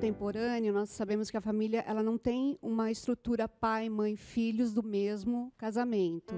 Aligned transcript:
contemporâneo, 0.00 0.72
nós 0.72 0.88
sabemos 0.88 1.30
que 1.30 1.36
a 1.36 1.42
família 1.42 1.84
ela 1.86 2.02
não 2.02 2.16
tem 2.16 2.58
uma 2.62 2.90
estrutura 2.90 3.46
pai, 3.46 3.90
mãe, 3.90 4.16
filhos 4.16 4.72
do 4.72 4.82
mesmo 4.82 5.52
casamento. 5.58 6.34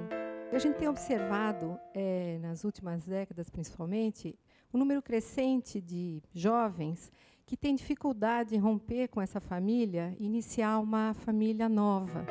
A 0.53 0.59
gente 0.59 0.79
tem 0.79 0.89
observado, 0.89 1.79
é, 1.95 2.41
nas 2.41 2.65
últimas 2.65 3.07
décadas 3.07 3.49
principalmente, 3.49 4.37
um 4.75 4.79
número 4.79 5.01
crescente 5.01 5.81
de 5.81 6.21
jovens 6.35 7.13
que 7.47 7.57
têm 7.57 7.77
dificuldade 7.77 8.57
em 8.57 8.59
romper 8.59 9.07
com 9.07 9.23
essa 9.23 9.39
família 9.39 10.13
e 10.19 10.27
iniciar 10.27 10.81
uma 10.81 11.15
família 11.15 11.69
nova. 11.69 12.27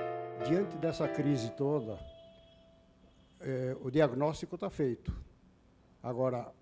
Diante 0.45 0.75
dessa 0.79 1.07
crise 1.07 1.49
toda, 1.51 1.97
é, 3.39 3.77
o 3.81 3.89
diagnóstico 3.89 4.55
está 4.55 4.69
feito. 4.69 5.15
Agora, 6.03 6.53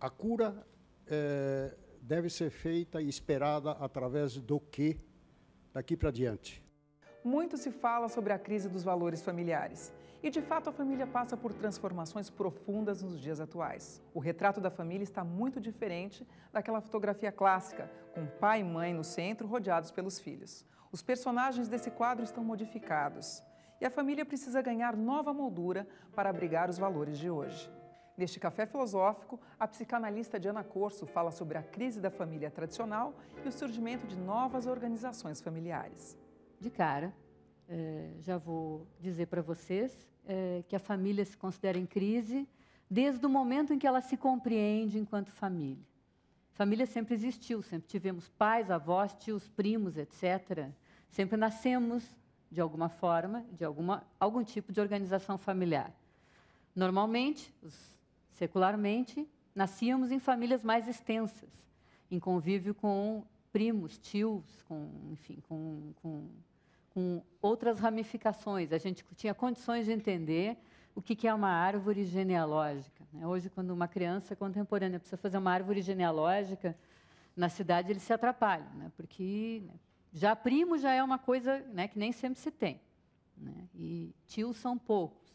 a 0.00 0.10
cura 0.10 0.66
é, 1.06 1.76
deve 2.06 2.30
ser 2.30 2.50
feita 2.50 3.02
e 3.02 3.08
esperada 3.08 3.72
através 3.72 4.36
do 4.36 4.60
que 4.60 5.00
daqui 5.72 5.96
para 5.96 6.12
diante. 6.12 6.64
Muito 7.24 7.56
se 7.56 7.72
fala 7.72 8.08
sobre 8.08 8.32
a 8.32 8.38
crise 8.38 8.68
dos 8.68 8.84
valores 8.84 9.22
familiares. 9.22 9.92
E 10.22 10.30
de 10.30 10.40
fato 10.40 10.70
a 10.70 10.72
família 10.72 11.06
passa 11.06 11.36
por 11.36 11.52
transformações 11.52 12.30
profundas 12.30 13.02
nos 13.02 13.20
dias 13.20 13.40
atuais. 13.40 14.00
O 14.14 14.20
retrato 14.20 14.60
da 14.60 14.70
família 14.70 15.02
está 15.02 15.24
muito 15.24 15.60
diferente 15.60 16.26
daquela 16.52 16.80
fotografia 16.80 17.32
clássica, 17.32 17.90
com 18.14 18.24
pai 18.26 18.60
e 18.60 18.64
mãe 18.64 18.94
no 18.94 19.02
centro, 19.02 19.48
rodeados 19.48 19.90
pelos 19.90 20.20
filhos. 20.20 20.64
Os 20.92 21.02
personagens 21.02 21.68
desse 21.68 21.90
quadro 21.90 22.24
estão 22.24 22.44
modificados. 22.44 23.42
E 23.80 23.84
a 23.84 23.90
família 23.90 24.24
precisa 24.24 24.62
ganhar 24.62 24.96
nova 24.96 25.34
moldura 25.34 25.86
para 26.14 26.30
abrigar 26.30 26.70
os 26.70 26.78
valores 26.78 27.18
de 27.18 27.28
hoje. 27.28 27.70
Neste 28.16 28.40
café 28.40 28.64
filosófico, 28.64 29.38
a 29.60 29.68
psicanalista 29.68 30.40
Diana 30.40 30.64
Corso 30.64 31.06
fala 31.06 31.30
sobre 31.30 31.58
a 31.58 31.62
crise 31.62 32.00
da 32.00 32.10
família 32.10 32.50
tradicional 32.50 33.14
e 33.44 33.48
o 33.48 33.52
surgimento 33.52 34.06
de 34.06 34.16
novas 34.16 34.66
organizações 34.66 35.40
familiares. 35.40 36.16
De 36.58 36.70
cara, 36.70 37.14
eh, 37.68 38.12
já 38.20 38.38
vou 38.38 38.86
dizer 38.98 39.26
para 39.26 39.42
vocês 39.42 40.06
eh, 40.26 40.64
que 40.66 40.74
a 40.74 40.78
família 40.78 41.24
se 41.26 41.36
considera 41.36 41.76
em 41.76 41.84
crise 41.84 42.48
desde 42.90 43.26
o 43.26 43.28
momento 43.28 43.74
em 43.74 43.78
que 43.78 43.86
ela 43.86 44.00
se 44.00 44.16
compreende 44.16 44.98
enquanto 44.98 45.30
família. 45.30 45.84
Família 46.52 46.86
sempre 46.86 47.12
existiu, 47.12 47.60
sempre 47.60 47.86
tivemos 47.86 48.30
pais, 48.30 48.70
avós, 48.70 49.12
tios, 49.12 49.46
primos, 49.46 49.98
etc. 49.98 50.70
Sempre 51.10 51.36
nascemos 51.36 52.16
de 52.50 52.62
alguma 52.62 52.88
forma, 52.88 53.44
de 53.52 53.62
alguma, 53.62 54.06
algum 54.18 54.42
tipo 54.42 54.72
de 54.72 54.80
organização 54.80 55.36
familiar. 55.36 55.92
Normalmente, 56.74 57.54
os 57.62 57.95
Secularmente, 58.36 59.26
nascíamos 59.54 60.12
em 60.12 60.18
famílias 60.18 60.62
mais 60.62 60.86
extensas, 60.86 61.66
em 62.10 62.20
convívio 62.20 62.74
com 62.74 63.24
primos, 63.50 63.96
tios, 63.96 64.44
com, 64.68 64.90
enfim, 65.10 65.38
com, 65.48 65.94
com, 66.02 66.28
com 66.90 67.22
outras 67.40 67.80
ramificações. 67.80 68.72
A 68.72 68.78
gente 68.78 69.02
tinha 69.16 69.32
condições 69.32 69.86
de 69.86 69.92
entender 69.92 70.58
o 70.94 71.00
que 71.00 71.26
é 71.26 71.32
uma 71.32 71.48
árvore 71.48 72.04
genealógica. 72.04 73.06
Né? 73.10 73.26
Hoje, 73.26 73.48
quando 73.48 73.70
uma 73.70 73.88
criança 73.88 74.36
contemporânea 74.36 74.98
precisa 74.98 75.16
fazer 75.16 75.38
uma 75.38 75.52
árvore 75.52 75.80
genealógica, 75.80 76.76
na 77.34 77.48
cidade 77.48 77.90
eles 77.90 78.02
se 78.02 78.12
atrapalham, 78.12 78.68
né? 78.74 78.92
porque 78.98 79.62
né, 79.66 79.74
já 80.12 80.36
primo 80.36 80.76
já 80.76 80.92
é 80.92 81.02
uma 81.02 81.18
coisa 81.18 81.60
né, 81.72 81.88
que 81.88 81.98
nem 81.98 82.12
sempre 82.12 82.38
se 82.38 82.50
tem. 82.50 82.82
Né? 83.34 83.54
E 83.74 84.14
tios 84.26 84.58
são 84.58 84.76
poucos. 84.76 85.25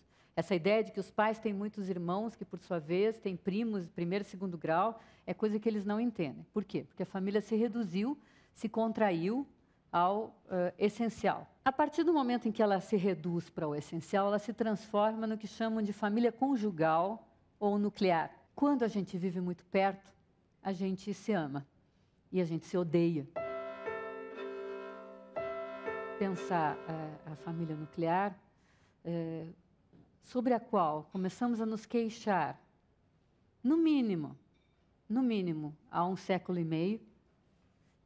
Essa 0.42 0.56
ideia 0.56 0.84
de 0.84 0.92
que 0.92 1.00
os 1.00 1.12
pais 1.12 1.38
têm 1.38 1.54
muitos 1.54 1.88
irmãos, 1.88 2.36
que 2.36 2.44
por 2.44 2.58
sua 2.58 2.80
vez 2.80 3.20
têm 3.20 3.38
primos 3.38 3.88
primeiro 3.88 4.24
e 4.24 4.28
segundo 4.28 4.58
grau, 4.58 5.00
é 5.24 5.36
coisa 5.36 5.60
que 5.60 5.70
eles 5.70 5.86
não 5.86 6.00
entendem. 6.00 6.44
Por 6.52 6.66
quê? 6.66 6.84
Porque 6.84 7.04
a 7.04 7.06
família 7.06 7.42
se 7.42 7.56
reduziu, 7.56 8.18
se 8.52 8.68
contraiu 8.68 9.46
ao 9.92 10.30
uh, 10.48 10.74
essencial. 10.80 11.48
A 11.64 11.72
partir 11.72 12.04
do 12.04 12.12
momento 12.12 12.48
em 12.48 12.52
que 12.52 12.60
ela 12.60 12.80
se 12.80 12.96
reduz 12.96 13.52
para 13.52 13.68
o 13.68 13.76
essencial, 13.76 14.26
ela 14.26 14.40
se 14.40 14.52
transforma 14.52 15.28
no 15.28 15.38
que 15.38 15.46
chamam 15.46 15.80
de 15.80 15.94
família 15.94 16.32
conjugal 16.32 17.24
ou 17.60 17.78
nuclear. 17.78 18.32
Quando 18.56 18.82
a 18.82 18.88
gente 18.88 19.20
vive 19.20 19.40
muito 19.40 19.64
perto, 19.66 20.12
a 20.64 20.74
gente 20.74 21.14
se 21.14 21.32
ama 21.34 21.68
e 22.32 22.42
a 22.42 22.46
gente 22.46 22.66
se 22.66 22.76
odeia. 22.76 23.28
Pensar 26.18 26.78
uh, 26.78 27.32
a 27.32 27.36
família 27.36 27.76
nuclear 27.76 28.36
uh, 29.06 29.62
sobre 30.22 30.54
a 30.54 30.60
qual 30.60 31.10
começamos 31.12 31.60
a 31.60 31.66
nos 31.66 31.86
queixar, 31.86 32.62
no 33.64 33.78
mínimo, 33.78 34.38
no 35.08 35.22
mínimo, 35.22 35.76
há 35.90 36.06
um 36.06 36.16
século 36.16 36.58
e 36.60 36.64
meio, 36.64 37.02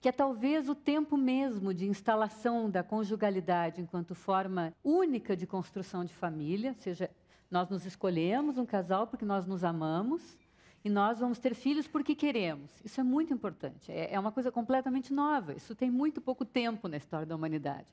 que 0.02 0.10
é 0.10 0.12
talvez 0.12 0.70
o 0.70 0.76
tempo 0.76 1.18
mesmo 1.18 1.74
de 1.74 1.88
instalação 1.88 2.70
da 2.70 2.84
conjugalidade 2.84 3.82
enquanto 3.82 4.14
forma 4.14 4.74
única 4.84 5.36
de 5.36 5.48
construção 5.48 6.06
de 6.06 6.14
família, 6.14 6.72
ou 6.72 6.76
seja, 6.76 7.10
nós 7.50 7.70
nos 7.70 7.86
escolhemos 7.86 8.58
um 8.58 8.66
casal 8.66 9.08
porque 9.08 9.26
nós 9.26 9.46
nos 9.46 9.64
amamos 9.64 10.38
e 10.84 10.90
nós 10.90 11.20
vamos 11.20 11.40
ter 11.40 11.56
filhos 11.56 11.88
porque 11.88 12.14
queremos. 12.14 12.72
Isso 12.84 13.00
é 13.00 13.04
muito 13.04 13.34
importante, 13.34 13.92
é, 13.92 14.14
é 14.14 14.20
uma 14.20 14.32
coisa 14.32 14.52
completamente 14.52 15.12
nova, 15.12 15.54
isso 15.54 15.74
tem 15.74 15.90
muito 15.90 16.22
pouco 16.22 16.46
tempo 16.46 16.88
na 16.88 16.98
história 16.98 17.26
da 17.26 17.36
humanidade. 17.36 17.92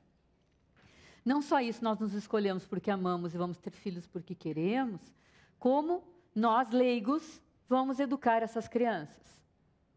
Não 1.25 1.41
só 1.41 1.61
isso, 1.61 1.83
nós 1.83 1.99
nos 1.99 2.13
escolhemos 2.13 2.65
porque 2.65 2.91
amamos 2.91 3.33
e 3.33 3.37
vamos 3.37 3.57
ter 3.57 3.71
filhos 3.71 4.05
porque 4.05 4.35
queremos, 4.35 5.13
como 5.57 6.03
nós, 6.35 6.71
leigos, 6.71 7.41
vamos 7.69 7.99
educar 7.99 8.43
essas 8.43 8.67
crianças. 8.67 9.41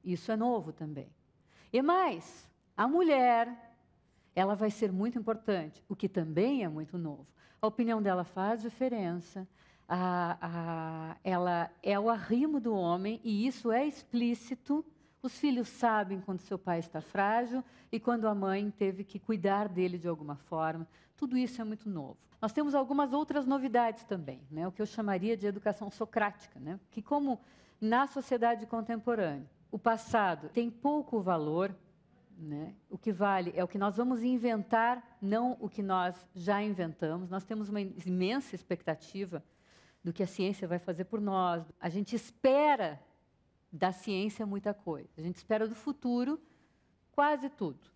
Isso 0.04 0.30
é 0.30 0.36
novo 0.36 0.72
também. 0.72 1.10
E 1.72 1.82
mais, 1.82 2.48
a 2.76 2.86
mulher, 2.86 3.74
ela 4.34 4.54
vai 4.54 4.70
ser 4.70 4.92
muito 4.92 5.18
importante, 5.18 5.82
o 5.88 5.96
que 5.96 6.08
também 6.08 6.62
é 6.62 6.68
muito 6.68 6.96
novo. 6.96 7.26
A 7.60 7.66
opinião 7.66 8.00
dela 8.00 8.22
faz 8.22 8.62
diferença, 8.62 9.48
a, 9.88 10.38
a, 10.40 11.16
ela 11.24 11.70
é 11.82 11.98
o 11.98 12.08
arrimo 12.08 12.60
do 12.60 12.74
homem, 12.74 13.20
e 13.24 13.46
isso 13.46 13.72
é 13.72 13.84
explícito 13.86 14.84
os 15.26 15.38
filhos 15.38 15.68
sabem 15.68 16.20
quando 16.20 16.40
seu 16.40 16.58
pai 16.58 16.78
está 16.78 17.00
frágil 17.00 17.62
e 17.90 18.00
quando 18.00 18.26
a 18.26 18.34
mãe 18.34 18.70
teve 18.70 19.04
que 19.04 19.18
cuidar 19.18 19.68
dele 19.68 19.98
de 19.98 20.08
alguma 20.08 20.36
forma. 20.36 20.86
Tudo 21.16 21.36
isso 21.36 21.60
é 21.60 21.64
muito 21.64 21.88
novo. 21.88 22.16
Nós 22.40 22.52
temos 22.52 22.74
algumas 22.74 23.12
outras 23.12 23.46
novidades 23.46 24.04
também, 24.04 24.40
né? 24.50 24.68
o 24.68 24.72
que 24.72 24.80
eu 24.80 24.86
chamaria 24.86 25.36
de 25.36 25.46
educação 25.46 25.90
socrática, 25.90 26.60
né? 26.60 26.78
que, 26.90 27.02
como 27.02 27.40
na 27.80 28.06
sociedade 28.06 28.66
contemporânea, 28.66 29.50
o 29.70 29.78
passado 29.78 30.48
tem 30.50 30.70
pouco 30.70 31.20
valor, 31.20 31.74
né? 32.38 32.74
o 32.90 32.98
que 32.98 33.12
vale 33.12 33.52
é 33.56 33.64
o 33.64 33.68
que 33.68 33.78
nós 33.78 33.96
vamos 33.96 34.22
inventar, 34.22 35.16
não 35.20 35.56
o 35.60 35.68
que 35.68 35.82
nós 35.82 36.26
já 36.34 36.62
inventamos. 36.62 37.30
Nós 37.30 37.44
temos 37.44 37.68
uma 37.68 37.80
imensa 37.80 38.54
expectativa 38.54 39.42
do 40.04 40.12
que 40.12 40.22
a 40.22 40.26
ciência 40.26 40.68
vai 40.68 40.78
fazer 40.78 41.04
por 41.04 41.20
nós. 41.20 41.64
A 41.80 41.88
gente 41.88 42.14
espera 42.14 43.00
da 43.76 43.92
ciência 43.92 44.46
muita 44.46 44.72
coisa. 44.72 45.08
A 45.18 45.20
gente 45.20 45.36
espera 45.36 45.68
do 45.68 45.74
futuro 45.74 46.40
quase 47.12 47.48
tudo. 47.50 47.90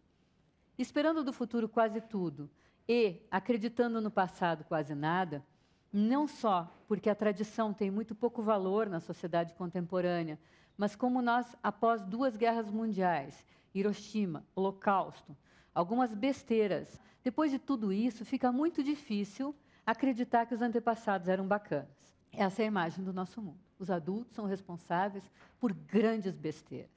Esperando 0.78 1.24
do 1.24 1.32
futuro 1.32 1.68
quase 1.68 2.00
tudo 2.00 2.50
e 2.88 3.22
acreditando 3.30 4.00
no 4.00 4.10
passado 4.10 4.65
quase 4.65 4.94
nada, 4.94 5.44
não 5.92 6.28
só 6.28 6.72
porque 6.86 7.10
a 7.10 7.15
tradição 7.15 7.72
tem 7.72 7.91
muito 7.91 8.15
pouco 8.15 8.42
valor 8.42 8.88
na 8.88 9.00
sociedade 9.00 9.54
contemporânea, 9.54 10.38
mas 10.77 10.94
como 10.94 11.21
nós, 11.21 11.56
após 11.62 12.04
duas 12.04 12.36
guerras 12.36 12.71
mundiais, 12.71 13.44
Hiroshima, 13.74 14.44
Holocausto, 14.54 15.36
algumas 15.74 16.15
besteiras, 16.15 17.00
depois 17.22 17.50
de 17.50 17.59
tudo 17.59 17.92
isso, 17.92 18.24
fica 18.24 18.50
muito 18.53 18.82
difícil 18.82 19.54
acreditar 19.84 20.47
que 20.47 20.54
os 20.54 20.62
antepassados 20.62 21.28
eram 21.28 21.47
bacanas. 21.47 21.88
Essa 22.32 22.62
é 22.62 22.65
a 22.65 22.68
imagem 22.68 23.04
do 23.04 23.12
nosso 23.12 23.41
mundo. 23.42 23.60
Os 23.78 23.91
adultos 23.91 24.34
são 24.34 24.47
responsáveis 24.47 25.30
por 25.59 25.72
grandes 25.72 26.36
besteiras. 26.36 26.91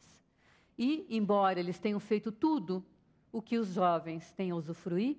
E, 0.78 1.06
embora 1.10 1.60
eles 1.60 1.80
tenham 1.80 2.00
feito 2.00 2.32
tudo 2.32 2.86
o 3.32 3.42
que 3.42 3.58
os 3.58 3.70
jovens 3.74 4.32
têm 4.32 4.52
a 4.52 4.56
usufruir, 4.56 5.18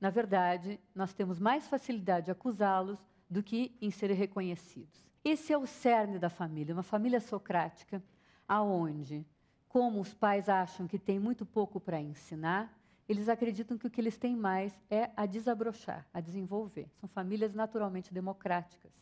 na 0.00 0.10
verdade, 0.10 0.80
nós 0.94 1.12
temos 1.14 1.38
mais 1.38 1.66
facilidade 1.68 2.26
de 2.26 2.32
acusá-los 2.32 2.98
do 3.28 3.42
que 3.42 3.76
em 3.80 3.90
serem 3.90 4.16
reconhecidos. 4.16 5.10
Esse 5.24 5.52
é 5.52 5.58
o 5.58 5.66
cerne 5.66 6.18
da 6.18 6.28
família, 6.28 6.74
uma 6.74 6.82
família 6.82 7.20
socrática, 7.20 8.02
aonde, 8.48 9.24
como 9.68 10.00
os 10.00 10.12
pais 10.12 10.48
acham 10.48 10.88
que 10.88 10.98
têm 10.98 11.18
muito 11.18 11.46
pouco 11.46 11.80
para 11.80 12.00
ensinar, 12.00 12.76
eles 13.08 13.28
acreditam 13.28 13.78
que 13.78 13.86
o 13.86 13.90
que 13.90 14.00
eles 14.00 14.16
têm 14.16 14.36
mais 14.36 14.80
é 14.90 15.10
a 15.16 15.24
desabrochar, 15.26 16.06
a 16.12 16.20
desenvolver. 16.20 16.88
São 17.00 17.08
famílias 17.08 17.54
naturalmente 17.54 18.12
democráticas 18.12 18.92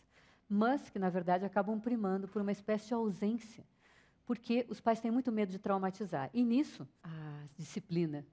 mas 0.50 0.90
que, 0.90 0.98
na 0.98 1.08
verdade, 1.08 1.44
acabam 1.44 1.78
primando 1.78 2.26
por 2.26 2.42
uma 2.42 2.50
espécie 2.50 2.88
de 2.88 2.94
ausência, 2.94 3.64
porque 4.26 4.66
os 4.68 4.80
pais 4.80 5.00
têm 5.00 5.12
muito 5.12 5.30
medo 5.30 5.52
de 5.52 5.60
traumatizar. 5.60 6.28
E 6.34 6.44
nisso, 6.44 6.88
a 7.04 7.44
disciplina, 7.56 8.26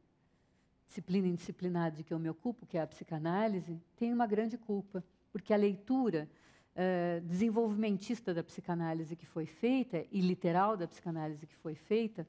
disciplina 0.88 1.28
indisciplinada 1.28 1.96
de 1.96 2.04
que 2.04 2.12
eu 2.12 2.18
me 2.18 2.28
ocupo, 2.28 2.66
que 2.66 2.75
é 2.75 2.81
a 2.81 2.88
psicanálise, 2.88 3.80
tem 3.96 4.12
uma 4.12 4.25
grande 4.25 4.58
culpa, 4.58 5.04
porque 5.31 5.54
a 5.54 5.58
leitura 5.58 6.28
uh, 6.74 7.22
desenvolvimentista 7.22 8.34
da 8.34 8.44
psicanálise 8.44 9.16
que 9.16 9.28
foi 9.28 9.46
feita, 9.46 10.04
e 10.12 10.19
literal 10.19 10.75
da 10.75 10.88
psicanálise 10.88 11.46
que 11.46 11.56
foi 11.58 11.75
feita, 11.75 12.28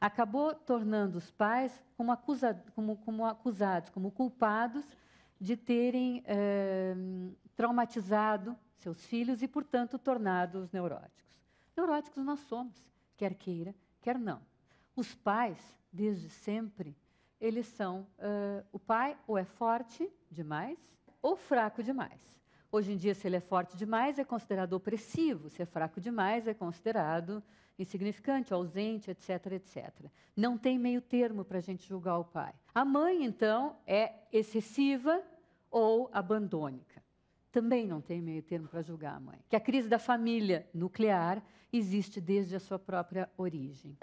acabou 0.00 0.54
tornando 0.54 1.18
os 1.18 1.32
pais 1.32 1.82
como, 1.96 2.12
acusa, 2.12 2.54
como, 2.76 2.96
como 2.98 3.24
acusados, 3.24 3.90
como 3.90 4.12
culpados 4.12 4.84
de 5.40 5.56
terem 5.56 6.22
eh, 6.26 6.94
traumatizado 7.56 8.56
seus 8.76 9.04
filhos 9.06 9.42
e, 9.42 9.48
portanto, 9.48 9.98
tornado-os 9.98 10.70
neuróticos. 10.70 11.24
Neuróticos 11.76 12.24
nós 12.24 12.40
somos, 12.40 12.74
quer 13.16 13.34
queira, 13.34 13.74
quer 14.00 14.18
não. 14.18 14.40
Os 14.94 15.14
pais, 15.14 15.58
desde 15.92 16.28
sempre, 16.28 16.96
eles 17.40 17.66
são. 17.66 18.06
Uh, 18.18 18.64
o 18.72 18.78
pai 18.78 19.16
ou 19.26 19.36
é 19.36 19.44
forte 19.44 20.10
demais 20.30 20.78
ou 21.20 21.36
fraco 21.36 21.82
demais. 21.82 22.36
Hoje 22.70 22.92
em 22.92 22.96
dia, 22.96 23.14
se 23.14 23.26
ele 23.26 23.36
é 23.36 23.40
forte 23.40 23.76
demais, 23.76 24.18
é 24.18 24.24
considerado 24.24 24.72
opressivo, 24.72 25.48
se 25.48 25.62
é 25.62 25.66
fraco 25.66 26.00
demais, 26.00 26.46
é 26.46 26.54
considerado 26.54 27.42
insignificante, 27.78 28.52
ausente, 28.52 29.10
etc, 29.10 29.52
etc. 29.52 30.10
Não 30.36 30.56
tem 30.56 30.78
meio 30.78 31.00
termo 31.00 31.44
para 31.44 31.58
a 31.58 31.60
gente 31.60 31.86
julgar 31.86 32.18
o 32.18 32.24
pai. 32.24 32.54
A 32.74 32.84
mãe, 32.84 33.24
então, 33.24 33.76
é 33.86 34.14
excessiva 34.32 35.22
ou 35.70 36.10
abandônica. 36.12 37.02
Também 37.56 37.86
não 37.86 38.02
tem 38.02 38.20
meio 38.20 38.42
termo 38.42 38.68
para 38.68 38.82
julgar 38.82 39.16
a 39.16 39.18
mãe. 39.18 39.38
Que 39.48 39.56
a 39.56 39.60
crise 39.60 39.88
da 39.88 39.98
família 39.98 40.68
nuclear 40.74 41.42
existe 41.72 42.20
desde 42.20 42.54
a 42.54 42.60
sua 42.60 42.78
própria 42.78 43.30
origem. 43.34 43.96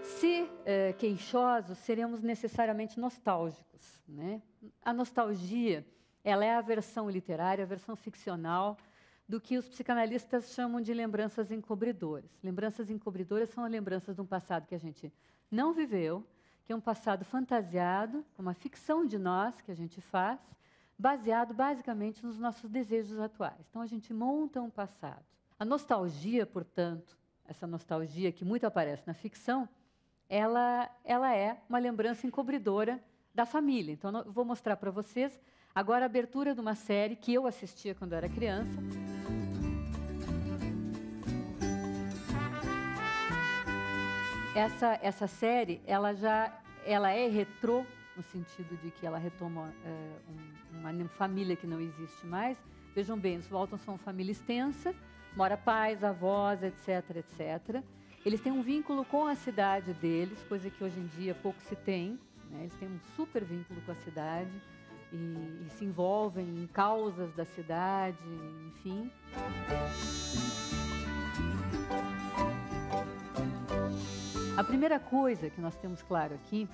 Se 0.00 0.48
eh, 0.64 0.92
queixosos, 0.92 1.76
seremos 1.78 2.22
necessariamente 2.22 3.00
nostálgicos. 3.00 4.00
Né? 4.06 4.40
A 4.84 4.92
nostalgia 4.92 5.84
ela 6.22 6.44
é 6.44 6.54
a 6.54 6.60
versão 6.60 7.10
literária, 7.10 7.64
a 7.64 7.66
versão 7.66 7.96
ficcional 7.96 8.78
do 9.28 9.40
que 9.40 9.58
os 9.58 9.68
psicanalistas 9.68 10.54
chamam 10.54 10.80
de 10.80 10.94
lembranças 10.94 11.50
encobridoras. 11.50 12.30
Lembranças 12.44 12.92
encobridoras 12.92 13.50
são 13.50 13.66
lembranças 13.66 14.14
de 14.14 14.20
um 14.20 14.26
passado 14.26 14.68
que 14.68 14.74
a 14.76 14.78
gente 14.78 15.12
não 15.50 15.72
viveu, 15.72 16.24
que 16.68 16.72
é 16.74 16.76
um 16.76 16.80
passado 16.82 17.24
fantasiado, 17.24 18.22
uma 18.36 18.52
ficção 18.52 19.06
de 19.06 19.16
nós 19.16 19.58
que 19.62 19.70
a 19.70 19.74
gente 19.74 20.02
faz, 20.02 20.38
baseado 20.98 21.54
basicamente 21.54 22.22
nos 22.22 22.38
nossos 22.38 22.68
desejos 22.68 23.18
atuais. 23.18 23.66
Então 23.70 23.80
a 23.80 23.86
gente 23.86 24.12
monta 24.12 24.60
um 24.60 24.68
passado. 24.68 25.24
A 25.58 25.64
nostalgia, 25.64 26.44
portanto, 26.44 27.16
essa 27.46 27.66
nostalgia 27.66 28.30
que 28.30 28.44
muito 28.44 28.66
aparece 28.66 29.02
na 29.06 29.14
ficção, 29.14 29.66
ela, 30.28 30.94
ela 31.06 31.34
é 31.34 31.58
uma 31.70 31.78
lembrança 31.78 32.26
encobridora 32.26 33.02
da 33.34 33.46
família. 33.46 33.92
Então, 33.92 34.14
eu 34.18 34.30
vou 34.30 34.44
mostrar 34.44 34.76
para 34.76 34.90
vocês 34.90 35.40
agora 35.74 36.04
a 36.04 36.06
abertura 36.06 36.54
de 36.54 36.60
uma 36.60 36.74
série 36.74 37.16
que 37.16 37.32
eu 37.32 37.46
assistia 37.46 37.94
quando 37.94 38.12
era 38.12 38.28
criança. 38.28 38.78
Essa, 44.58 44.98
essa 45.00 45.28
série, 45.28 45.80
ela 45.86 46.12
já 46.14 46.52
ela 46.84 47.12
é 47.12 47.28
retrô, 47.28 47.86
no 48.16 48.24
sentido 48.24 48.76
de 48.82 48.90
que 48.90 49.06
ela 49.06 49.16
retoma 49.16 49.72
é, 49.84 50.78
um, 50.78 50.80
uma 50.80 51.08
família 51.10 51.54
que 51.54 51.64
não 51.64 51.80
existe 51.80 52.26
mais. 52.26 52.58
Vejam 52.92 53.16
bem, 53.16 53.36
os 53.36 53.46
Waltons 53.46 53.80
são 53.82 53.94
uma 53.94 53.98
família 53.98 54.32
extensa, 54.32 54.92
mora 55.36 55.56
pais, 55.56 56.02
avós, 56.02 56.60
etc, 56.60 57.18
etc. 57.18 57.84
Eles 58.26 58.40
têm 58.40 58.50
um 58.50 58.60
vínculo 58.60 59.04
com 59.04 59.28
a 59.28 59.36
cidade 59.36 59.92
deles, 59.92 60.36
coisa 60.48 60.68
que 60.68 60.82
hoje 60.82 60.98
em 60.98 61.06
dia 61.16 61.36
pouco 61.36 61.60
se 61.62 61.76
tem. 61.76 62.18
Né? 62.50 62.62
Eles 62.62 62.74
têm 62.80 62.88
um 62.88 62.98
super 63.14 63.44
vínculo 63.44 63.80
com 63.82 63.92
a 63.92 63.96
cidade 63.96 64.50
e, 65.12 65.16
e 65.16 65.66
se 65.70 65.84
envolvem 65.84 66.44
em 66.44 66.66
causas 66.66 67.32
da 67.36 67.44
cidade, 67.44 68.18
enfim. 68.66 69.08
A 74.58 74.64
primeira 74.64 74.98
coisa 74.98 75.48
que 75.48 75.60
nós 75.60 75.78
temos 75.78 76.02
claro 76.02 76.34
aqui, 76.34 76.68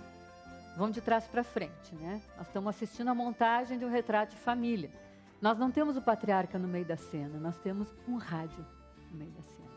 vamos 0.74 0.94
de 0.94 1.02
trás 1.02 1.26
para 1.26 1.44
frente, 1.44 1.94
né? 1.96 2.18
Nós 2.34 2.46
estamos 2.46 2.70
assistindo 2.70 3.08
a 3.08 3.14
montagem 3.14 3.78
de 3.78 3.84
um 3.84 3.90
retrato 3.90 4.30
de 4.30 4.38
família. 4.38 4.90
Nós 5.38 5.58
não 5.58 5.70
temos 5.70 5.94
o 5.94 6.00
patriarca 6.00 6.58
no 6.58 6.66
meio 6.66 6.86
da 6.86 6.96
cena, 6.96 7.38
nós 7.38 7.58
temos 7.58 7.86
um 8.08 8.16
rádio 8.16 8.64
no 9.10 9.18
meio 9.18 9.30
da 9.32 9.42
cena. 9.42 9.68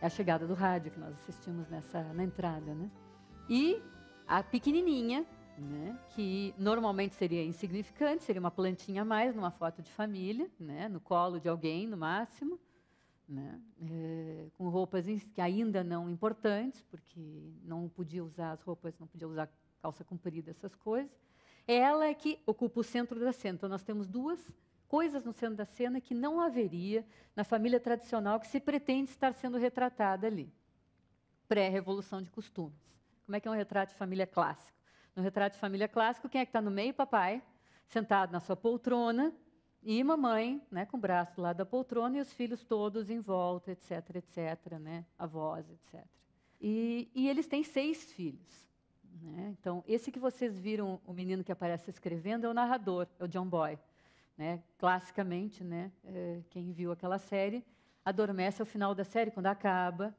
É 0.00 0.06
a 0.06 0.08
chegada 0.08 0.44
do 0.44 0.54
rádio 0.54 0.90
que 0.90 0.98
nós 0.98 1.14
assistimos 1.14 1.68
nessa 1.68 2.02
na 2.14 2.24
entrada, 2.24 2.74
né? 2.74 2.90
E 3.48 3.80
a 4.26 4.42
pequenininha, 4.42 5.24
né, 5.56 5.96
que 6.16 6.52
normalmente 6.58 7.14
seria 7.14 7.44
insignificante, 7.44 8.24
seria 8.24 8.40
uma 8.40 8.50
plantinha 8.50 9.02
a 9.02 9.04
mais 9.04 9.36
numa 9.36 9.52
foto 9.52 9.82
de 9.82 9.92
família, 9.92 10.50
né, 10.58 10.88
no 10.88 10.98
colo 10.98 11.38
de 11.38 11.48
alguém 11.48 11.86
no 11.86 11.96
máximo, 11.96 12.58
né, 13.28 13.60
é, 13.80 14.48
com 14.56 14.68
roupas 14.68 15.06
que 15.34 15.40
ainda 15.40 15.82
não 15.82 16.08
importantes, 16.08 16.82
porque 16.82 17.52
não 17.64 17.88
podia 17.88 18.24
usar 18.24 18.52
as 18.52 18.62
roupas, 18.62 18.98
não 18.98 19.06
podia 19.06 19.28
usar 19.28 19.50
calça 19.82 20.04
comprida, 20.04 20.50
essas 20.50 20.74
coisas. 20.74 21.10
Ela 21.66 22.06
é 22.06 22.14
que 22.14 22.40
ocupa 22.46 22.80
o 22.80 22.84
centro 22.84 23.18
da 23.18 23.32
cena. 23.32 23.56
Então 23.56 23.68
nós 23.68 23.82
temos 23.82 24.06
duas 24.06 24.40
coisas 24.88 25.24
no 25.24 25.32
centro 25.32 25.56
da 25.56 25.64
cena 25.64 26.00
que 26.00 26.14
não 26.14 26.40
haveria 26.40 27.04
na 27.34 27.42
família 27.42 27.80
tradicional 27.80 28.38
que 28.38 28.46
se 28.46 28.60
pretende 28.60 29.10
estar 29.10 29.32
sendo 29.32 29.58
retratada 29.58 30.26
ali. 30.26 30.52
Pré-revolução 31.48 32.22
de 32.22 32.30
costumes. 32.30 32.78
Como 33.24 33.34
é 33.34 33.40
que 33.40 33.48
é 33.48 33.50
um 33.50 33.54
retrato 33.54 33.90
de 33.90 33.96
família 33.96 34.26
clássico? 34.26 34.78
No 35.14 35.22
retrato 35.22 35.54
de 35.54 35.58
família 35.58 35.88
clássico, 35.88 36.28
quem 36.28 36.40
é 36.40 36.44
que 36.44 36.50
está 36.50 36.60
no 36.60 36.70
meio? 36.70 36.94
Papai, 36.94 37.42
sentado 37.88 38.30
na 38.30 38.38
sua 38.38 38.56
poltrona, 38.56 39.32
e 39.88 40.02
mamãe, 40.02 40.60
né, 40.68 40.84
com 40.84 40.96
o 40.96 41.00
braço 41.00 41.40
lado 41.40 41.58
da 41.58 41.64
poltrona, 41.64 42.18
e 42.18 42.20
os 42.20 42.32
filhos 42.32 42.64
todos 42.64 43.08
em 43.08 43.20
volta, 43.20 43.70
etc, 43.70 44.16
etc, 44.16 44.72
né, 44.80 45.06
avós, 45.16 45.64
etc. 45.70 46.04
E, 46.60 47.08
e 47.14 47.28
eles 47.28 47.46
têm 47.46 47.62
seis 47.62 48.12
filhos. 48.12 48.68
Né? 49.22 49.54
Então, 49.58 49.84
esse 49.86 50.10
que 50.10 50.18
vocês 50.18 50.58
viram, 50.58 51.00
o 51.06 51.12
menino 51.12 51.44
que 51.44 51.52
aparece 51.52 51.88
escrevendo, 51.88 52.46
é 52.46 52.48
o 52.48 52.54
narrador, 52.54 53.06
é 53.20 53.24
o 53.24 53.28
John 53.28 53.46
Boy. 53.46 53.78
Né? 54.36 54.60
Classicamente, 54.76 55.62
né, 55.62 55.92
é, 56.04 56.40
quem 56.50 56.72
viu 56.72 56.90
aquela 56.90 57.18
série 57.18 57.64
adormece 58.04 58.60
ao 58.60 58.66
final 58.66 58.92
da 58.92 59.04
série, 59.04 59.30
quando 59.30 59.46
acaba. 59.46 60.12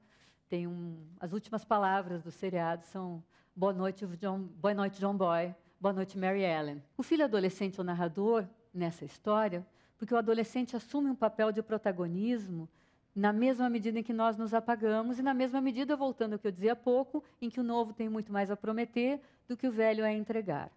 Tem 0.47 0.65
um, 0.65 1.05
as 1.19 1.33
últimas 1.33 1.65
palavras 1.65 2.23
do 2.23 2.31
seriado 2.31 2.85
são 2.85 3.21
Boa 3.53 3.73
noite, 3.73 4.05
John, 4.17 4.43
boa 4.43 4.73
noite, 4.73 4.99
John 4.99 5.17
Boy. 5.17 5.53
Boa 5.81 5.91
noite, 5.91 6.17
Mary 6.17 6.43
Ellen. 6.43 6.81
O 6.95 7.03
filho 7.03 7.25
adolescente 7.25 7.81
o 7.81 7.83
narrador 7.83 8.47
nessa 8.73 9.05
história, 9.05 9.65
porque 9.97 10.13
o 10.13 10.17
adolescente 10.17 10.75
assume 10.75 11.09
um 11.09 11.15
papel 11.15 11.51
de 11.51 11.61
protagonismo 11.61 12.69
na 13.15 13.33
mesma 13.33 13.67
medida 13.67 13.97
em 13.97 14.03
que 14.03 14.13
nós 14.13 14.37
nos 14.37 14.53
apagamos 14.53 15.17
e 15.17 15.23
na 15.23 15.33
mesma 15.33 15.59
medida, 15.59 15.95
voltando 15.95 16.33
ao 16.33 16.39
que 16.39 16.45
eu 16.45 16.51
dizia 16.51 16.73
há 16.73 16.75
pouco, 16.75 17.23
em 17.41 17.49
que 17.49 17.59
o 17.59 17.63
novo 17.63 17.91
tem 17.91 18.07
muito 18.07 18.31
mais 18.31 18.51
a 18.51 18.55
prometer 18.55 19.19
do 19.47 19.57
que 19.57 19.67
o 19.67 19.71
velho 19.71 20.05
a 20.05 20.13
entregar. 20.13 20.71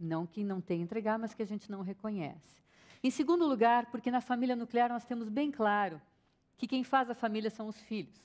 Não 0.00 0.24
que 0.24 0.44
não 0.44 0.60
tenha 0.60 0.84
entregar, 0.84 1.18
mas 1.18 1.34
que 1.34 1.42
a 1.42 1.46
gente 1.46 1.68
não 1.68 1.82
reconhece. 1.82 2.62
Em 3.02 3.10
segundo 3.10 3.44
lugar, 3.44 3.86
porque 3.86 4.08
na 4.08 4.20
família 4.20 4.54
nuclear 4.54 4.88
nós 4.88 5.04
temos 5.04 5.28
bem 5.28 5.50
claro 5.50 6.00
que 6.56 6.68
quem 6.68 6.84
faz 6.84 7.10
a 7.10 7.14
família 7.14 7.50
são 7.50 7.66
os 7.66 7.80
filhos. 7.80 8.24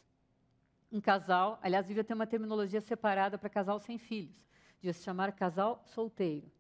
Um 0.91 1.01
casal, 1.01 1.59
aliás, 1.63 1.87
devia 1.87 2.03
ter 2.03 2.13
uma 2.13 2.27
terminologia 2.27 2.81
separada 2.81 3.35
para 3.35 3.49
casal 3.49 3.79
sem 3.79 3.97
filhos. 3.97 4.45
Devia 4.79 4.93
se 4.93 5.03
chamar 5.03 5.31
casal 5.31 5.83
solteiro. 5.87 6.51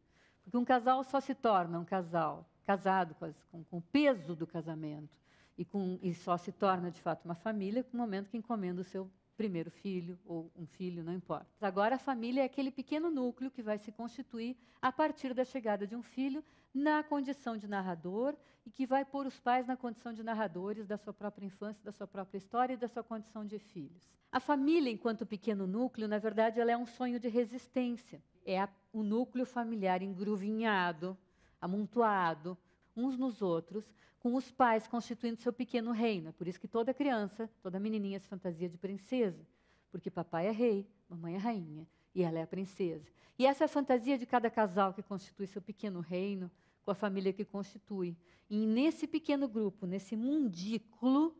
Porque 0.43 0.57
um 0.57 0.65
casal 0.65 1.03
só 1.03 1.19
se 1.19 1.33
torna 1.33 1.79
um 1.79 1.85
casal 1.85 2.45
casado 2.65 3.15
com, 3.15 3.63
com 3.65 3.77
o 3.77 3.81
peso 3.81 4.35
do 4.35 4.47
casamento 4.47 5.17
e, 5.57 5.65
com, 5.65 5.99
e 6.01 6.13
só 6.13 6.37
se 6.37 6.51
torna, 6.51 6.91
de 6.91 7.01
fato, 7.01 7.25
uma 7.25 7.35
família 7.35 7.85
no 7.91 7.99
momento 7.99 8.29
que 8.29 8.37
encomenda 8.37 8.81
o 8.81 8.83
seu 8.83 9.09
primeiro 9.35 9.71
filho 9.71 10.17
ou 10.25 10.51
um 10.55 10.65
filho, 10.65 11.03
não 11.03 11.13
importa. 11.13 11.47
Agora, 11.59 11.95
a 11.95 11.99
família 11.99 12.41
é 12.41 12.45
aquele 12.45 12.71
pequeno 12.71 13.09
núcleo 13.09 13.49
que 13.49 13.63
vai 13.63 13.77
se 13.77 13.91
constituir 13.91 14.55
a 14.81 14.91
partir 14.91 15.33
da 15.33 15.43
chegada 15.43 15.87
de 15.87 15.95
um 15.95 16.03
filho 16.03 16.43
na 16.73 17.03
condição 17.03 17.57
de 17.57 17.67
narrador 17.67 18.35
e 18.65 18.71
que 18.71 18.85
vai 18.85 19.03
pôr 19.03 19.25
os 19.25 19.39
pais 19.39 19.67
na 19.67 19.75
condição 19.75 20.13
de 20.13 20.23
narradores 20.23 20.87
da 20.87 20.97
sua 20.97 21.13
própria 21.13 21.45
infância, 21.45 21.83
da 21.83 21.91
sua 21.91 22.07
própria 22.07 22.37
história 22.37 22.73
e 22.73 22.77
da 22.77 22.87
sua 22.87 23.03
condição 23.03 23.45
de 23.45 23.59
filhos. 23.59 24.09
A 24.31 24.39
família, 24.39 24.91
enquanto 24.91 25.25
pequeno 25.25 25.67
núcleo, 25.67 26.07
na 26.07 26.17
verdade, 26.17 26.59
ela 26.59 26.71
é 26.71 26.77
um 26.77 26.85
sonho 26.85 27.19
de 27.19 27.27
resistência. 27.27 28.21
É 28.45 28.59
a, 28.59 28.69
o 28.91 29.03
núcleo 29.03 29.45
familiar 29.45 30.01
engruvinhado, 30.01 31.17
amontoado, 31.59 32.57
uns 32.95 33.17
nos 33.17 33.41
outros, 33.41 33.93
com 34.19 34.35
os 34.35 34.51
pais 34.51 34.87
constituindo 34.87 35.41
seu 35.41 35.51
pequeno 35.51 35.91
reino. 35.91 36.29
É 36.29 36.31
por 36.31 36.47
isso 36.47 36.59
que 36.59 36.67
toda 36.67 36.93
criança, 36.93 37.49
toda 37.61 37.79
menininha 37.79 38.19
se 38.19 38.27
fantasia 38.27 38.69
de 38.69 38.77
princesa, 38.77 39.45
porque 39.91 40.09
papai 40.09 40.47
é 40.47 40.51
rei, 40.51 40.87
mamãe 41.09 41.35
é 41.35 41.37
rainha 41.37 41.87
e 42.15 42.23
ela 42.23 42.39
é 42.39 42.43
a 42.43 42.47
princesa. 42.47 43.11
E 43.37 43.45
essa 43.45 43.63
é 43.63 43.65
a 43.65 43.69
fantasia 43.69 44.17
de 44.17 44.25
cada 44.25 44.49
casal 44.49 44.93
que 44.93 45.01
constitui 45.01 45.47
seu 45.47 45.61
pequeno 45.61 45.99
reino, 45.99 46.51
com 46.83 46.91
a 46.91 46.95
família 46.95 47.33
que 47.33 47.43
constitui. 47.43 48.15
E 48.49 48.65
nesse 48.65 49.07
pequeno 49.07 49.47
grupo, 49.47 49.85
nesse 49.85 50.15
mundículo, 50.15 51.35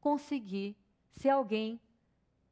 conseguir 0.00 0.76
ser 1.10 1.30
alguém 1.30 1.80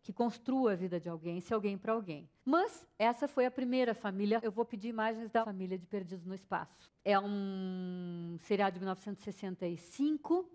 que 0.02 0.12
construa 0.12 0.72
a 0.72 0.76
vida 0.76 0.98
de 0.98 1.08
alguém, 1.08 1.40
ser 1.40 1.54
alguém 1.54 1.76
para 1.76 1.92
alguém. 1.92 2.28
Mas 2.44 2.86
essa 2.98 3.28
foi 3.28 3.44
a 3.44 3.50
primeira 3.50 3.94
família. 3.94 4.40
Eu 4.42 4.50
vou 4.50 4.64
pedir 4.64 4.88
imagens 4.88 5.30
da 5.30 5.44
família 5.44 5.78
de 5.78 5.86
Perdidos 5.86 6.24
no 6.24 6.34
Espaço. 6.34 6.90
É 7.04 7.18
um 7.18 8.38
seriado 8.40 8.74
de 8.74 8.80
1965, 8.80 10.48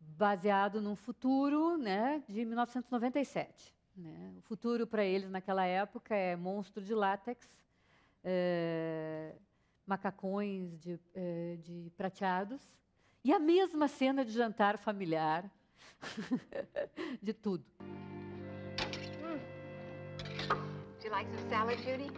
baseado 0.00 0.80
num 0.80 0.96
futuro 0.96 1.76
né, 1.76 2.22
de 2.28 2.44
1997. 2.44 3.74
Né? 3.96 4.34
O 4.38 4.42
futuro 4.42 4.86
para 4.86 5.04
eles 5.04 5.30
naquela 5.30 5.64
época 5.64 6.14
é 6.14 6.34
monstro 6.34 6.82
de 6.82 6.94
látex, 6.94 7.46
é, 8.24 9.34
macacões 9.86 10.78
de, 10.80 10.98
é, 11.14 11.56
de 11.62 11.92
prateados 11.96 12.60
e 13.24 13.32
a 13.32 13.38
mesma 13.38 13.88
cena 13.88 14.24
de 14.24 14.32
jantar 14.32 14.76
familiar, 14.76 15.50
de 17.22 17.32
tudo. 17.32 17.64
Do 21.06 21.10
you 21.12 21.18
like 21.18 21.28
some 21.38 21.48
salad, 21.48 21.78
Judy? 21.84 22.10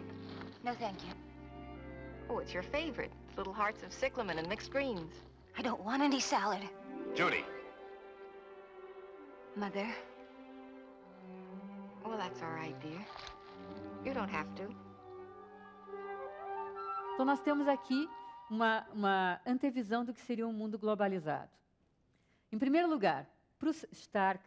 No, 0.63 0.73
thank 0.73 0.97
you. 1.05 1.13
Oh, 2.27 2.39
it's 2.39 2.51
your 2.51 2.63
favorite. 2.63 3.11
Little 3.37 3.53
hearts 3.53 3.83
of 3.83 3.93
cyclamen 3.93 4.39
and 4.39 4.49
mixed 4.49 4.71
greens. 4.71 5.13
I 5.55 5.61
don't 5.61 5.83
want 5.85 6.01
any 6.01 6.19
salad. 6.19 6.67
Judy. 7.13 7.45
Mother, 9.55 9.87
Well, 12.03 12.17
that's 12.17 12.41
all 12.41 12.49
right, 12.49 12.73
dear. 12.81 13.05
You 14.03 14.15
don't 14.15 14.31
have 14.31 14.47
to. 14.55 14.75
Então, 17.13 17.25
nós 17.27 17.39
temos 17.41 17.67
aqui 17.67 18.09
uma, 18.49 18.87
uma 18.91 19.39
antevisão 19.45 20.03
do 20.03 20.15
que 20.15 20.21
seria 20.21 20.47
um 20.47 20.53
mundo 20.53 20.79
globalizado. 20.79 21.51
Em 22.51 22.57
primeiro 22.57 22.89
lugar, 22.89 23.29
para 23.59 23.69
os 23.69 23.85
Stark, 23.91 24.43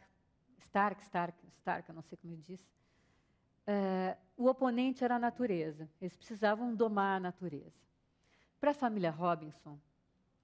Stark, 0.59 1.01
Stark, 1.03 1.39
Stark, 1.61 1.89
eu 1.89 1.95
não 1.95 2.03
sei 2.03 2.19
como 2.19 2.35
ele 2.35 2.43
diz, 2.43 2.61
eh, 3.67 4.17
o 4.43 4.47
oponente 4.47 5.05
era 5.05 5.17
a 5.17 5.19
natureza. 5.19 5.89
Eles 6.01 6.17
precisavam 6.17 6.75
domar 6.75 7.17
a 7.19 7.21
natureza. 7.21 7.81
Para 8.59 8.73
a 8.73 8.75
família 8.75 9.11
Robinson, 9.11 9.79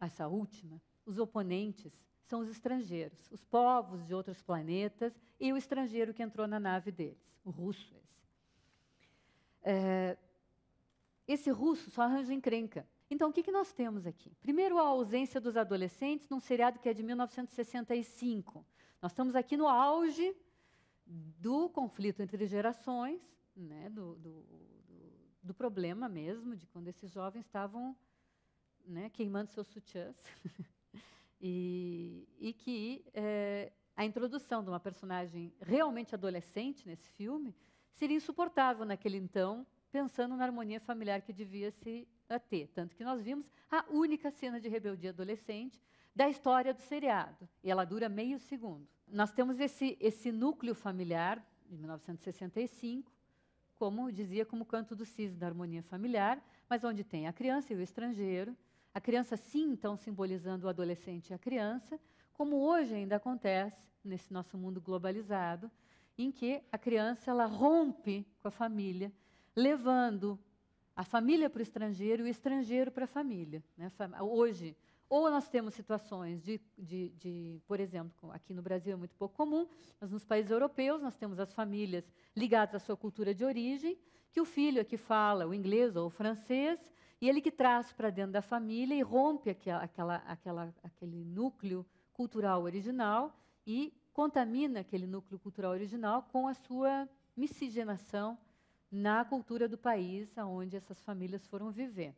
essa 0.00 0.28
última, 0.28 0.80
os 1.04 1.18
oponentes 1.18 1.92
são 2.22 2.40
os 2.40 2.48
estrangeiros, 2.48 3.28
os 3.32 3.44
povos 3.44 4.04
de 4.06 4.14
outros 4.14 4.40
planetas 4.42 5.18
e 5.40 5.52
o 5.52 5.56
estrangeiro 5.56 6.14
que 6.14 6.22
entrou 6.22 6.46
na 6.46 6.60
nave 6.60 6.92
deles, 6.92 7.18
o 7.44 7.50
russo 7.50 7.94
esse. 7.96 8.26
É, 9.62 10.16
esse 11.26 11.50
russo 11.50 11.90
só 11.90 12.02
arranja 12.02 12.32
encrenca. 12.32 12.86
Então, 13.10 13.30
o 13.30 13.32
que, 13.32 13.42
que 13.42 13.50
nós 13.50 13.72
temos 13.72 14.06
aqui? 14.06 14.32
Primeiro, 14.40 14.78
a 14.78 14.82
ausência 14.82 15.40
dos 15.40 15.56
adolescentes 15.56 16.28
num 16.28 16.40
seriado 16.40 16.78
que 16.78 16.88
é 16.88 16.94
de 16.94 17.02
1965. 17.02 18.64
Nós 19.02 19.12
estamos 19.12 19.34
aqui 19.34 19.56
no 19.56 19.66
auge 19.66 20.36
do 21.06 21.68
conflito 21.70 22.20
entre 22.20 22.46
gerações, 22.46 23.20
né, 23.58 23.90
do, 23.90 24.14
do, 24.16 24.42
do, 24.42 25.12
do 25.42 25.54
problema 25.54 26.08
mesmo, 26.08 26.54
de 26.56 26.66
quando 26.66 26.88
esses 26.88 27.10
jovens 27.10 27.44
estavam 27.44 27.96
né, 28.86 29.10
queimando 29.10 29.50
seus 29.50 29.66
sutiãs. 29.68 30.16
e, 31.40 32.26
e, 32.38 32.52
que 32.52 33.04
é, 33.12 33.72
a 33.96 34.04
introdução 34.04 34.62
de 34.62 34.70
uma 34.70 34.80
personagem 34.80 35.52
realmente 35.60 36.14
adolescente 36.14 36.86
nesse 36.86 37.08
filme 37.10 37.54
seria 37.92 38.16
insuportável 38.16 38.84
naquele 38.84 39.16
então, 39.16 39.66
pensando 39.90 40.36
na 40.36 40.44
harmonia 40.44 40.80
familiar 40.80 41.20
que 41.20 41.32
devia 41.32 41.70
se 41.70 42.06
ter. 42.48 42.68
Tanto 42.68 42.94
que 42.94 43.04
nós 43.04 43.22
vimos 43.22 43.50
a 43.70 43.84
única 43.90 44.30
cena 44.30 44.60
de 44.60 44.68
rebeldia 44.68 45.10
adolescente 45.10 45.82
da 46.14 46.28
história 46.28 46.74
do 46.74 46.80
seriado, 46.80 47.48
e 47.62 47.70
ela 47.70 47.84
dura 47.84 48.08
meio 48.08 48.38
segundo. 48.40 48.88
Nós 49.06 49.30
temos 49.30 49.60
esse, 49.60 49.96
esse 50.00 50.32
núcleo 50.32 50.74
familiar, 50.74 51.44
de 51.66 51.76
1965, 51.76 53.12
como 53.78 54.10
dizia, 54.10 54.44
como 54.44 54.64
canto 54.64 54.96
do 54.96 55.04
cisne 55.04 55.38
da 55.38 55.46
harmonia 55.46 55.82
familiar, 55.82 56.42
mas 56.68 56.82
onde 56.84 57.04
tem 57.04 57.26
a 57.26 57.32
criança 57.32 57.72
e 57.72 57.76
o 57.76 57.80
estrangeiro, 57.80 58.56
a 58.92 59.00
criança, 59.00 59.36
sim, 59.36 59.70
então, 59.70 59.96
simbolizando 59.96 60.66
o 60.66 60.68
adolescente 60.68 61.30
e 61.30 61.34
a 61.34 61.38
criança, 61.38 61.98
como 62.32 62.56
hoje 62.56 62.94
ainda 62.94 63.16
acontece 63.16 63.76
nesse 64.04 64.32
nosso 64.32 64.58
mundo 64.58 64.80
globalizado, 64.80 65.70
em 66.16 66.32
que 66.32 66.62
a 66.72 66.78
criança 66.78 67.30
ela 67.30 67.46
rompe 67.46 68.26
com 68.40 68.48
a 68.48 68.50
família, 68.50 69.12
levando 69.54 70.38
a 70.96 71.04
família 71.04 71.48
para 71.48 71.60
o 71.60 71.62
estrangeiro 71.62 72.24
e 72.24 72.26
o 72.26 72.28
estrangeiro 72.28 72.90
para 72.90 73.04
a 73.04 73.08
família. 73.08 73.62
Né? 73.76 73.88
Hoje, 74.20 74.76
ou 75.08 75.30
nós 75.30 75.48
temos 75.48 75.74
situações 75.74 76.42
de, 76.42 76.60
de, 76.76 77.08
de, 77.10 77.62
por 77.66 77.80
exemplo, 77.80 78.30
aqui 78.32 78.52
no 78.52 78.62
Brasil 78.62 78.92
é 78.92 78.96
muito 78.96 79.14
pouco 79.16 79.34
comum, 79.34 79.66
mas 80.00 80.10
nos 80.10 80.24
países 80.24 80.50
europeus 80.50 81.00
nós 81.00 81.16
temos 81.16 81.38
as 81.40 81.52
famílias 81.52 82.04
ligadas 82.36 82.74
à 82.74 82.78
sua 82.78 82.96
cultura 82.96 83.34
de 83.34 83.44
origem, 83.44 83.98
que 84.30 84.40
o 84.40 84.44
filho 84.44 84.80
é 84.80 84.84
que 84.84 84.96
fala 84.96 85.46
o 85.46 85.54
inglês 85.54 85.96
ou 85.96 86.06
o 86.06 86.10
francês, 86.10 86.78
e 87.20 87.28
ele 87.28 87.40
que 87.40 87.50
traz 87.50 87.92
para 87.92 88.10
dentro 88.10 88.32
da 88.32 88.42
família 88.42 88.94
e 88.94 89.02
rompe 89.02 89.50
aquela, 89.50 89.82
aquela, 89.82 90.16
aquela, 90.26 90.74
aquele 90.82 91.24
núcleo 91.24 91.84
cultural 92.12 92.62
original 92.62 93.34
e 93.66 93.92
contamina 94.12 94.80
aquele 94.80 95.06
núcleo 95.06 95.38
cultural 95.38 95.72
original 95.72 96.22
com 96.30 96.46
a 96.46 96.54
sua 96.54 97.08
miscigenação 97.36 98.38
na 98.90 99.24
cultura 99.24 99.68
do 99.68 99.78
país 99.78 100.36
onde 100.38 100.76
essas 100.76 101.00
famílias 101.00 101.46
foram 101.46 101.70
viver. 101.70 102.14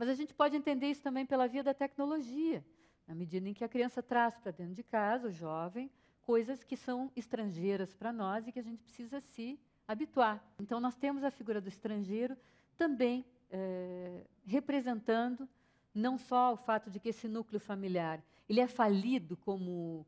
Mas 0.00 0.08
a 0.08 0.14
gente 0.14 0.32
pode 0.32 0.56
entender 0.56 0.86
isso 0.86 1.02
também 1.02 1.26
pela 1.26 1.46
via 1.46 1.62
da 1.62 1.74
tecnologia, 1.74 2.64
na 3.06 3.14
medida 3.14 3.46
em 3.46 3.52
que 3.52 3.62
a 3.62 3.68
criança 3.68 4.02
traz 4.02 4.38
para 4.38 4.50
dentro 4.50 4.72
de 4.72 4.82
casa, 4.82 5.28
o 5.28 5.30
jovem, 5.30 5.90
coisas 6.22 6.64
que 6.64 6.74
são 6.74 7.12
estrangeiras 7.14 7.92
para 7.92 8.10
nós 8.10 8.48
e 8.48 8.52
que 8.52 8.58
a 8.58 8.62
gente 8.62 8.82
precisa 8.82 9.20
se 9.20 9.60
habituar. 9.86 10.42
Então, 10.58 10.80
nós 10.80 10.96
temos 10.96 11.22
a 11.22 11.30
figura 11.30 11.60
do 11.60 11.68
estrangeiro 11.68 12.34
também 12.78 13.26
é, 13.50 14.24
representando 14.46 15.46
não 15.94 16.16
só 16.16 16.54
o 16.54 16.56
fato 16.56 16.90
de 16.90 16.98
que 16.98 17.10
esse 17.10 17.28
núcleo 17.28 17.60
familiar 17.60 18.24
ele 18.48 18.60
é 18.60 18.66
falido 18.66 19.36
como 19.36 20.06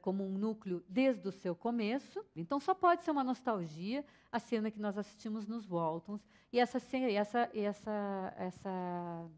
como 0.00 0.24
um 0.24 0.36
núcleo 0.36 0.82
desde 0.88 1.26
o 1.28 1.32
seu 1.32 1.54
começo, 1.54 2.24
então 2.36 2.60
só 2.60 2.74
pode 2.74 3.02
ser 3.02 3.10
uma 3.10 3.24
nostalgia 3.24 4.04
a 4.30 4.38
cena 4.38 4.70
que 4.70 4.80
nós 4.80 4.98
assistimos 4.98 5.46
nos 5.46 5.66
Waltons 5.66 6.26
e 6.52 6.58
essa 6.58 6.78
essa 7.12 7.50
essa 7.54 8.34
essa 8.36 9.30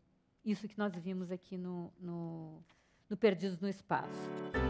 isso 0.45 0.69
que 0.69 0.78
nós 0.78 0.95
vimos 0.95 1.31
aqui 1.31 1.57
no, 1.57 1.93
no, 1.99 2.62
no 3.09 3.16
Perdidos 3.16 3.61
no 3.61 3.69
Espaço. 3.69 4.63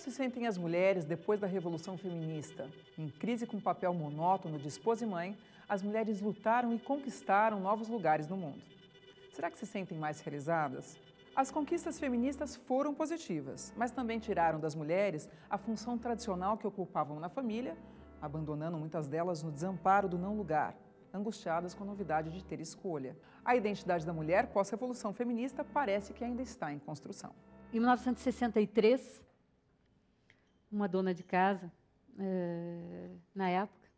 Se 0.00 0.10
sentem 0.10 0.46
as 0.46 0.56
mulheres 0.56 1.04
depois 1.04 1.38
da 1.38 1.46
Revolução 1.46 1.96
Feminista? 1.96 2.68
Em 2.96 3.08
crise 3.08 3.46
com 3.46 3.58
o 3.58 3.62
papel 3.62 3.92
monótono 3.92 4.58
de 4.58 4.66
esposa 4.66 5.04
e 5.04 5.06
mãe, 5.06 5.36
as 5.68 5.82
mulheres 5.82 6.20
lutaram 6.20 6.74
e 6.74 6.78
conquistaram 6.78 7.60
novos 7.60 7.86
lugares 7.88 8.26
no 8.26 8.36
mundo. 8.36 8.62
Será 9.32 9.50
que 9.50 9.58
se 9.58 9.66
sentem 9.66 9.98
mais 9.98 10.20
realizadas? 10.20 10.98
As 11.36 11.50
conquistas 11.50 12.00
feministas 12.00 12.56
foram 12.56 12.94
positivas, 12.94 13.72
mas 13.76 13.92
também 13.92 14.18
tiraram 14.18 14.58
das 14.58 14.74
mulheres 14.74 15.28
a 15.48 15.56
função 15.56 15.96
tradicional 15.96 16.56
que 16.56 16.66
ocupavam 16.66 17.20
na 17.20 17.28
família, 17.28 17.76
abandonando 18.20 18.78
muitas 18.78 19.06
delas 19.06 19.42
no 19.42 19.52
desamparo 19.52 20.08
do 20.08 20.18
não 20.18 20.34
lugar, 20.36 20.74
angustiadas 21.12 21.74
com 21.74 21.84
a 21.84 21.86
novidade 21.86 22.30
de 22.30 22.42
ter 22.44 22.60
escolha. 22.60 23.16
A 23.44 23.54
identidade 23.54 24.04
da 24.04 24.12
mulher 24.12 24.48
pós-revolução 24.48 25.12
feminista 25.12 25.62
parece 25.62 26.12
que 26.12 26.24
ainda 26.24 26.42
está 26.42 26.72
em 26.72 26.78
construção. 26.78 27.32
Em 27.72 27.78
1963, 27.78 29.22
uma 30.70 30.86
dona 30.86 31.12
de 31.12 31.22
casa, 31.22 31.72
é, 32.18 33.10
na 33.34 33.48
época, 33.48 33.88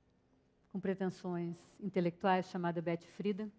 com 0.70 0.80
pretensões 0.80 1.58
intelectuais, 1.80 2.48
chamada 2.48 2.80
Betty 2.80 3.06
Friedan, 3.08 3.50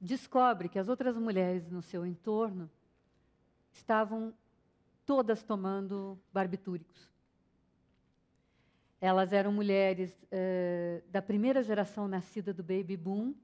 descobre 0.00 0.68
que 0.68 0.78
as 0.78 0.88
outras 0.88 1.16
mulheres 1.16 1.70
no 1.70 1.80
seu 1.80 2.04
entorno 2.04 2.70
estavam 3.72 4.34
todas 5.06 5.42
tomando 5.42 6.18
barbitúricos. 6.32 7.10
Elas 9.00 9.32
eram 9.32 9.52
mulheres 9.52 10.14
é, 10.30 11.02
da 11.08 11.20
primeira 11.20 11.62
geração 11.62 12.06
nascida 12.06 12.52
do 12.52 12.62
baby 12.62 12.96
boom. 12.96 13.34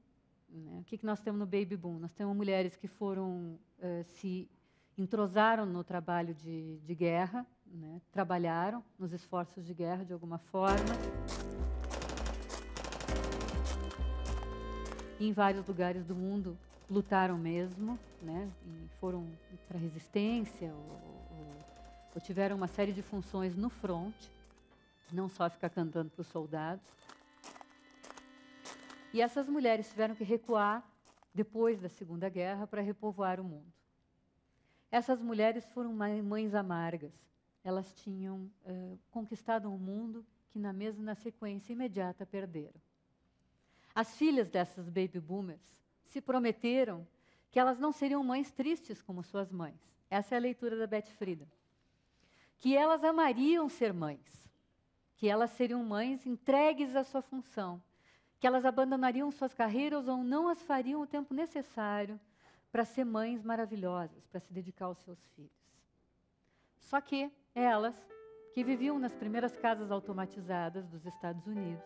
Né? 0.49 0.79
O 0.81 0.85
que, 0.85 0.99
que 0.99 1.07
nós 1.07 1.21
temos 1.21 1.39
no 1.39 1.47
baby 1.47 1.77
boom? 1.77 1.99
Nós 1.99 2.13
temos 2.13 2.37
mulheres 2.37 2.77
que 2.77 2.87
foram 2.87 3.59
é, 3.81 4.03
se 4.03 4.49
entrosaram 4.97 5.65
no 5.65 5.83
trabalho 5.83 6.35
de, 6.35 6.79
de 6.79 6.95
guerra, 6.95 7.47
né? 7.73 8.01
trabalharam 8.13 8.85
nos 8.99 9.13
esforços 9.13 9.65
de 9.65 9.75
guerra 9.75 10.05
de 10.05 10.13
alguma 10.13 10.39
forma. 10.39 10.95
E 15.19 15.29
em 15.29 15.33
vários 15.33 15.67
lugares 15.67 16.05
do 16.05 16.15
mundo 16.15 16.57
lutaram 16.89 17.37
mesmo, 17.37 17.99
né? 18.23 18.51
E 18.65 18.89
foram 19.01 19.27
para 19.67 19.77
a 19.77 19.81
resistência 19.81 20.73
ou, 20.73 21.37
ou, 21.37 21.65
ou 22.15 22.21
tiveram 22.21 22.57
uma 22.57 22.69
série 22.69 22.93
de 22.93 23.03
funções 23.03 23.57
no 23.57 23.69
front, 23.69 24.15
não 25.13 25.29
só 25.29 25.51
ficar 25.51 25.71
cantando 25.71 26.11
para 26.11 26.23
os 26.23 26.29
soldados. 26.29 26.87
E 29.13 29.21
essas 29.21 29.49
mulheres 29.49 29.89
tiveram 29.89 30.15
que 30.15 30.25
recuar 30.25 30.85
depois 31.35 31.81
da 31.81 31.89
Segunda 31.89 32.29
Guerra 32.29 32.67
para 32.67 32.81
repovoar 32.81 33.41
o 33.41 33.45
mundo. 33.45 33.73
Essas 34.91 35.21
mulheres 35.21 35.65
foram 35.71 35.93
mães 35.93 36.55
amargas. 36.55 37.13
Elas 37.65 37.93
tinham 37.93 38.51
uh, 38.65 38.99
conquistado 39.11 39.69
um 39.69 39.79
mundo 39.79 40.25
que, 40.49 40.59
na 40.59 40.73
mesma 40.73 41.05
na 41.05 41.15
sequência 41.15 41.73
imediata, 41.73 42.25
perderam. 42.25 42.81
As 43.95 44.17
filhas 44.17 44.49
dessas 44.49 44.89
baby 44.89 45.21
boomers 45.21 45.77
se 46.05 46.21
prometeram 46.21 47.07
que 47.51 47.59
elas 47.59 47.79
não 47.79 47.93
seriam 47.93 48.23
mães 48.23 48.51
tristes 48.51 49.03
como 49.03 49.23
suas 49.23 49.51
mães. 49.51 49.81
Essa 50.11 50.35
é 50.35 50.39
a 50.39 50.41
leitura 50.41 50.77
da 50.77 50.87
Beth 50.87 51.11
Friedan. 51.17 51.47
Que 52.59 52.77
elas 52.77 53.05
amariam 53.05 53.69
ser 53.69 53.93
mães, 53.93 54.49
que 55.17 55.29
elas 55.29 55.51
seriam 55.51 55.83
mães 55.83 56.27
entregues 56.27 56.95
à 56.97 57.05
sua 57.05 57.23
função, 57.23 57.83
que 58.39 58.47
elas 58.47 58.65
abandonariam 58.65 59.31
suas 59.31 59.53
carreiras 59.53 60.09
ou 60.09 60.23
não 60.23 60.49
as 60.49 60.63
fariam 60.63 61.01
o 61.01 61.07
tempo 61.07 61.35
necessário 61.35 62.21
para 62.71 62.85
ser 62.85 63.05
mães 63.05 63.43
maravilhosas, 63.43 64.27
para 64.27 64.41
se 64.41 64.53
dedicar 64.53 64.87
aos 64.87 64.99
seus 64.99 65.19
filhos. 65.35 65.51
Só 66.79 67.01
que 67.01 67.31
elas, 67.59 67.95
que 68.55 68.63
viviam 68.63 68.99
nas 68.99 69.15
primeiras 69.15 69.57
casas 69.57 69.91
automatizadas 69.91 70.87
dos 70.89 71.05
Estados 71.05 71.47
Unidos, 71.47 71.85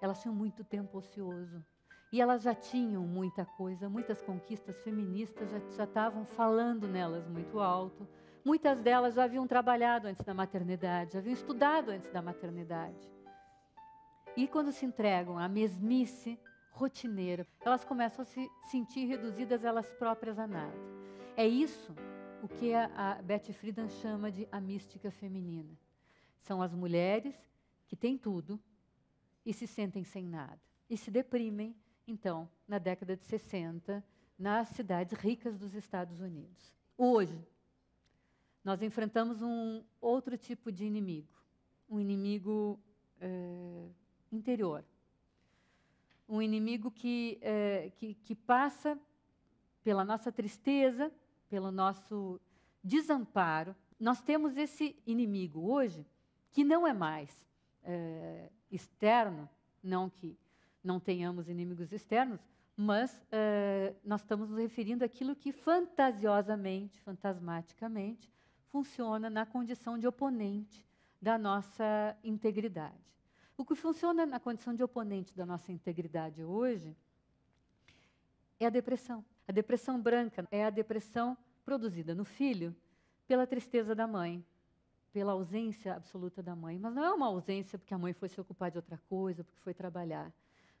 elas 0.00 0.20
tinham 0.20 0.34
muito 0.34 0.64
tempo 0.64 0.98
ocioso. 0.98 1.64
E 2.12 2.20
elas 2.20 2.42
já 2.42 2.54
tinham 2.54 3.02
muita 3.02 3.44
coisa, 3.44 3.88
muitas 3.88 4.22
conquistas 4.22 4.76
feministas 4.82 5.50
já, 5.50 5.84
estavam 5.84 6.24
falando 6.24 6.86
nelas 6.86 7.26
muito 7.26 7.58
alto. 7.58 8.06
Muitas 8.44 8.80
delas 8.80 9.14
já 9.14 9.24
haviam 9.24 9.46
trabalhado 9.46 10.06
antes 10.06 10.22
da 10.24 10.34
maternidade, 10.34 11.14
já 11.14 11.18
haviam 11.18 11.32
estudado 11.32 11.90
antes 11.90 12.10
da 12.10 12.20
maternidade. 12.20 13.10
E 14.36 14.46
quando 14.46 14.70
se 14.70 14.84
entregam 14.84 15.38
à 15.38 15.48
mesmice 15.48 16.38
rotineira, 16.72 17.46
elas 17.64 17.84
começam 17.84 18.22
a 18.22 18.26
se 18.26 18.48
sentir 18.70 19.06
reduzidas 19.06 19.64
elas 19.64 19.92
próprias 19.94 20.38
a 20.38 20.46
nada. 20.46 20.76
É 21.36 21.46
isso 21.46 21.94
o 22.44 22.48
que 22.48 22.74
a, 22.74 22.90
a 22.94 23.22
Betty 23.22 23.54
Friedan 23.54 23.88
chama 23.88 24.30
de 24.30 24.46
a 24.52 24.60
mística 24.60 25.10
feminina. 25.10 25.74
São 26.42 26.60
as 26.60 26.74
mulheres 26.74 27.34
que 27.86 27.96
têm 27.96 28.18
tudo 28.18 28.60
e 29.46 29.54
se 29.54 29.66
sentem 29.66 30.04
sem 30.04 30.26
nada. 30.26 30.60
E 30.90 30.94
se 30.94 31.10
deprimem 31.10 31.74
então, 32.06 32.46
na 32.68 32.76
década 32.76 33.16
de 33.16 33.24
60, 33.24 34.04
nas 34.38 34.68
cidades 34.68 35.18
ricas 35.18 35.56
dos 35.56 35.74
Estados 35.74 36.20
Unidos. 36.20 36.70
Hoje, 36.98 37.42
nós 38.62 38.82
enfrentamos 38.82 39.40
um 39.40 39.82
outro 39.98 40.36
tipo 40.36 40.70
de 40.70 40.84
inimigo, 40.84 41.32
um 41.88 41.98
inimigo 41.98 42.78
é, 43.22 43.88
interior, 44.30 44.84
um 46.28 46.42
inimigo 46.42 46.90
que, 46.90 47.38
é, 47.40 47.90
que, 47.96 48.12
que 48.16 48.34
passa 48.34 48.98
pela 49.82 50.04
nossa 50.04 50.30
tristeza, 50.30 51.10
pelo 51.48 51.70
nosso 51.70 52.40
desamparo. 52.82 53.74
Nós 53.98 54.20
temos 54.20 54.56
esse 54.56 54.96
inimigo 55.06 55.70
hoje 55.72 56.06
que 56.50 56.64
não 56.64 56.86
é 56.86 56.92
mais 56.92 57.30
é, 57.82 58.50
externo, 58.70 59.48
não 59.82 60.08
que 60.08 60.36
não 60.82 61.00
tenhamos 61.00 61.48
inimigos 61.48 61.92
externos, 61.92 62.40
mas 62.76 63.16
uh, 63.16 63.96
nós 64.04 64.20
estamos 64.20 64.50
nos 64.50 64.58
referindo 64.58 65.04
àquilo 65.04 65.36
que 65.36 65.52
fantasiosamente, 65.52 67.00
fantasmaticamente, 67.00 68.30
funciona 68.70 69.30
na 69.30 69.46
condição 69.46 69.96
de 69.96 70.06
oponente 70.06 70.84
da 71.22 71.38
nossa 71.38 72.16
integridade. 72.22 73.14
O 73.56 73.64
que 73.64 73.74
funciona 73.74 74.26
na 74.26 74.40
condição 74.40 74.74
de 74.74 74.82
oponente 74.82 75.34
da 75.34 75.46
nossa 75.46 75.70
integridade 75.70 76.42
hoje 76.42 76.96
é 78.58 78.66
a 78.66 78.70
depressão. 78.70 79.24
A 79.46 79.52
depressão 79.52 80.00
branca 80.00 80.46
é 80.50 80.64
a 80.64 80.70
depressão 80.70 81.36
produzida 81.64 82.14
no 82.14 82.24
filho 82.24 82.74
pela 83.26 83.46
tristeza 83.46 83.94
da 83.94 84.06
mãe, 84.06 84.44
pela 85.12 85.32
ausência 85.32 85.94
absoluta 85.94 86.42
da 86.42 86.54
mãe. 86.54 86.78
Mas 86.78 86.94
não 86.94 87.04
é 87.04 87.12
uma 87.12 87.26
ausência 87.26 87.78
porque 87.78 87.94
a 87.94 87.98
mãe 87.98 88.12
foi 88.12 88.28
se 88.28 88.40
ocupar 88.40 88.70
de 88.70 88.78
outra 88.78 88.98
coisa, 89.08 89.44
porque 89.44 89.60
foi 89.60 89.74
trabalhar 89.74 90.32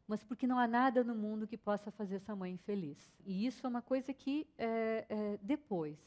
mas 0.06 0.22
porque 0.22 0.46
não 0.46 0.58
há 0.58 0.66
nada 0.66 1.02
no 1.02 1.14
mundo 1.14 1.46
que 1.46 1.56
possa 1.56 1.90
fazer 1.90 2.16
essa 2.16 2.36
mãe 2.36 2.56
feliz. 2.58 2.98
E 3.24 3.46
isso 3.46 3.66
é 3.66 3.70
uma 3.70 3.82
coisa 3.82 4.12
que, 4.12 4.46
é, 4.58 5.06
é, 5.08 5.38
depois 5.42 5.98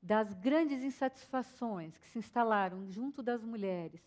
das 0.00 0.32
grandes 0.34 0.82
insatisfações 0.82 1.96
que 1.98 2.06
se 2.08 2.18
instalaram 2.18 2.86
junto 2.90 3.22
das 3.22 3.42
mulheres, 3.42 4.02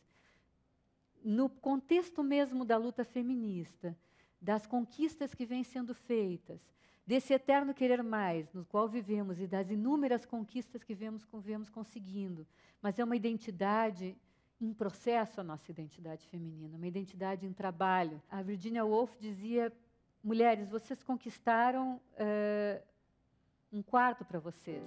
no 1.23 1.49
contexto 1.49 2.23
mesmo 2.23 2.63
da 2.63 2.77
luta 2.77 3.03
feminista, 3.03 3.97
das 4.39 4.65
conquistas 4.65 5.33
que 5.33 5.45
vêm 5.45 5.63
sendo 5.63 5.93
feitas, 5.93 6.61
desse 7.07 7.33
eterno 7.33 7.73
querer 7.73 8.03
mais 8.03 8.51
no 8.53 8.65
qual 8.65 8.89
vivemos 8.89 9.39
e 9.39 9.47
das 9.47 9.71
inúmeras 9.71 10.25
conquistas 10.25 10.83
que 10.83 10.93
vemos, 10.93 11.25
vemos 11.35 11.69
conseguindo, 11.69 12.45
mas 12.81 12.99
é 12.99 13.03
uma 13.03 13.15
identidade 13.15 14.17
em 14.59 14.73
processo 14.73 15.39
a 15.39 15.43
nossa 15.43 15.71
identidade 15.71 16.27
feminina, 16.27 16.75
uma 16.75 16.87
identidade 16.87 17.45
em 17.45 17.53
trabalho. 17.53 18.21
A 18.29 18.41
Virginia 18.41 18.83
Woolf 18.83 19.17
dizia: 19.19 19.71
mulheres, 20.21 20.69
vocês 20.69 21.01
conquistaram 21.01 21.95
uh, 21.95 22.83
um 23.71 23.81
quarto 23.81 24.25
para 24.25 24.39
vocês. 24.39 24.83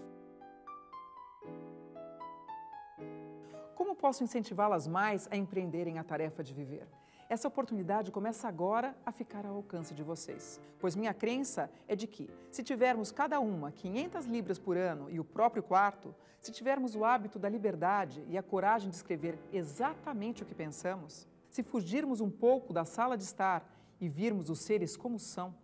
Como 3.75 3.95
posso 3.95 4.23
incentivá-las 4.23 4.87
mais 4.87 5.27
a 5.31 5.37
empreenderem 5.37 5.99
a 5.99 6.05
tarefa 6.05 6.45
de 6.45 6.53
viver? 6.53 6.87
Essa 7.31 7.47
oportunidade 7.47 8.11
começa 8.11 8.49
agora 8.49 8.93
a 9.07 9.13
ficar 9.13 9.47
ao 9.47 9.55
alcance 9.55 9.95
de 9.95 10.03
vocês, 10.03 10.61
pois 10.81 10.97
minha 10.97 11.15
crença 11.15 11.71
é 11.87 11.95
de 11.95 12.09
que, 12.09 12.29
se 12.51 12.61
tivermos 12.61 13.13
cada 13.13 13.39
uma 13.39 13.71
500 13.71 14.27
libras 14.27 14.59
por 14.59 14.77
ano 14.77 15.09
e 15.09 15.21
o 15.21 15.25
próprio 15.25 15.63
quarto, 15.63 16.13
se 16.41 16.51
tivermos 16.51 16.97
o 16.97 17.05
hábito 17.05 17.39
da 17.39 17.49
liberdade 17.49 18.25
e 18.27 18.37
a 18.37 18.43
coragem 18.43 18.91
de 18.91 18.97
escrever 18.97 19.39
exatamente 19.53 20.43
o 20.43 20.45
que 20.45 20.57
pensamos, 20.57 21.25
se 21.49 21.63
fugirmos 21.63 22.21
um 22.21 22.29
pouco 22.29 22.73
da 22.73 22.85
sala 22.85 23.17
de 23.17 23.23
estar 23.23 23.65
e 24.01 24.09
virmos 24.09 24.51
os 24.51 24.59
seres 24.59 24.97
como 24.97 25.17
são, 25.17 25.55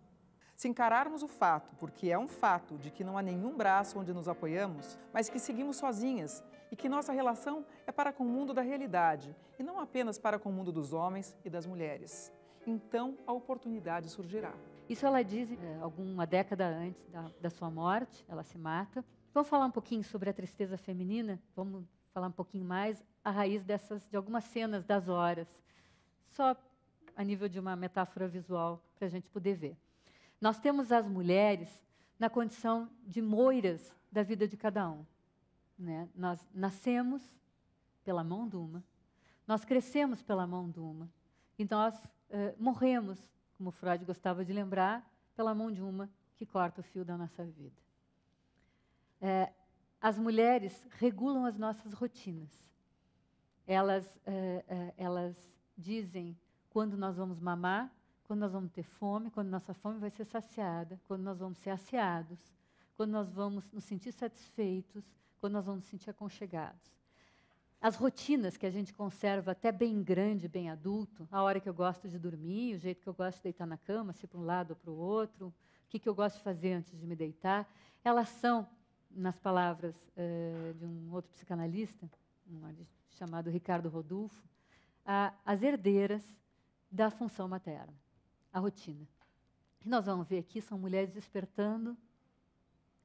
se 0.56 0.68
encararmos 0.68 1.22
o 1.22 1.28
fato, 1.28 1.76
porque 1.76 2.08
é 2.08 2.18
um 2.18 2.26
fato, 2.26 2.78
de 2.78 2.90
que 2.90 3.04
não 3.04 3.18
há 3.18 3.22
nenhum 3.22 3.54
braço 3.54 3.98
onde 3.98 4.12
nos 4.12 4.26
apoiamos, 4.26 4.98
mas 5.12 5.28
que 5.28 5.38
seguimos 5.38 5.76
sozinhas 5.76 6.42
e 6.72 6.76
que 6.76 6.88
nossa 6.88 7.12
relação 7.12 7.64
é 7.86 7.92
para 7.92 8.12
com 8.12 8.24
o 8.24 8.28
mundo 8.28 8.54
da 8.54 8.62
realidade 8.62 9.36
e 9.58 9.62
não 9.62 9.78
apenas 9.78 10.18
para 10.18 10.38
com 10.38 10.48
o 10.48 10.52
mundo 10.52 10.72
dos 10.72 10.94
homens 10.94 11.36
e 11.44 11.50
das 11.50 11.66
mulheres. 11.66 12.32
Então 12.66 13.18
a 13.26 13.32
oportunidade 13.32 14.08
surgirá. 14.08 14.54
Isso 14.88 15.04
ela 15.04 15.22
diz 15.22 15.52
é, 15.52 15.78
alguma 15.80 16.26
década 16.26 16.66
antes 16.66 17.06
da, 17.08 17.30
da 17.40 17.50
sua 17.50 17.70
morte, 17.70 18.24
ela 18.26 18.42
se 18.42 18.56
mata. 18.56 19.04
Vamos 19.34 19.48
falar 19.50 19.66
um 19.66 19.70
pouquinho 19.70 20.02
sobre 20.02 20.30
a 20.30 20.32
tristeza 20.32 20.78
feminina? 20.78 21.38
Vamos 21.54 21.84
falar 22.14 22.28
um 22.28 22.32
pouquinho 22.32 22.64
mais 22.64 23.04
a 23.22 23.30
raiz 23.30 23.62
dessas, 23.62 24.08
de 24.08 24.16
algumas 24.16 24.44
cenas 24.44 24.84
das 24.84 25.08
horas, 25.08 25.62
só 26.30 26.56
a 27.14 27.22
nível 27.22 27.48
de 27.48 27.60
uma 27.60 27.76
metáfora 27.76 28.26
visual 28.26 28.80
para 28.96 29.06
a 29.06 29.10
gente 29.10 29.28
poder 29.28 29.54
ver. 29.54 29.76
Nós 30.40 30.58
temos 30.58 30.92
as 30.92 31.06
mulheres 31.06 31.68
na 32.18 32.28
condição 32.28 32.90
de 33.06 33.20
moiras 33.20 33.94
da 34.10 34.22
vida 34.22 34.46
de 34.46 34.56
cada 34.56 34.88
um. 34.90 35.04
Né? 35.78 36.08
Nós 36.14 36.46
nascemos 36.54 37.22
pela 38.04 38.22
mão 38.22 38.48
de 38.48 38.56
uma, 38.56 38.84
nós 39.46 39.64
crescemos 39.64 40.22
pela 40.22 40.46
mão 40.46 40.70
de 40.70 40.80
uma, 40.80 41.10
e 41.58 41.66
nós 41.70 41.96
uh, 41.98 42.54
morremos, 42.58 43.18
como 43.56 43.70
Freud 43.70 44.04
gostava 44.04 44.44
de 44.44 44.52
lembrar, 44.52 45.08
pela 45.34 45.54
mão 45.54 45.70
de 45.70 45.82
uma 45.82 46.10
que 46.36 46.44
corta 46.44 46.80
o 46.80 46.84
fio 46.84 47.04
da 47.04 47.16
nossa 47.16 47.44
vida. 47.44 47.76
É, 49.20 49.52
as 50.00 50.18
mulheres 50.18 50.86
regulam 50.90 51.46
as 51.46 51.56
nossas 51.56 51.92
rotinas. 51.92 52.50
Elas, 53.66 54.04
uh, 54.16 54.94
elas 54.96 55.36
dizem 55.76 56.38
quando 56.70 56.96
nós 56.96 57.16
vamos 57.16 57.40
mamar, 57.40 57.90
quando 58.26 58.40
nós 58.40 58.52
vamos 58.52 58.70
ter 58.72 58.82
fome, 58.82 59.30
quando 59.30 59.48
nossa 59.48 59.72
fome 59.72 59.98
vai 59.98 60.10
ser 60.10 60.24
saciada, 60.24 61.00
quando 61.06 61.22
nós 61.22 61.38
vamos 61.38 61.58
ser 61.58 61.70
aciados, 61.70 62.38
quando 62.96 63.10
nós 63.10 63.30
vamos 63.30 63.70
nos 63.72 63.84
sentir 63.84 64.12
satisfeitos, 64.12 65.04
quando 65.40 65.54
nós 65.54 65.66
vamos 65.66 65.82
nos 65.82 65.90
sentir 65.90 66.10
aconchegados. 66.10 66.96
As 67.80 67.94
rotinas 67.94 68.56
que 68.56 68.66
a 68.66 68.70
gente 68.70 68.92
conserva 68.92 69.52
até 69.52 69.70
bem 69.70 70.02
grande, 70.02 70.48
bem 70.48 70.70
adulto, 70.70 71.28
a 71.30 71.42
hora 71.42 71.60
que 71.60 71.68
eu 71.68 71.74
gosto 71.74 72.08
de 72.08 72.18
dormir, 72.18 72.74
o 72.74 72.78
jeito 72.78 73.02
que 73.02 73.08
eu 73.08 73.14
gosto 73.14 73.36
de 73.36 73.44
deitar 73.44 73.66
na 73.66 73.76
cama, 73.76 74.12
se 74.12 74.26
para 74.26 74.40
um 74.40 74.44
lado 74.44 74.70
ou 74.70 74.76
para 74.76 74.90
o 74.90 74.96
outro, 74.96 75.48
o 75.48 75.88
que, 75.88 75.98
que 75.98 76.08
eu 76.08 76.14
gosto 76.14 76.38
de 76.38 76.42
fazer 76.42 76.72
antes 76.72 76.98
de 76.98 77.06
me 77.06 77.14
deitar, 77.14 77.70
elas 78.02 78.28
são, 78.28 78.66
nas 79.10 79.38
palavras 79.38 79.94
uh, 80.16 80.74
de 80.74 80.84
um 80.84 81.12
outro 81.12 81.30
psicanalista, 81.30 82.10
um 82.48 82.74
chamado 83.10 83.50
Ricardo 83.50 83.88
Rodolfo, 83.88 84.42
as 85.44 85.62
herdeiras 85.62 86.22
da 86.90 87.10
função 87.10 87.46
materna, 87.46 87.94
a 88.56 88.58
rotina. 88.58 89.06
E 89.84 89.88
nós 89.88 90.06
vamos 90.06 90.26
ver 90.26 90.38
aqui 90.38 90.62
são 90.62 90.78
mulheres 90.78 91.12
despertando, 91.12 91.94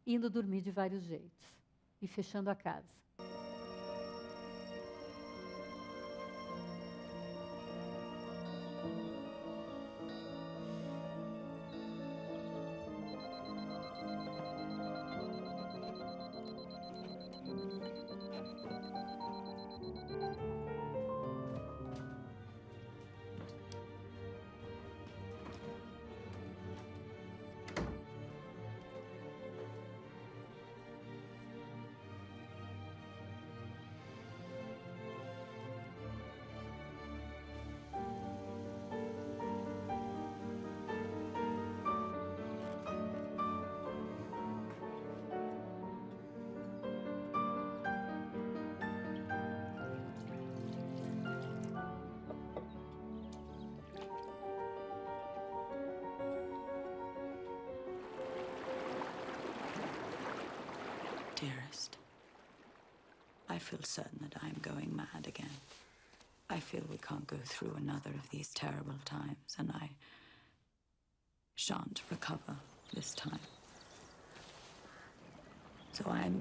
indo 0.08 0.30
dormir 0.30 0.62
de 0.62 0.72
vários 0.72 1.04
jeitos 1.04 1.50
e 2.02 2.08
fechando 2.08 2.50
a 2.50 2.56
casa. 2.56 2.88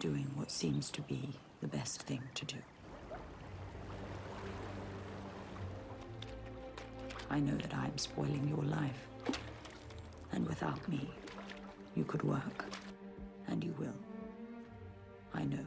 Doing 0.01 0.27
what 0.35 0.51
seems 0.51 0.91
to 0.91 1.03
be 1.03 1.29
the 1.61 1.69
best 1.69 2.03
thing 2.03 2.23
to 2.35 2.45
do. 2.47 2.57
I 7.29 7.39
know 7.39 7.57
that 7.57 7.75
I 7.75 7.85
am 7.85 7.99
spoiling 7.99 8.49
your 8.49 8.65
life. 8.65 9.07
And 10.33 10.49
without 10.49 10.89
me, 10.89 11.11
you 11.95 12.05
could 12.05 12.23
work. 12.23 12.65
And 13.49 13.63
you 13.63 13.75
will. 13.79 14.01
I 15.35 15.45
know. 15.45 15.67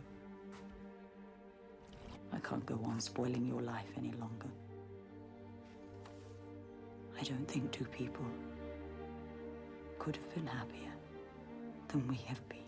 I 2.34 2.40
can't 2.40 2.66
go 2.66 2.80
on 2.86 3.00
spoiling 3.00 3.46
your 3.46 3.62
life 3.62 3.86
any 3.98 4.14
longer. 4.14 4.50
I 7.20 7.24
don't 7.24 7.48
think 7.48 7.72
two 7.72 7.86
people 7.86 8.26
could 10.00 10.16
have 10.16 10.34
been 10.34 10.48
happier 10.48 10.92
than 11.90 12.08
we 12.08 12.16
have 12.16 12.50
been. 12.50 12.63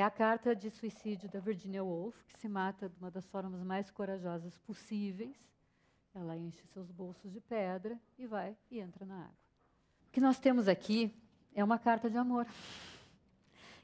É 0.00 0.02
a 0.02 0.10
carta 0.10 0.56
de 0.56 0.70
suicídio 0.70 1.28
da 1.28 1.40
Virginia 1.40 1.84
Woolf, 1.84 2.24
que 2.24 2.34
se 2.38 2.48
mata 2.48 2.88
de 2.88 2.96
uma 2.96 3.10
das 3.10 3.26
formas 3.26 3.62
mais 3.62 3.90
corajosas 3.90 4.56
possíveis. 4.56 5.36
Ela 6.14 6.38
enche 6.38 6.66
seus 6.68 6.90
bolsos 6.90 7.30
de 7.30 7.38
pedra 7.38 8.00
e 8.18 8.26
vai 8.26 8.56
e 8.70 8.80
entra 8.80 9.04
na 9.04 9.16
água. 9.16 9.36
O 10.08 10.10
que 10.10 10.18
nós 10.18 10.40
temos 10.40 10.68
aqui 10.68 11.14
é 11.54 11.62
uma 11.62 11.78
carta 11.78 12.08
de 12.08 12.16
amor. 12.16 12.46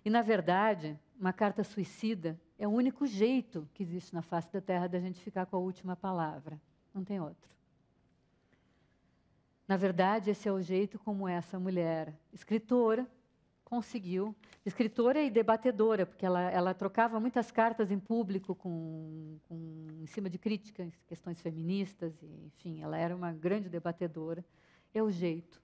E, 0.02 0.08
na 0.08 0.22
verdade, 0.22 0.98
uma 1.20 1.34
carta 1.34 1.62
suicida 1.62 2.40
é 2.58 2.66
o 2.66 2.70
único 2.70 3.06
jeito 3.06 3.68
que 3.74 3.82
existe 3.82 4.14
na 4.14 4.22
face 4.22 4.50
da 4.50 4.62
Terra 4.62 4.86
da 4.86 4.98
gente 4.98 5.20
ficar 5.20 5.44
com 5.44 5.56
a 5.56 5.60
última 5.60 5.96
palavra. 5.96 6.58
Não 6.94 7.04
tem 7.04 7.20
outro. 7.20 7.54
Na 9.68 9.76
verdade, 9.76 10.30
esse 10.30 10.48
é 10.48 10.52
o 10.52 10.62
jeito 10.62 10.98
como 10.98 11.28
essa 11.28 11.58
mulher, 11.58 12.18
escritora, 12.32 13.06
conseguiu, 13.66 14.34
escritora 14.64 15.20
e 15.20 15.28
debatedora, 15.28 16.06
porque 16.06 16.24
ela, 16.24 16.40
ela 16.52 16.72
trocava 16.72 17.18
muitas 17.18 17.50
cartas 17.50 17.90
em 17.90 17.98
público 17.98 18.54
com, 18.54 19.38
com, 19.48 19.88
em 20.00 20.06
cima 20.06 20.30
de 20.30 20.38
críticas, 20.38 20.92
questões 21.08 21.40
feministas, 21.40 22.14
e, 22.22 22.46
enfim, 22.46 22.80
ela 22.80 22.96
era 22.96 23.14
uma 23.14 23.32
grande 23.32 23.68
debatedora. 23.68 24.44
É 24.94 25.02
o 25.02 25.10
jeito 25.10 25.60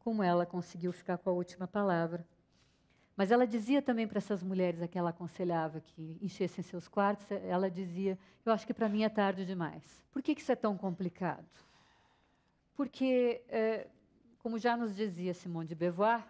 como 0.00 0.22
ela 0.22 0.44
conseguiu 0.44 0.92
ficar 0.92 1.18
com 1.18 1.30
a 1.30 1.32
última 1.32 1.66
palavra. 1.66 2.26
Mas 3.16 3.30
ela 3.30 3.46
dizia 3.46 3.82
também 3.82 4.06
para 4.06 4.18
essas 4.18 4.42
mulheres 4.42 4.82
a 4.82 4.88
que 4.88 4.98
ela 4.98 5.10
aconselhava 5.10 5.80
que 5.80 6.18
enchessem 6.22 6.62
seus 6.62 6.88
quartos, 6.88 7.26
ela 7.30 7.70
dizia: 7.70 8.18
Eu 8.44 8.52
acho 8.52 8.66
que 8.66 8.74
para 8.74 8.88
mim 8.88 9.02
é 9.02 9.08
tarde 9.08 9.44
demais. 9.44 10.04
Por 10.10 10.22
que, 10.22 10.34
que 10.34 10.40
isso 10.40 10.52
é 10.52 10.56
tão 10.56 10.76
complicado? 10.76 11.46
Porque, 12.74 13.42
é, 13.48 13.86
como 14.38 14.58
já 14.58 14.76
nos 14.76 14.94
dizia 14.94 15.34
Simone 15.34 15.68
de 15.68 15.74
Beauvoir, 15.74 16.24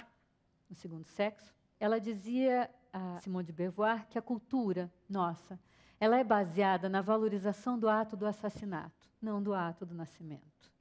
no 0.71 0.77
segundo 0.77 1.05
sexo, 1.05 1.53
ela 1.79 2.01
dizia 2.01 2.71
a 2.93 3.19
Simone 3.19 3.47
de 3.47 3.53
Beauvoir 3.53 4.07
que 4.09 4.19
a 4.19 4.23
cultura 4.23 4.91
nossa, 5.09 5.59
ela 5.99 6.19
é 6.19 6.25
baseada 6.25 6.89
na 6.89 7.03
valorização 7.03 7.79
do 7.79 7.89
ato 7.89 8.17
do 8.17 8.27
assassinato, 8.27 9.11
não 9.21 9.43
do 9.43 9.53
ato 9.53 9.85
do 9.85 9.95
nascimento. 9.95 10.73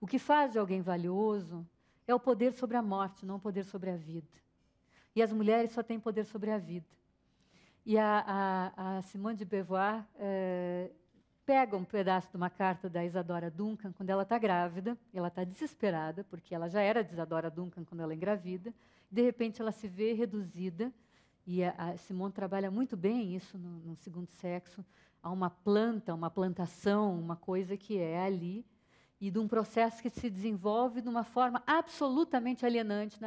O 0.00 0.06
que 0.06 0.18
faz 0.18 0.52
de 0.52 0.58
alguém 0.58 0.82
valioso 0.82 1.66
é 2.06 2.14
o 2.14 2.20
poder 2.20 2.52
sobre 2.52 2.76
a 2.76 2.82
morte, 2.82 3.24
não 3.24 3.36
o 3.36 3.40
poder 3.40 3.64
sobre 3.64 3.90
a 3.90 3.96
vida. 3.96 4.28
E 5.16 5.22
as 5.22 5.32
mulheres 5.32 5.70
só 5.70 5.82
têm 5.82 5.98
poder 5.98 6.24
sobre 6.24 6.50
a 6.50 6.58
vida. 6.58 6.86
E 7.86 7.96
a, 7.96 8.72
a, 8.76 8.98
a 8.98 9.02
Simone 9.02 9.36
de 9.36 9.44
Beauvoir 9.44 10.04
é, 10.16 10.90
pega 11.46 11.76
um 11.76 11.84
pedaço 11.84 12.30
de 12.30 12.36
uma 12.36 12.50
carta 12.50 12.88
da 12.88 13.04
Isadora 13.04 13.50
Duncan 13.50 13.92
quando 13.92 14.10
ela 14.10 14.22
está 14.22 14.38
grávida, 14.38 14.98
ela 15.12 15.28
está 15.28 15.44
desesperada, 15.44 16.24
porque 16.24 16.54
ela 16.54 16.68
já 16.68 16.80
era 16.80 17.00
Isadora 17.00 17.50
Duncan 17.50 17.84
quando 17.84 18.00
ela 18.00 18.12
é 18.12 18.16
engravida, 18.16 18.74
de 19.10 19.22
repente 19.22 19.60
ela 19.60 19.72
se 19.72 19.88
vê 19.88 20.12
reduzida, 20.12 20.92
e 21.46 21.62
a, 21.62 21.74
a 21.76 21.96
Simone 21.96 22.32
trabalha 22.32 22.70
muito 22.70 22.96
bem 22.96 23.34
isso 23.34 23.58
no, 23.58 23.80
no 23.80 23.96
segundo 23.96 24.30
sexo, 24.30 24.84
a 25.22 25.30
uma 25.30 25.50
planta, 25.50 26.14
uma 26.14 26.30
plantação, 26.30 27.18
uma 27.18 27.36
coisa 27.36 27.76
que 27.76 27.98
é 27.98 28.24
ali, 28.24 28.64
e 29.20 29.30
de 29.30 29.38
um 29.38 29.48
processo 29.48 30.02
que 30.02 30.10
se 30.10 30.28
desenvolve 30.28 31.00
de 31.00 31.08
uma 31.08 31.24
forma 31.24 31.62
absolutamente 31.66 32.66
alienante 32.66 33.18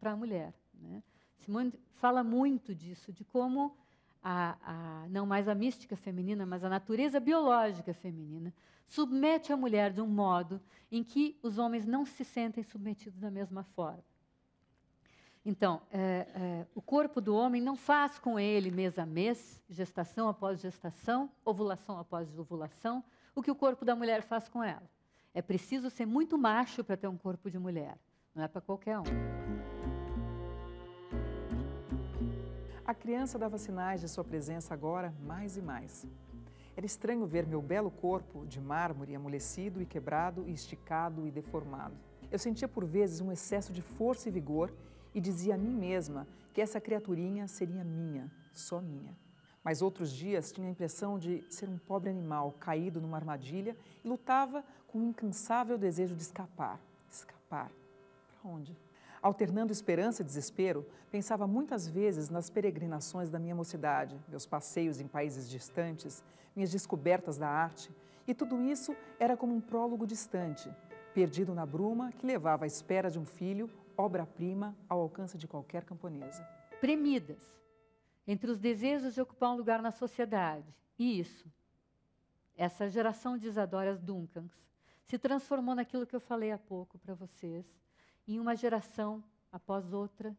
para 0.00 0.12
a 0.12 0.16
mulher. 0.16 0.54
Né? 0.74 1.02
Simone 1.38 1.72
fala 1.94 2.24
muito 2.24 2.74
disso, 2.74 3.12
de 3.12 3.24
como 3.24 3.76
a, 4.22 4.56
a, 4.62 5.08
não 5.08 5.26
mais 5.26 5.48
a 5.48 5.54
mística 5.54 5.96
feminina, 5.96 6.46
mas 6.46 6.64
a 6.64 6.68
natureza 6.68 7.20
biológica 7.20 7.92
feminina 7.92 8.52
submete 8.86 9.52
a 9.52 9.56
mulher 9.56 9.92
de 9.92 10.00
um 10.00 10.06
modo 10.06 10.60
em 10.90 11.04
que 11.04 11.38
os 11.42 11.58
homens 11.58 11.86
não 11.86 12.04
se 12.06 12.24
sentem 12.24 12.64
submetidos 12.64 13.18
da 13.18 13.30
mesma 13.30 13.62
forma. 13.62 14.02
Então, 15.48 15.80
é, 15.92 16.26
é, 16.34 16.66
o 16.74 16.82
corpo 16.82 17.20
do 17.20 17.32
homem 17.32 17.62
não 17.62 17.76
faz 17.76 18.18
com 18.18 18.36
ele 18.36 18.68
mês 18.68 18.98
a 18.98 19.06
mês, 19.06 19.62
gestação 19.68 20.28
após 20.28 20.60
gestação, 20.60 21.30
ovulação 21.44 22.00
após 22.00 22.36
ovulação, 22.36 23.04
o 23.32 23.40
que 23.40 23.50
o 23.52 23.54
corpo 23.54 23.84
da 23.84 23.94
mulher 23.94 24.22
faz 24.22 24.48
com 24.48 24.60
ela. 24.60 24.82
É 25.32 25.40
preciso 25.40 25.88
ser 25.88 26.04
muito 26.04 26.36
macho 26.36 26.82
para 26.82 26.96
ter 26.96 27.06
um 27.06 27.16
corpo 27.16 27.48
de 27.48 27.60
mulher, 27.60 27.96
não 28.34 28.42
é 28.42 28.48
para 28.48 28.60
qualquer 28.60 28.98
um. 28.98 29.04
A 32.84 32.92
criança 32.92 33.38
dava 33.38 33.56
sinais 33.56 34.00
de 34.00 34.08
sua 34.08 34.24
presença 34.24 34.74
agora 34.74 35.14
mais 35.22 35.56
e 35.56 35.62
mais. 35.62 36.04
Era 36.76 36.86
estranho 36.86 37.24
ver 37.24 37.46
meu 37.46 37.62
belo 37.62 37.92
corpo 37.92 38.44
de 38.46 38.60
mármore 38.60 39.14
amolecido 39.14 39.80
e 39.80 39.86
quebrado 39.86 40.42
e 40.48 40.52
esticado 40.52 41.24
e 41.24 41.30
deformado. 41.30 41.94
Eu 42.32 42.38
sentia 42.40 42.66
por 42.66 42.84
vezes 42.84 43.20
um 43.20 43.30
excesso 43.30 43.72
de 43.72 43.80
força 43.80 44.28
e 44.28 44.32
vigor 44.32 44.72
e 45.16 45.20
dizia 45.20 45.54
a 45.54 45.58
mim 45.58 45.74
mesma 45.74 46.28
que 46.52 46.60
essa 46.60 46.78
criaturinha 46.78 47.48
seria 47.48 47.82
minha, 47.82 48.30
só 48.52 48.82
minha. 48.82 49.16
Mas 49.64 49.80
outros 49.80 50.12
dias 50.12 50.52
tinha 50.52 50.68
a 50.68 50.70
impressão 50.70 51.18
de 51.18 51.42
ser 51.48 51.70
um 51.70 51.78
pobre 51.78 52.10
animal 52.10 52.52
caído 52.60 53.00
numa 53.00 53.16
armadilha 53.16 53.74
e 54.04 54.08
lutava 54.08 54.62
com 54.86 54.98
um 54.98 55.08
incansável 55.08 55.78
desejo 55.78 56.14
de 56.14 56.22
escapar. 56.22 56.78
Escapar. 57.10 57.72
Para 58.42 58.50
onde? 58.50 58.76
Alternando 59.22 59.72
esperança 59.72 60.20
e 60.20 60.24
desespero, 60.24 60.86
pensava 61.10 61.46
muitas 61.46 61.88
vezes 61.88 62.28
nas 62.28 62.50
peregrinações 62.50 63.30
da 63.30 63.38
minha 63.38 63.54
mocidade, 63.54 64.20
meus 64.28 64.44
passeios 64.44 65.00
em 65.00 65.08
países 65.08 65.48
distantes, 65.48 66.22
minhas 66.54 66.70
descobertas 66.70 67.38
da 67.38 67.48
arte, 67.48 67.90
e 68.28 68.34
tudo 68.34 68.60
isso 68.60 68.94
era 69.18 69.34
como 69.34 69.54
um 69.54 69.62
prólogo 69.62 70.06
distante, 70.06 70.70
perdido 71.14 71.54
na 71.54 71.64
bruma 71.64 72.12
que 72.12 72.26
levava 72.26 72.64
à 72.64 72.66
espera 72.66 73.10
de 73.10 73.18
um 73.18 73.24
filho, 73.24 73.70
obra-prima, 73.96 74.76
ao 74.88 75.00
alcance 75.00 75.38
de 75.38 75.46
qualquer 75.46 75.84
camponesa. 75.84 76.42
Premidas 76.80 77.56
entre 78.26 78.50
os 78.50 78.58
desejos 78.58 79.14
de 79.14 79.20
ocupar 79.20 79.50
um 79.52 79.56
lugar 79.56 79.80
na 79.80 79.90
sociedade 79.90 80.74
e 80.98 81.20
isso, 81.20 81.50
essa 82.56 82.88
geração 82.88 83.36
de 83.36 83.46
Isadoras 83.46 84.00
Duncans, 84.00 84.52
se 85.04 85.18
transformou 85.18 85.74
naquilo 85.74 86.06
que 86.06 86.16
eu 86.16 86.20
falei 86.20 86.50
há 86.50 86.58
pouco 86.58 86.98
para 86.98 87.14
vocês, 87.14 87.64
em 88.26 88.40
uma 88.40 88.56
geração 88.56 89.22
após 89.52 89.92
outra 89.92 90.36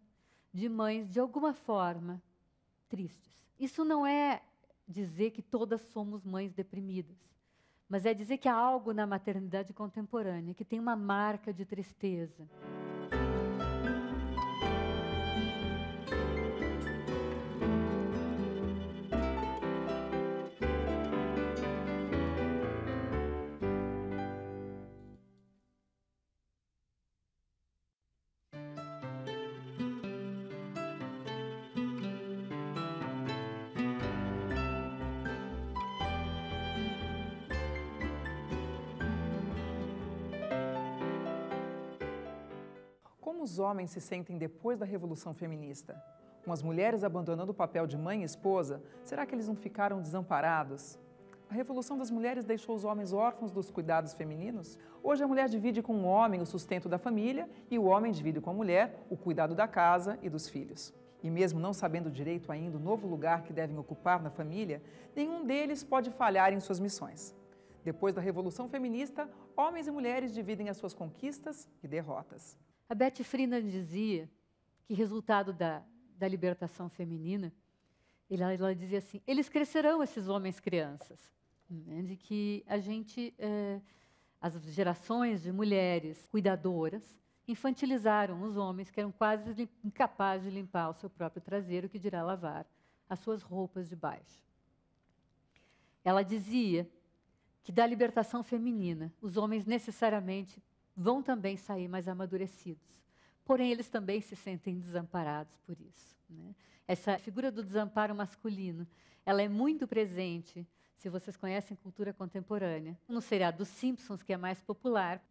de 0.52 0.68
mães, 0.68 1.10
de 1.10 1.20
alguma 1.20 1.54
forma, 1.54 2.22
tristes. 2.90 3.32
Isso 3.60 3.86
não 3.86 4.06
é 4.06 4.42
dizer 4.88 5.32
que 5.32 5.42
todas 5.42 5.82
somos 5.82 6.26
mães 6.26 6.52
deprimidas, 6.52 7.18
mas 7.88 8.06
é 8.06 8.14
dizer 8.14 8.38
que 8.38 8.50
há 8.50 8.56
algo 8.56 8.94
na 8.94 9.06
maternidade 9.06 9.74
contemporânea 9.74 10.54
que 10.54 10.66
tem 10.66 10.80
uma 10.80 10.96
marca 10.96 11.54
de 11.54 11.66
tristeza. 11.66 12.50
Como 43.38 43.46
os 43.46 43.60
homens 43.60 43.92
se 43.92 44.02
sentem 44.02 44.36
depois 44.36 44.80
da 44.80 44.86
Revolução 44.86 45.32
Feminista? 45.32 46.04
Com 46.44 46.52
as 46.52 46.64
mulheres 46.64 47.04
abandonando 47.04 47.52
o 47.52 47.54
papel 47.54 47.86
de 47.86 47.96
mãe 47.96 48.24
e 48.24 48.26
esposa, 48.26 48.82
será 49.04 49.28
que 49.28 49.36
eles 49.36 49.48
não 49.48 49.56
ficaram 49.56 50.02
desamparados? 50.02 50.98
A 51.48 51.54
revolução 51.54 52.00
das 52.00 52.10
mulheres 52.10 52.46
deixou 52.46 52.76
os 52.76 52.84
homens 52.84 53.14
órfãos 53.14 53.52
dos 53.52 53.70
cuidados 53.70 54.16
femininos? 54.16 54.80
Hoje 55.04 55.24
a 55.24 55.28
mulher 55.28 55.48
divide 55.50 55.84
com 55.84 55.94
o 55.98 56.06
homem 56.06 56.42
o 56.42 56.48
sustento 56.48 56.90
da 56.90 56.98
família 56.98 57.48
e 57.70 57.78
o 57.78 57.84
homem 57.84 58.12
divide 58.12 58.42
com 58.42 58.50
a 58.50 58.54
mulher 58.56 59.06
o 59.08 59.16
cuidado 59.16 59.54
da 59.54 59.68
casa 59.68 60.18
e 60.24 60.32
dos 60.32 60.50
filhos. 60.50 60.92
E 61.22 61.30
mesmo 61.30 61.60
não 61.60 61.74
sabendo 61.74 62.10
direito 62.10 62.52
ainda 62.52 62.78
o 62.78 62.82
novo 62.82 63.08
lugar 63.08 63.44
que 63.44 63.54
devem 63.54 63.78
ocupar 63.78 64.20
na 64.20 64.32
família, 64.32 64.82
nenhum 65.16 65.46
deles 65.46 65.84
pode 65.84 66.10
falhar 66.10 66.54
em 66.54 66.60
suas 66.60 66.80
missões. 66.80 67.36
Depois 67.84 68.16
da 68.16 68.22
Revolução 68.22 68.68
Feminista, 68.68 69.30
homens 69.56 69.86
e 69.86 69.92
mulheres 69.92 70.34
dividem 70.34 70.70
as 70.70 70.78
suas 70.78 70.96
conquistas 70.96 71.70
e 71.84 71.88
derrotas. 71.88 72.58
A 72.90 72.96
Betty 72.96 73.24
Friedan 73.24 73.68
dizia 73.68 74.30
que 74.86 74.94
resultado 74.94 75.52
da, 75.52 75.84
da 76.18 76.28
libertação 76.28 76.90
feminina, 76.90 77.54
ela, 78.30 78.54
ela 78.54 78.76
dizia 78.76 79.00
assim, 79.00 79.22
eles 79.28 79.50
crescerão, 79.50 80.02
esses 80.02 80.28
homens 80.28 80.60
crianças. 80.60 81.32
Né, 81.70 82.02
de 82.02 82.16
que 82.16 82.64
a 82.66 82.78
gente, 82.78 83.34
eh, 83.38 83.82
as 84.40 84.54
gerações 84.74 85.44
de 85.44 85.52
mulheres 85.52 86.26
cuidadoras, 86.28 87.18
infantilizaram 87.46 88.42
os 88.42 88.56
homens 88.56 88.90
que 88.90 89.00
eram 89.00 89.12
quase 89.12 89.70
incapazes 89.84 90.50
de 90.50 90.58
limpar 90.58 90.90
o 90.90 90.94
seu 90.94 91.10
próprio 91.10 91.42
traseiro, 91.42 91.90
que 91.90 92.00
dirá 92.00 92.24
lavar 92.24 92.66
as 93.10 93.20
suas 93.20 93.42
roupas 93.42 93.90
de 93.90 93.96
baixo. 93.96 94.42
Ela 96.04 96.24
dizia 96.24 96.90
que 97.64 97.72
da 97.72 97.86
libertação 97.86 98.44
feminina, 98.44 99.14
os 99.22 99.36
homens 99.36 99.66
necessariamente 99.66 100.64
vão 100.98 101.22
também 101.22 101.56
sair 101.56 101.88
mais 101.88 102.08
amadurecidos. 102.08 103.00
Porém, 103.46 103.72
eles 103.72 103.88
também 103.88 104.20
se 104.20 104.36
sentem 104.36 104.80
desamparados 104.80 105.56
por 105.60 105.80
isso. 105.80 106.18
Né? 106.28 106.56
Essa 106.88 107.20
figura 107.20 107.52
do 107.52 107.64
desamparo 107.64 108.16
masculino, 108.16 108.88
ela 109.24 109.42
é 109.42 109.48
muito 109.48 109.88
presente, 109.88 110.68
se 110.96 111.08
vocês 111.08 111.38
conhecem 111.38 111.78
cultura 111.78 112.12
contemporânea, 112.12 112.98
no 113.08 113.22
seriado 113.22 113.60
dos 113.60 113.68
Simpsons, 113.68 114.24
que 114.24 114.34
é 114.34 114.38
mais 114.38 114.60
popular, 114.62 115.24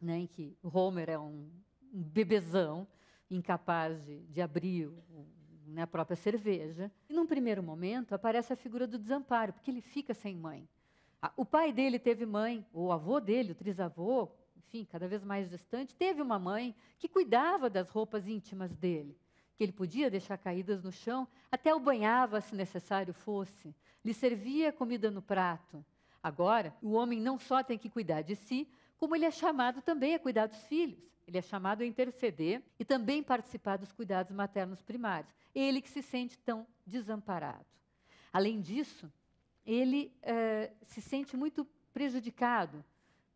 né, 0.00 0.20
em 0.20 0.26
que 0.26 0.56
Homer 0.62 1.10
é 1.10 1.18
um, 1.18 1.50
um 1.92 2.02
bebezão, 2.02 2.88
incapaz 3.30 4.02
de, 4.02 4.20
de 4.22 4.40
abrir 4.40 4.90
né, 5.66 5.82
a 5.82 5.86
própria 5.86 6.16
cerveja. 6.16 6.90
E 7.08 7.12
num 7.12 7.26
primeiro 7.26 7.62
momento 7.62 8.14
aparece 8.14 8.52
a 8.52 8.56
figura 8.56 8.86
do 8.86 8.98
desamparo, 8.98 9.52
porque 9.52 9.70
ele 9.70 9.82
fica 9.82 10.14
sem 10.14 10.34
mãe. 10.34 10.66
O 11.36 11.44
pai 11.44 11.70
dele 11.70 11.98
teve 11.98 12.24
mãe, 12.24 12.66
o 12.72 12.90
avô 12.90 13.20
dele, 13.20 13.52
o 13.52 13.54
trisavô, 13.54 14.30
enfim, 14.60 14.84
cada 14.84 15.08
vez 15.08 15.24
mais 15.24 15.48
distante, 15.48 15.94
teve 15.94 16.20
uma 16.20 16.38
mãe 16.38 16.74
que 16.98 17.08
cuidava 17.08 17.70
das 17.70 17.88
roupas 17.88 18.28
íntimas 18.28 18.76
dele, 18.76 19.16
que 19.56 19.64
ele 19.64 19.72
podia 19.72 20.10
deixar 20.10 20.36
caídas 20.36 20.82
no 20.82 20.92
chão, 20.92 21.26
até 21.50 21.74
o 21.74 21.80
banhava 21.80 22.40
se 22.42 22.54
necessário 22.54 23.14
fosse, 23.14 23.74
lhe 24.04 24.12
servia 24.12 24.72
comida 24.72 25.10
no 25.10 25.22
prato. 25.22 25.84
Agora, 26.22 26.76
o 26.82 26.92
homem 26.92 27.20
não 27.20 27.38
só 27.38 27.62
tem 27.62 27.78
que 27.78 27.88
cuidar 27.88 28.20
de 28.20 28.36
si, 28.36 28.68
como 28.98 29.16
ele 29.16 29.24
é 29.24 29.30
chamado 29.30 29.80
também 29.80 30.14
a 30.14 30.18
cuidar 30.18 30.46
dos 30.46 30.62
filhos. 30.64 31.00
Ele 31.26 31.38
é 31.38 31.42
chamado 31.42 31.82
a 31.82 31.86
interceder 31.86 32.62
e 32.78 32.84
também 32.84 33.22
participar 33.22 33.78
dos 33.78 33.92
cuidados 33.92 34.32
maternos 34.32 34.82
primários. 34.82 35.32
Ele 35.54 35.80
que 35.80 35.88
se 35.88 36.02
sente 36.02 36.36
tão 36.36 36.66
desamparado. 36.86 37.64
Além 38.30 38.60
disso, 38.60 39.10
ele 39.64 40.12
eh, 40.22 40.70
se 40.82 41.00
sente 41.00 41.36
muito 41.36 41.64
prejudicado 41.92 42.84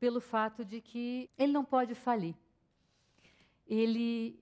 pelo 0.05 0.21
fato 0.21 0.67
de 0.67 0.83
que 0.83 1.31
ele 1.39 1.51
não 1.51 1.65
pode 1.65 1.95
falir. 1.95 2.35
Ele 3.67 4.39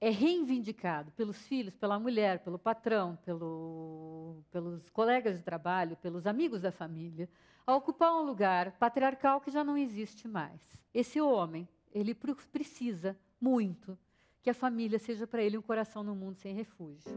é 0.00 0.08
reivindicado 0.08 1.12
pelos 1.12 1.36
filhos, 1.46 1.76
pela 1.76 1.98
mulher, 1.98 2.38
pelo 2.38 2.58
patrão, 2.58 3.18
pelo, 3.22 4.42
pelos 4.50 4.88
colegas 4.88 5.36
de 5.36 5.44
trabalho, 5.44 5.94
pelos 5.98 6.26
amigos 6.26 6.62
da 6.62 6.72
família, 6.72 7.28
a 7.66 7.76
ocupar 7.76 8.14
um 8.14 8.22
lugar 8.22 8.72
patriarcal 8.78 9.42
que 9.42 9.50
já 9.50 9.62
não 9.62 9.76
existe 9.76 10.26
mais. 10.26 10.58
Esse 10.94 11.20
homem, 11.20 11.68
ele 11.92 12.14
precisa 12.14 13.14
muito 13.38 13.98
que 14.40 14.48
a 14.48 14.54
família 14.54 14.98
seja 14.98 15.26
para 15.26 15.42
ele 15.42 15.58
um 15.58 15.62
coração 15.62 16.02
no 16.02 16.16
mundo 16.16 16.38
sem 16.38 16.54
refúgio. 16.54 17.12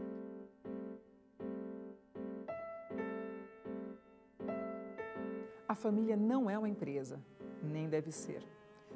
A 5.74 5.76
família 5.76 6.16
não 6.16 6.48
é 6.48 6.56
uma 6.56 6.68
empresa, 6.68 7.20
nem 7.60 7.88
deve 7.88 8.12
ser. 8.12 8.46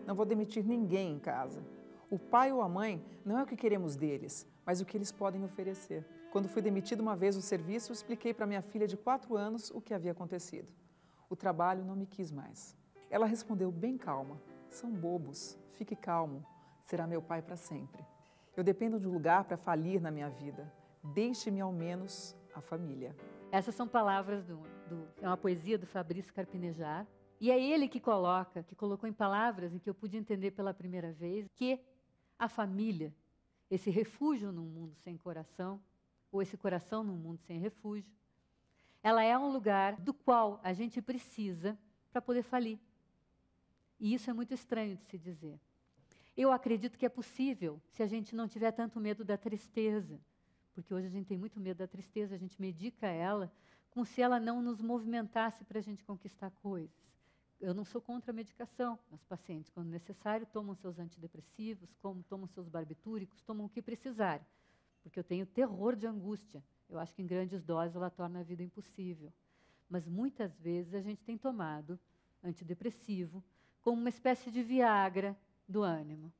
Não 0.06 0.14
vou 0.14 0.24
demitir 0.24 0.64
ninguém 0.64 1.12
em 1.14 1.18
casa. 1.18 1.60
O 2.08 2.16
pai 2.16 2.52
ou 2.52 2.62
a 2.62 2.68
mãe 2.68 3.04
não 3.24 3.36
é 3.36 3.42
o 3.42 3.46
que 3.46 3.56
queremos 3.56 3.96
deles, 3.96 4.46
mas 4.64 4.80
o 4.80 4.84
que 4.84 4.96
eles 4.96 5.10
podem 5.10 5.42
oferecer. 5.42 6.06
Quando 6.30 6.48
fui 6.48 6.62
demitido 6.62 7.00
uma 7.00 7.16
vez 7.16 7.34
do 7.34 7.42
serviço, 7.42 7.92
expliquei 7.92 8.32
para 8.32 8.46
minha 8.46 8.62
filha 8.62 8.86
de 8.86 8.96
quatro 8.96 9.36
anos 9.36 9.72
o 9.72 9.80
que 9.80 9.92
havia 9.92 10.12
acontecido. 10.12 10.68
O 11.28 11.34
trabalho 11.34 11.84
não 11.84 11.96
me 11.96 12.06
quis 12.06 12.30
mais. 12.30 12.76
Ela 13.10 13.26
respondeu 13.26 13.72
bem 13.72 13.98
calma: 13.98 14.40
São 14.70 14.88
bobos, 14.88 15.58
fique 15.72 15.96
calmo, 15.96 16.46
será 16.84 17.08
meu 17.08 17.20
pai 17.20 17.42
para 17.42 17.56
sempre. 17.56 18.06
Eu 18.56 18.62
dependo 18.62 19.00
de 19.00 19.08
um 19.08 19.12
lugar 19.12 19.42
para 19.46 19.56
falir 19.56 20.00
na 20.00 20.12
minha 20.12 20.30
vida. 20.30 20.72
Deixe-me 21.02 21.60
ao 21.60 21.72
menos 21.72 22.36
a 22.54 22.60
família. 22.60 23.16
Essas 23.50 23.74
são 23.74 23.88
palavras 23.88 24.44
do, 24.44 24.60
do, 24.88 25.08
é 25.20 25.26
uma 25.26 25.36
poesia 25.36 25.78
do 25.78 25.86
Fabrício 25.86 26.34
Carpinejar. 26.34 27.06
E 27.40 27.50
é 27.50 27.62
ele 27.62 27.86
que 27.86 28.00
coloca, 28.00 28.64
que 28.64 28.74
colocou 28.74 29.08
em 29.08 29.12
palavras 29.12 29.72
e 29.74 29.78
que 29.78 29.88
eu 29.88 29.94
pude 29.94 30.16
entender 30.16 30.50
pela 30.50 30.74
primeira 30.74 31.12
vez, 31.12 31.46
que 31.54 31.78
a 32.36 32.48
família, 32.48 33.14
esse 33.70 33.90
refúgio 33.90 34.50
num 34.50 34.64
mundo 34.64 34.96
sem 34.96 35.16
coração, 35.16 35.80
ou 36.32 36.42
esse 36.42 36.56
coração 36.56 37.04
num 37.04 37.16
mundo 37.16 37.40
sem 37.42 37.58
refúgio, 37.58 38.10
ela 39.02 39.22
é 39.22 39.38
um 39.38 39.52
lugar 39.52 39.96
do 39.96 40.12
qual 40.12 40.60
a 40.64 40.72
gente 40.72 41.00
precisa 41.00 41.78
para 42.10 42.20
poder 42.20 42.42
falir. 42.42 42.78
E 44.00 44.12
isso 44.12 44.28
é 44.28 44.32
muito 44.32 44.52
estranho 44.52 44.96
de 44.96 45.04
se 45.04 45.16
dizer. 45.16 45.58
Eu 46.36 46.52
acredito 46.52 46.98
que 46.98 47.06
é 47.06 47.08
possível 47.08 47.80
se 47.90 48.02
a 48.02 48.06
gente 48.06 48.34
não 48.34 48.48
tiver 48.48 48.72
tanto 48.72 49.00
medo 49.00 49.24
da 49.24 49.36
tristeza, 49.36 50.20
porque 50.74 50.92
hoje 50.92 51.06
a 51.06 51.10
gente 51.10 51.26
tem 51.26 51.38
muito 51.38 51.58
medo 51.58 51.78
da 51.78 51.86
tristeza, 51.86 52.34
a 52.34 52.38
gente 52.38 52.60
medica 52.60 53.06
ela 53.06 53.50
como 53.98 54.06
se 54.06 54.22
ela 54.22 54.38
não 54.38 54.62
nos 54.62 54.80
movimentasse 54.80 55.64
para 55.64 55.80
a 55.80 55.82
gente 55.82 56.04
conquistar 56.04 56.52
coisas. 56.62 56.96
Eu 57.60 57.74
não 57.74 57.84
sou 57.84 58.00
contra 58.00 58.30
a 58.30 58.32
medicação. 58.32 58.96
Meus 59.10 59.24
pacientes, 59.24 59.68
quando 59.70 59.88
necessário, 59.88 60.46
tomam 60.46 60.72
seus 60.76 61.00
antidepressivos, 61.00 61.92
como 61.96 62.22
tomam 62.22 62.46
seus 62.46 62.68
barbitúricos, 62.68 63.42
tomam 63.42 63.66
o 63.66 63.68
que 63.68 63.82
precisarem, 63.82 64.46
porque 65.02 65.18
eu 65.18 65.24
tenho 65.24 65.44
terror 65.44 65.96
de 65.96 66.06
angústia. 66.06 66.62
Eu 66.88 66.96
acho 66.96 67.12
que 67.12 67.22
em 67.22 67.26
grandes 67.26 67.60
doses 67.64 67.96
ela 67.96 68.08
torna 68.08 68.38
a 68.38 68.44
vida 68.44 68.62
impossível. 68.62 69.32
Mas 69.90 70.06
muitas 70.06 70.56
vezes 70.60 70.94
a 70.94 71.00
gente 71.00 71.24
tem 71.24 71.36
tomado 71.36 71.98
antidepressivo 72.40 73.42
como 73.82 74.00
uma 74.00 74.10
espécie 74.10 74.48
de 74.48 74.62
viagra 74.62 75.36
do 75.68 75.82
ânimo. 75.82 76.32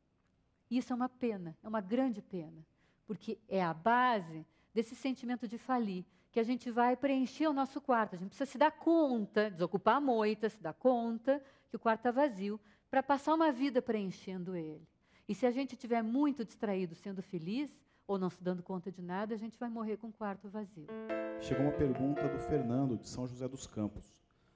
Isso 0.70 0.92
é 0.92 0.94
uma 0.94 1.08
pena, 1.08 1.58
é 1.60 1.66
uma 1.66 1.80
grande 1.80 2.22
pena 2.22 2.64
porque 3.04 3.36
é 3.48 3.64
a 3.64 3.74
base 3.74 4.46
desse 4.72 4.94
sentimento 4.94 5.48
de 5.48 5.58
falir, 5.58 6.04
que 6.38 6.40
a 6.40 6.44
gente 6.44 6.70
vai 6.70 6.96
preencher 6.96 7.48
o 7.48 7.52
nosso 7.52 7.80
quarto. 7.80 8.14
A 8.14 8.16
gente 8.16 8.28
precisa 8.28 8.48
se 8.48 8.56
dar 8.56 8.70
conta, 8.70 9.50
desocupar 9.50 9.96
a 9.96 10.00
moita, 10.00 10.48
se 10.48 10.62
dar 10.62 10.72
conta 10.72 11.42
que 11.68 11.74
o 11.74 11.80
quarto 11.80 11.98
está 11.98 12.12
vazio, 12.12 12.60
para 12.88 13.02
passar 13.02 13.34
uma 13.34 13.50
vida 13.50 13.82
preenchendo 13.82 14.54
ele. 14.54 14.86
E 15.28 15.34
se 15.34 15.44
a 15.44 15.50
gente 15.50 15.72
estiver 15.72 16.00
muito 16.00 16.44
distraído 16.44 16.94
sendo 16.94 17.20
feliz, 17.24 17.76
ou 18.06 18.20
não 18.20 18.30
se 18.30 18.40
dando 18.40 18.62
conta 18.62 18.92
de 18.92 19.02
nada, 19.02 19.34
a 19.34 19.36
gente 19.36 19.58
vai 19.58 19.68
morrer 19.68 19.96
com 19.96 20.06
o 20.06 20.12
quarto 20.12 20.48
vazio. 20.48 20.86
Chegou 21.40 21.64
uma 21.64 21.72
pergunta 21.72 22.28
do 22.28 22.38
Fernando, 22.38 22.96
de 22.96 23.08
São 23.08 23.26
José 23.26 23.48
dos 23.48 23.66
Campos. 23.66 24.06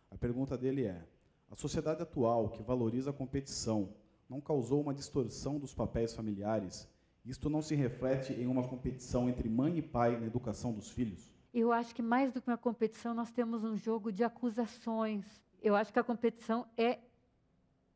A 0.09 0.17
pergunta 0.17 0.57
dele 0.57 0.85
é: 0.85 1.05
a 1.51 1.57
sociedade 1.57 2.01
atual, 2.01 2.51
que 2.51 2.63
valoriza 2.63 3.11
a 3.11 3.13
competição, 3.13 3.89
não 4.29 4.41
causou 4.41 4.81
uma 4.81 4.95
distorção 4.95 5.59
dos 5.59 5.75
papéis 5.75 6.15
familiares 6.15 6.89
isto 7.25 7.49
não 7.49 7.63
se 7.63 7.77
reflete 7.77 8.33
em 8.33 8.49
uma 8.49 8.67
competição 8.67 9.29
entre 9.29 9.49
mãe 9.49 9.79
e 9.79 9.83
pai 9.83 10.19
na 10.19 10.27
educação 10.27 10.73
dos 10.73 10.91
filhos? 10.91 11.33
Eu 11.53 11.71
acho 11.71 11.95
que 11.95 12.01
mais 12.01 12.33
do 12.33 12.41
que 12.41 12.49
uma 12.49 12.57
competição, 12.57 13.13
nós 13.13 13.31
temos 13.31 13.63
um 13.63 13.77
jogo 13.77 14.11
de 14.11 14.25
acusações. 14.25 15.25
Eu 15.61 15.77
acho 15.77 15.93
que 15.93 15.99
a 15.99 16.05
competição 16.05 16.67
é, 16.77 16.99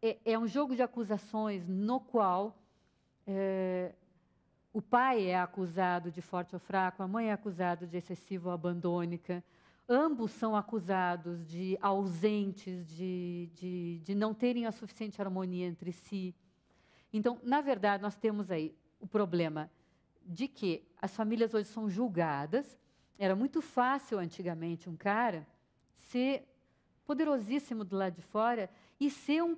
é, 0.03 0.19
é 0.25 0.39
um 0.39 0.47
jogo 0.47 0.77
de 0.77 0.83
acusações 0.83 1.67
no 1.67 1.99
qual 1.99 2.59
é, 3.27 3.95
o 4.73 4.83
pai 4.83 5.25
é 5.25 5.41
acusado 5.41 6.11
de 6.11 6.21
forte 6.21 6.55
ou 6.55 6.61
fraco, 6.61 7.03
a 7.03 7.09
mãe 7.09 7.31
é 7.31 7.33
acusada 7.33 7.87
de 7.87 7.97
excessiva 7.97 8.51
ou 8.51 8.55
abandônica. 8.55 9.43
Ambos 9.89 10.33
são 10.33 10.55
acusados 10.55 11.47
de 11.47 11.79
ausentes, 11.81 12.87
de, 12.87 13.51
de, 13.55 14.01
de 14.05 14.15
não 14.15 14.35
terem 14.35 14.67
a 14.67 14.73
suficiente 14.73 15.23
harmonia 15.23 15.67
entre 15.67 15.93
si. 15.93 16.35
Então, 17.11 17.41
na 17.43 17.63
verdade, 17.63 18.03
nós 18.03 18.17
temos 18.17 18.51
aí 18.51 18.77
o 19.01 19.07
problema 19.07 19.71
de 20.23 20.47
que 20.47 20.87
as 21.01 21.17
famílias 21.17 21.55
hoje 21.55 21.69
são 21.69 21.89
julgadas. 21.89 22.77
Era 23.19 23.35
muito 23.35 23.63
fácil 23.63 24.19
antigamente 24.19 24.89
um 24.89 24.97
cara 24.97 25.47
ser 25.95 26.47
poderosíssimo 27.05 27.85
do 27.85 27.97
lado 27.97 28.15
de 28.15 28.23
fora 28.23 28.69
e 28.99 29.11
ser 29.11 29.43
um, 29.43 29.57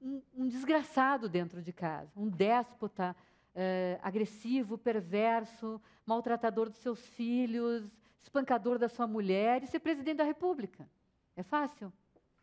um, 0.00 0.22
um 0.34 0.48
desgraçado 0.48 1.28
dentro 1.28 1.62
de 1.62 1.72
casa, 1.72 2.12
um 2.16 2.28
déspota, 2.28 3.16
uh, 3.54 4.00
agressivo, 4.02 4.78
perverso, 4.78 5.80
maltratador 6.06 6.68
dos 6.68 6.78
seus 6.78 7.04
filhos, 7.08 7.90
espancador 8.20 8.78
da 8.78 8.88
sua 8.88 9.06
mulher 9.06 9.62
e 9.62 9.66
ser 9.66 9.80
presidente 9.80 10.18
da 10.18 10.24
República. 10.24 10.88
É 11.36 11.42
fácil. 11.42 11.92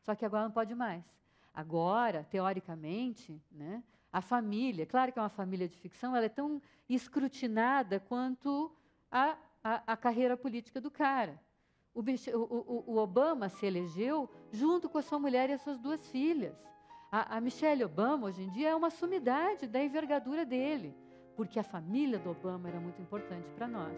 Só 0.01 0.15
que 0.15 0.25
agora 0.25 0.43
não 0.43 0.51
pode 0.51 0.73
mais. 0.73 1.03
Agora, 1.53 2.23
teoricamente, 2.23 3.41
né, 3.51 3.83
a 4.11 4.21
família, 4.21 4.85
claro 4.85 5.11
que 5.11 5.19
é 5.19 5.21
uma 5.21 5.29
família 5.29 5.67
de 5.67 5.77
ficção, 5.77 6.15
ela 6.15 6.25
é 6.25 6.29
tão 6.29 6.61
escrutinada 6.87 7.99
quanto 7.99 8.71
a, 9.11 9.37
a, 9.63 9.93
a 9.93 9.97
carreira 9.97 10.37
política 10.37 10.79
do 10.79 10.89
cara. 10.89 11.39
O, 11.93 12.01
o, 12.01 12.83
o, 12.93 12.97
Obama 12.97 13.49
se 13.49 13.65
elegeu 13.65 14.29
junto 14.51 14.87
com 14.87 14.97
a 14.97 15.01
sua 15.01 15.19
mulher 15.19 15.49
e 15.49 15.53
as 15.53 15.61
suas 15.61 15.79
duas 15.79 16.07
filhas. 16.07 16.55
A, 17.11 17.37
a 17.37 17.41
Michelle 17.41 17.83
Obama, 17.83 18.27
hoje 18.27 18.43
em 18.43 18.49
dia, 18.49 18.69
é 18.69 18.75
uma 18.75 18.89
sumidade 18.89 19.67
da 19.67 19.83
envergadura 19.83 20.45
dele, 20.45 20.95
porque 21.35 21.59
a 21.59 21.63
família 21.63 22.19
do 22.19 22.29
Obama 22.29 22.69
era 22.69 22.79
muito 22.79 23.01
importante 23.01 23.49
para 23.51 23.67
nós. 23.67 23.97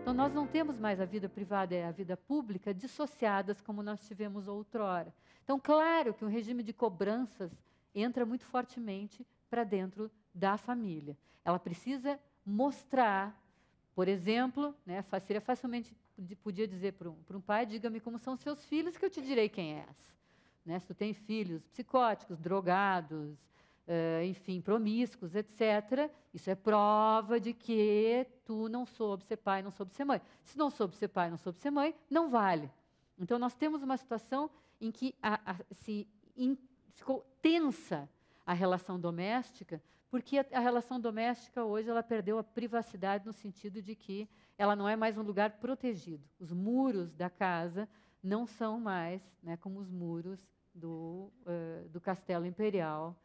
Então, 0.00 0.14
nós 0.14 0.32
não 0.32 0.46
temos 0.46 0.78
mais 0.78 1.00
a 1.00 1.04
vida 1.04 1.28
privada 1.28 1.74
e 1.74 1.82
a 1.82 1.90
vida 1.90 2.16
pública 2.16 2.72
dissociadas 2.72 3.60
como 3.60 3.82
nós 3.82 4.06
tivemos 4.06 4.46
outrora. 4.46 5.12
Então, 5.42 5.58
claro 5.58 6.14
que 6.14 6.24
um 6.24 6.28
regime 6.28 6.62
de 6.62 6.72
cobranças 6.72 7.50
entra 7.92 8.24
muito 8.24 8.44
fortemente 8.44 9.26
para 9.50 9.64
dentro 9.64 10.10
da 10.32 10.56
família. 10.56 11.16
Ela 11.44 11.58
precisa 11.58 12.20
mostrar, 12.46 13.36
por 13.94 14.06
exemplo, 14.06 14.74
né, 14.86 15.02
facilmente 15.42 15.94
podia 16.42 16.66
dizer 16.66 16.92
para 16.92 17.10
um, 17.10 17.16
um 17.34 17.40
pai, 17.40 17.66
diga-me 17.66 18.00
como 18.00 18.18
são 18.18 18.36
seus 18.36 18.64
filhos 18.64 18.96
que 18.96 19.04
eu 19.04 19.10
te 19.10 19.20
direi 19.20 19.48
quem 19.48 19.80
és. 19.80 20.16
Né, 20.64 20.78
se 20.78 20.86
tu 20.86 20.94
tem 20.94 21.12
filhos 21.12 21.66
psicóticos, 21.66 22.38
drogados, 22.38 23.36
uh, 23.86 24.24
enfim, 24.24 24.60
promíscuos, 24.60 25.34
etc., 25.34 26.10
isso 26.32 26.50
é 26.50 26.54
prova 26.54 27.38
de 27.38 27.52
que 27.52 28.26
tu 28.44 28.68
não 28.68 28.84
soube 28.84 29.24
ser 29.24 29.36
pai, 29.36 29.62
não 29.62 29.70
soube 29.70 29.94
ser 29.94 30.04
mãe. 30.04 30.20
Se 30.44 30.58
não 30.58 30.70
soube 30.70 30.94
ser 30.96 31.08
pai, 31.08 31.30
não 31.30 31.38
soube 31.38 31.58
ser 31.58 31.70
mãe, 31.70 31.94
não 32.10 32.28
vale. 32.28 32.70
Então, 33.18 33.38
nós 33.38 33.54
temos 33.54 33.82
uma 33.82 33.96
situação 33.96 34.50
em 34.80 34.90
que 34.90 35.14
a, 35.22 35.52
a, 35.52 35.56
se 35.72 36.06
in, 36.36 36.56
tensa 37.40 38.08
a 38.46 38.52
relação 38.52 38.98
doméstica, 38.98 39.82
porque 40.08 40.38
a, 40.38 40.46
a, 40.52 40.60
relação 40.60 41.00
doméstica 41.00 41.64
hoje 41.64 41.90
ela 41.90 42.02
perdeu 42.02 42.38
a 42.38 42.44
privacidade 42.44 43.26
no 43.26 43.32
sentido 43.32 43.82
de 43.82 43.96
que 43.96 44.28
ela 44.56 44.76
não 44.76 44.88
é 44.88 44.94
mais 44.94 45.18
um 45.18 45.22
lugar 45.22 45.58
protegido. 45.58 46.24
Os 46.38 46.52
muros 46.52 47.12
da 47.12 47.28
casa 47.28 47.88
não 48.22 48.46
são 48.46 48.80
mais 48.80 49.20
né, 49.42 49.56
como 49.56 49.80
os 49.80 49.90
muros 49.90 50.38
do, 50.72 51.32
uh, 51.42 51.88
do 51.88 52.00
castelo 52.00 52.46
imperial 52.46 53.20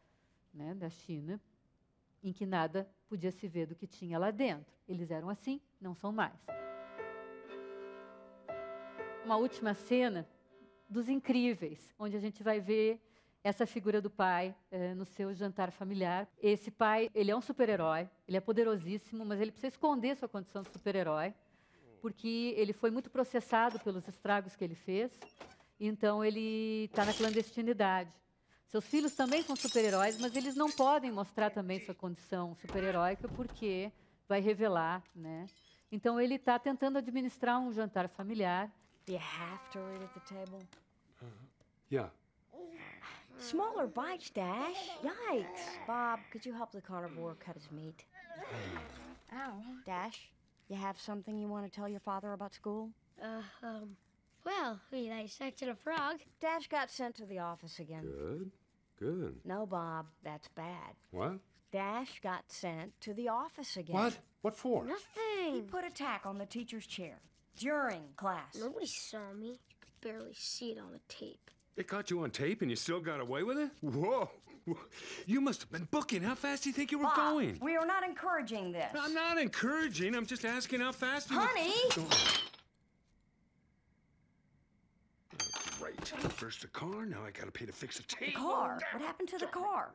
né, 0.52 0.74
da 0.74 0.90
China, 0.90 1.40
em 2.22 2.32
que 2.32 2.44
nada 2.44 2.88
podia 3.08 3.30
se 3.30 3.46
ver 3.46 3.66
do 3.66 3.76
que 3.76 3.86
tinha 3.86 4.18
lá 4.18 4.30
dentro. 4.30 4.74
Eles 4.88 5.10
eram 5.10 5.28
assim, 5.30 5.60
não 5.80 5.94
são 5.94 6.12
mais. 6.12 6.38
Uma 9.24 9.36
última 9.36 9.72
cena 9.72 10.26
dos 10.88 11.08
incríveis, 11.08 11.94
onde 11.98 12.16
a 12.16 12.20
gente 12.20 12.42
vai 12.42 12.60
ver 12.60 13.00
essa 13.42 13.66
figura 13.66 14.00
do 14.00 14.08
pai 14.08 14.54
eh, 14.70 14.94
no 14.94 15.04
seu 15.04 15.34
jantar 15.34 15.72
familiar. 15.72 16.28
Esse 16.40 16.70
pai, 16.70 17.10
ele 17.14 17.30
é 17.30 17.36
um 17.36 17.40
super-herói, 17.40 18.08
ele 18.26 18.36
é 18.36 18.40
poderosíssimo, 18.40 19.24
mas 19.24 19.40
ele 19.40 19.50
precisa 19.50 19.74
esconder 19.74 20.16
sua 20.16 20.28
condição 20.28 20.62
de 20.62 20.70
super-herói, 20.70 21.34
porque 22.00 22.54
ele 22.56 22.72
foi 22.72 22.90
muito 22.90 23.10
processado 23.10 23.78
pelos 23.80 24.06
estragos 24.06 24.54
que 24.54 24.64
ele 24.64 24.74
fez, 24.74 25.12
então 25.78 26.24
ele 26.24 26.84
está 26.84 27.04
na 27.04 27.12
clandestinidade. 27.12 28.12
Seus 28.68 28.86
filhos 28.86 29.14
também 29.14 29.42
são 29.42 29.54
super-heróis, 29.54 30.18
mas 30.18 30.34
eles 30.34 30.54
não 30.54 30.70
podem 30.70 31.10
mostrar 31.10 31.50
também 31.50 31.80
sua 31.80 31.94
condição 31.94 32.54
super-heróica 32.54 33.28
porque 33.28 33.92
vai 34.26 34.40
revelar, 34.40 35.02
né? 35.14 35.46
Então 35.90 36.18
ele 36.18 36.36
está 36.36 36.58
tentando 36.58 36.96
administrar 36.96 37.60
um 37.60 37.70
jantar 37.70 38.08
familiar. 38.08 38.72
You 39.08 39.18
have 39.18 39.70
to 39.72 39.78
read 39.90 40.04
at 40.04 40.14
the 40.14 40.20
table? 40.20 40.66
Uh, 41.20 41.26
yeah. 41.90 42.10
Smaller 43.42 43.86
bites, 43.86 44.30
Dash. 44.30 44.90
Yikes. 45.02 45.46
Bob, 45.86 46.20
could 46.30 46.46
you 46.46 46.52
help 46.52 46.72
the 46.72 46.80
carnivore 46.80 47.34
cut 47.44 47.56
his 47.56 47.70
meat? 47.72 48.04
Ow. 49.34 49.52
Dash, 49.84 50.30
you 50.68 50.76
have 50.76 50.98
something 51.00 51.36
you 51.38 51.48
want 51.48 51.64
to 51.64 51.70
tell 51.70 51.88
your 51.88 52.00
father 52.00 52.32
about 52.32 52.54
school? 52.54 52.90
Uh, 53.22 53.42
um, 53.62 53.96
well, 54.44 54.80
we 54.92 55.08
dissected 55.08 55.68
a 55.68 55.74
frog. 55.74 56.18
Dash 56.40 56.68
got 56.68 56.90
sent 56.90 57.16
to 57.16 57.26
the 57.26 57.38
office 57.40 57.78
again. 57.78 58.02
Good. 58.02 58.50
Good. 58.98 59.36
No, 59.44 59.66
Bob, 59.66 60.06
that's 60.22 60.48
bad. 60.48 60.94
What? 61.10 61.38
Dash 61.72 62.20
got 62.22 62.44
sent 62.48 63.00
to 63.00 63.14
the 63.14 63.28
office 63.28 63.76
again. 63.76 63.96
What? 63.96 64.18
What 64.42 64.54
for? 64.54 64.84
Nothing. 64.84 65.54
He 65.54 65.62
put 65.62 65.84
a 65.84 65.90
tack 65.90 66.22
on 66.26 66.38
the 66.38 66.46
teacher's 66.46 66.86
chair 66.86 67.18
during 67.56 68.02
class. 68.16 68.56
Nobody 68.58 68.86
saw 68.86 69.32
me. 69.32 69.48
You 69.48 69.58
could 69.80 70.00
barely 70.08 70.34
see 70.34 70.72
it 70.72 70.78
on 70.78 70.92
the 70.92 71.00
tape. 71.08 71.50
They 71.76 71.82
caught 71.82 72.10
you 72.10 72.22
on 72.22 72.30
tape 72.30 72.60
and 72.62 72.70
you 72.70 72.76
still 72.76 73.00
got 73.00 73.20
away 73.20 73.42
with 73.42 73.58
it? 73.58 73.70
Whoa. 73.80 74.30
You 75.26 75.40
must 75.40 75.62
have 75.62 75.72
been 75.72 75.88
booking. 75.90 76.22
How 76.22 76.34
fast 76.36 76.62
do 76.62 76.68
you 76.68 76.72
think 76.74 76.92
you 76.92 76.98
were 76.98 77.04
Bob, 77.04 77.16
going? 77.16 77.58
We 77.60 77.76
are 77.76 77.86
not 77.86 78.04
encouraging 78.04 78.70
this. 78.72 78.92
I'm 78.98 79.14
not 79.14 79.38
encouraging. 79.38 80.14
I'm 80.14 80.26
just 80.26 80.44
asking 80.44 80.80
how 80.80 80.92
fast 80.92 81.30
you 81.30 81.38
Honey! 81.40 81.72
were. 81.96 82.04
Great. 85.80 86.08
First 86.34 86.60
the 86.60 86.68
car, 86.68 87.06
now 87.06 87.24
I 87.26 87.30
gotta 87.32 87.50
pay 87.50 87.66
to 87.66 87.72
fix 87.72 87.96
the 87.96 88.04
The 88.04 88.26
tape. 88.26 88.36
car? 88.36 88.78
What 88.92 89.02
happened 89.02 89.28
to 89.30 89.38
the 89.38 89.46
car? 89.46 89.92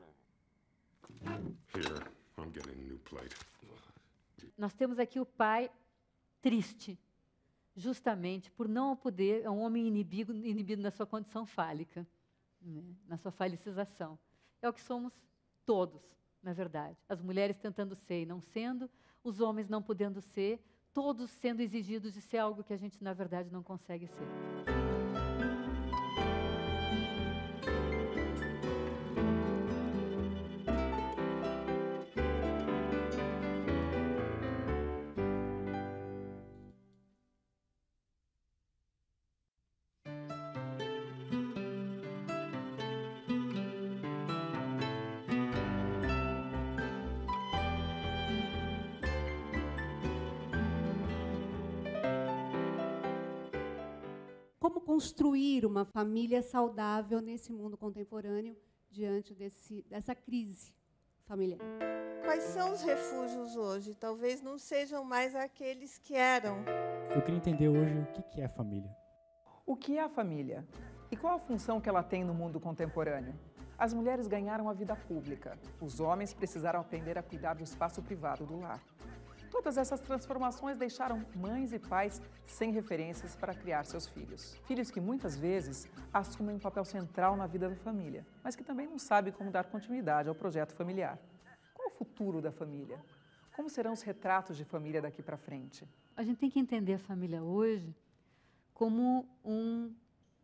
Here, 1.74 2.00
I'm 2.38 2.50
getting 2.52 2.74
a 2.74 2.84
new 2.84 3.00
plate. 3.06 3.34
Nós 4.58 4.74
temos 4.74 4.98
aqui 5.00 5.20
o 5.20 5.26
pai 5.26 5.70
triste, 6.42 6.98
justamente 7.78 8.50
por 8.52 8.68
não 8.68 8.96
poder, 8.96 9.44
é 9.44 9.50
um 9.50 9.60
homem 9.60 9.88
inibido, 9.88 10.36
inibido 10.36 10.82
na 10.82 10.90
sua 10.90 11.06
condição 11.06 11.46
fálica, 11.46 12.06
né, 12.60 12.84
na 13.08 13.18
sua 13.18 13.32
falicização. 13.32 14.18
É 14.62 14.68
o 14.68 14.74
que 14.74 14.82
somos 14.82 15.14
todos, 15.64 16.02
na 16.42 16.54
verdade. 16.54 16.98
As 17.08 17.22
mulheres 17.22 17.56
tentando 17.56 17.94
ser 17.94 18.24
e 18.24 18.26
não 18.26 18.42
sendo, 18.42 18.90
os 19.24 19.40
homens 19.40 19.70
não 19.70 19.82
podendo 19.82 20.20
ser, 20.20 20.60
todos 20.92 21.30
sendo 21.30 21.62
exigidos 21.62 22.14
de 22.14 22.22
ser 22.22 22.40
algo 22.40 22.64
que 22.64 22.74
a 22.74 22.78
gente, 22.78 23.02
na 23.04 23.14
verdade, 23.14 23.52
não 23.52 23.62
consegue 23.62 24.08
ser. 24.08 24.77
Como 54.68 54.82
construir 54.82 55.66
uma 55.66 55.86
família 55.86 56.44
saudável 56.44 57.22
nesse 57.22 57.54
mundo 57.54 57.78
contemporâneo 57.78 58.54
diante 58.92 59.34
desse, 59.34 59.86
dessa 59.90 60.14
crise 60.14 60.74
familiar? 61.26 61.62
Quais 62.26 62.44
são 62.44 62.74
os 62.74 62.82
refúgios 62.82 63.56
hoje? 63.56 63.96
Talvez 63.96 64.42
não 64.42 64.58
sejam 64.58 65.06
mais 65.06 65.34
aqueles 65.34 65.98
que 65.98 66.16
eram. 66.16 66.66
Eu 67.16 67.22
queria 67.22 67.38
entender 67.38 67.70
hoje 67.70 67.98
o 67.98 68.24
que 68.24 68.42
é 68.42 68.44
a 68.44 68.50
família. 68.50 68.94
O 69.66 69.78
que 69.78 69.98
é 69.98 70.02
a 70.02 70.10
família? 70.10 70.68
E 71.10 71.16
qual 71.16 71.36
a 71.36 71.40
função 71.40 71.80
que 71.80 71.88
ela 71.88 72.04
tem 72.04 72.26
no 72.26 72.34
mundo 72.34 72.60
contemporâneo? 72.60 73.40
As 73.78 73.94
mulheres 73.94 74.28
ganharam 74.28 74.68
a 74.68 74.74
vida 74.74 74.98
pública. 74.98 75.58
Os 75.80 76.02
homens 76.02 76.34
precisaram 76.34 76.82
aprender 76.82 77.18
a 77.18 77.24
cuidar 77.24 77.54
do 77.54 77.64
espaço 77.64 78.04
privado 78.04 78.46
do 78.46 78.60
lar. 78.60 78.84
Todas 79.50 79.78
essas 79.78 80.00
transformações 80.02 80.78
deixaram 80.78 81.26
mães 81.36 81.72
e 81.72 81.80
pais 81.80 82.22
sem 82.46 82.72
referências 82.72 83.36
para 83.36 83.54
criar 83.54 83.84
seus 83.86 84.08
filhos. 84.08 84.56
Filhos 84.66 84.92
que 84.92 85.00
muitas 85.00 85.38
vezes 85.38 85.88
assumem 86.14 86.56
um 86.56 86.60
papel 86.60 86.84
central 86.84 87.36
na 87.36 87.48
vida 87.48 87.70
da 87.70 87.76
família, 87.76 88.26
mas 88.44 88.56
que 88.56 88.64
também 88.64 88.88
não 88.88 89.00
sabem 89.00 89.32
como 89.32 89.52
dar 89.52 89.66
continuidade 89.66 90.30
ao 90.30 90.36
projeto 90.36 90.74
familiar. 90.74 91.18
Qual 91.74 91.90
o 91.90 91.92
futuro 91.92 92.42
da 92.42 92.52
família? 92.52 93.00
Como 93.56 93.70
serão 93.70 93.94
os 93.94 94.02
retratos 94.02 94.58
de 94.58 94.66
família 94.66 95.02
daqui 95.02 95.22
para 95.22 95.38
frente? 95.38 95.88
A 96.16 96.24
gente 96.24 96.38
tem 96.38 96.50
que 96.50 96.60
entender 96.60 96.96
a 96.96 97.00
família 97.00 97.42
hoje 97.42 97.96
como 98.74 99.28
um, 99.44 99.94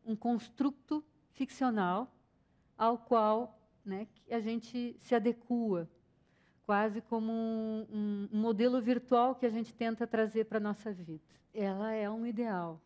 um 0.05 0.15
construto 0.15 1.03
ficcional 1.31 2.11
ao 2.77 2.97
qual 2.97 3.59
né, 3.85 4.07
a 4.31 4.39
gente 4.39 4.95
se 4.99 5.13
adequa, 5.13 5.87
quase 6.65 7.01
como 7.01 7.31
um, 7.31 8.29
um, 8.31 8.37
modelo 8.37 8.81
virtual 8.81 9.35
que 9.35 9.45
a 9.45 9.49
gente 9.49 9.73
tenta 9.73 10.07
trazer 10.07 10.45
para 10.45 10.57
a 10.57 10.61
nossa 10.61 10.91
vida. 10.91 11.21
Ela 11.53 11.91
é 11.93 12.09
um 12.09 12.25
ideal, 12.25 12.81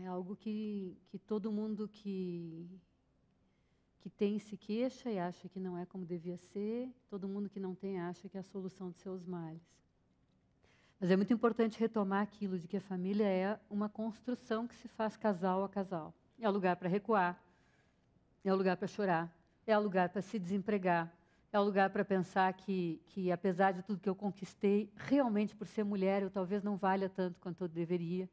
é 0.00 0.06
algo 0.06 0.36
que, 0.36 0.96
que 1.08 1.18
todo 1.18 1.52
mundo 1.52 1.88
que, 1.88 2.68
que 3.98 4.08
tem 4.08 4.38
se 4.38 4.56
queixa 4.56 5.10
e 5.10 5.18
acha 5.18 5.48
que 5.48 5.58
não 5.58 5.76
é 5.76 5.84
como 5.84 6.04
devia 6.04 6.36
ser, 6.36 6.90
todo 7.08 7.28
mundo 7.28 7.48
que 7.48 7.60
não 7.60 7.74
tem 7.74 8.00
acha 8.00 8.28
que 8.28 8.36
é 8.36 8.40
a 8.40 8.44
solução 8.44 8.90
de 8.90 8.98
seus 8.98 9.26
males. 9.26 9.62
Mas 10.98 11.10
é 11.10 11.16
muito 11.16 11.32
importante 11.32 11.78
retomar 11.78 12.22
aquilo 12.22 12.58
de 12.58 12.66
que 12.66 12.78
a 12.78 12.80
família 12.80 13.26
é 13.26 13.60
uma 13.68 13.88
construção 13.88 14.66
que 14.66 14.74
se 14.74 14.88
faz 14.88 15.14
casal 15.16 15.62
a 15.62 15.68
casal. 15.68 16.14
É 16.40 16.48
o 16.48 16.52
lugar 16.52 16.76
para 16.76 16.88
recuar, 16.88 17.38
é 18.42 18.52
o 18.52 18.56
lugar 18.56 18.76
para 18.76 18.88
chorar, 18.88 19.30
é 19.66 19.76
o 19.76 19.80
lugar 19.80 20.08
para 20.08 20.22
se 20.22 20.38
desempregar, 20.38 21.12
é 21.56 21.60
o 21.60 21.64
lugar 21.64 21.88
para 21.88 22.04
pensar 22.04 22.52
que, 22.52 23.00
que, 23.06 23.32
apesar 23.32 23.72
de 23.72 23.82
tudo 23.82 23.98
que 23.98 24.08
eu 24.08 24.14
conquistei, 24.14 24.92
realmente 24.94 25.56
por 25.56 25.66
ser 25.66 25.84
mulher 25.84 26.22
eu 26.22 26.30
talvez 26.30 26.62
não 26.62 26.76
valha 26.76 27.08
tanto 27.08 27.40
quanto 27.40 27.64
eu 27.64 27.68
deveria. 27.68 28.28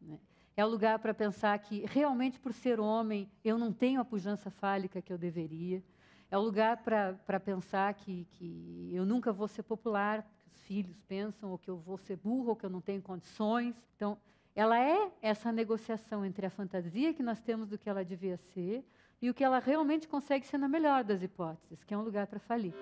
Né? 0.00 0.18
É 0.56 0.64
o 0.64 0.68
lugar 0.68 0.98
para 0.98 1.14
pensar 1.14 1.56
que 1.60 1.86
realmente 1.86 2.40
por 2.40 2.52
ser 2.52 2.80
homem 2.80 3.30
eu 3.44 3.56
não 3.56 3.72
tenho 3.72 4.00
a 4.00 4.04
pujança 4.04 4.50
fálica 4.50 5.00
que 5.00 5.12
eu 5.12 5.16
deveria. 5.16 5.84
É 6.32 6.36
o 6.36 6.40
lugar 6.40 6.78
para 6.78 7.38
pensar 7.38 7.94
que, 7.94 8.26
que 8.32 8.90
eu 8.92 9.06
nunca 9.06 9.32
vou 9.32 9.46
ser 9.46 9.62
popular, 9.62 10.22
que 10.40 10.48
os 10.48 10.58
filhos 10.62 11.00
pensam, 11.02 11.50
ou 11.50 11.58
que 11.58 11.70
eu 11.70 11.76
vou 11.76 11.96
ser 11.96 12.16
burro, 12.16 12.48
ou 12.48 12.56
que 12.56 12.66
eu 12.66 12.70
não 12.70 12.80
tenho 12.80 13.02
condições. 13.02 13.80
Então, 13.94 14.18
ela 14.52 14.80
é 14.80 15.12
essa 15.22 15.52
negociação 15.52 16.24
entre 16.24 16.44
a 16.44 16.50
fantasia 16.50 17.14
que 17.14 17.22
nós 17.22 17.40
temos 17.40 17.68
do 17.68 17.78
que 17.78 17.88
ela 17.88 18.04
devia 18.04 18.36
ser 18.36 18.84
e 19.22 19.30
o 19.30 19.34
que 19.34 19.42
ela 19.44 19.60
realmente 19.60 20.08
consegue 20.08 20.44
ser 20.44 20.58
na 20.58 20.66
melhor 20.66 21.04
das 21.04 21.22
hipóteses, 21.22 21.84
que 21.84 21.94
é 21.94 21.96
um 21.96 22.02
lugar 22.02 22.26
para 22.26 22.40
falir. 22.40 22.74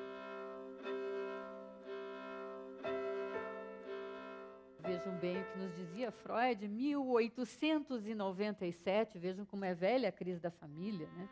Vejam 4.82 5.14
bem 5.18 5.38
o 5.38 5.45
que 5.45 5.59
nos 5.59 5.76
dizia 5.76 6.11
Freud, 6.11 6.66
1897, 6.66 9.18
vejam 9.18 9.45
como 9.45 9.66
é 9.66 9.74
velha 9.74 10.09
a 10.09 10.12
crise 10.12 10.41
da 10.41 10.51
família, 10.51 11.11
né? 11.14 11.28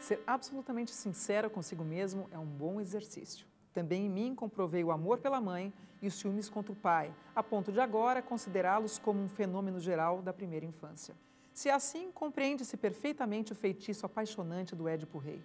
Ser 0.00 0.22
absolutamente 0.26 0.92
sincero 0.92 1.50
consigo 1.50 1.84
mesmo 1.84 2.26
é 2.32 2.38
um 2.38 2.46
bom 2.46 2.80
exercício. 2.80 3.46
Também 3.74 4.06
em 4.06 4.10
mim 4.10 4.34
comprovei 4.34 4.82
o 4.82 4.90
amor 4.90 5.18
pela 5.18 5.42
mãe 5.42 5.70
e 6.00 6.06
os 6.06 6.14
ciúmes 6.14 6.48
contra 6.48 6.72
o 6.72 6.76
pai, 6.76 7.14
a 7.36 7.42
ponto 7.42 7.70
de 7.70 7.80
agora 7.80 8.22
considerá-los 8.22 8.98
como 8.98 9.22
um 9.22 9.28
fenômeno 9.28 9.78
geral 9.78 10.22
da 10.22 10.32
primeira 10.32 10.64
infância. 10.64 11.14
Se 11.54 11.70
assim, 11.70 12.10
compreende-se 12.10 12.76
perfeitamente 12.76 13.52
o 13.52 13.54
feitiço 13.54 14.04
apaixonante 14.04 14.74
do 14.74 14.88
Édipo 14.88 15.18
Rei. 15.18 15.40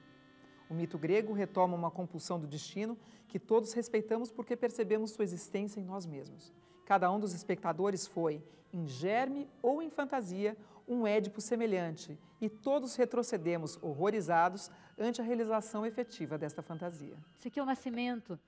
O 0.67 0.73
mito 0.73 0.97
grego 0.97 1.33
retoma 1.33 1.75
uma 1.75 1.91
compulsão 1.91 2.39
do 2.39 2.47
destino 2.47 2.97
que 3.27 3.37
todos 3.37 3.73
respeitamos 3.73 4.31
porque 4.31 4.55
percebemos 4.55 5.11
sua 5.11 5.23
existência 5.23 5.79
em 5.79 5.83
nós 5.83 6.07
mesmos. 6.07 6.51
Cada 6.83 7.11
um 7.11 7.19
dos 7.19 7.35
espectadores 7.35 8.07
foi, 8.07 8.43
em 8.73 8.87
germe 8.87 9.47
ou 9.61 9.83
em 9.83 9.89
fantasia, 9.91 10.57
um 10.87 11.05
Édipo 11.05 11.39
semelhante, 11.39 12.19
e 12.41 12.49
todos 12.49 12.95
retrocedemos 12.95 13.77
horrorizados 13.79 14.71
ante 14.97 15.21
a 15.21 15.23
realização 15.23 15.85
efetiva 15.85 16.39
desta 16.39 16.63
fantasia. 16.63 17.15
Isso 17.35 17.47
aqui 17.47 17.59
é 17.59 17.63
o 17.63 17.67
nascimento, 17.67 18.39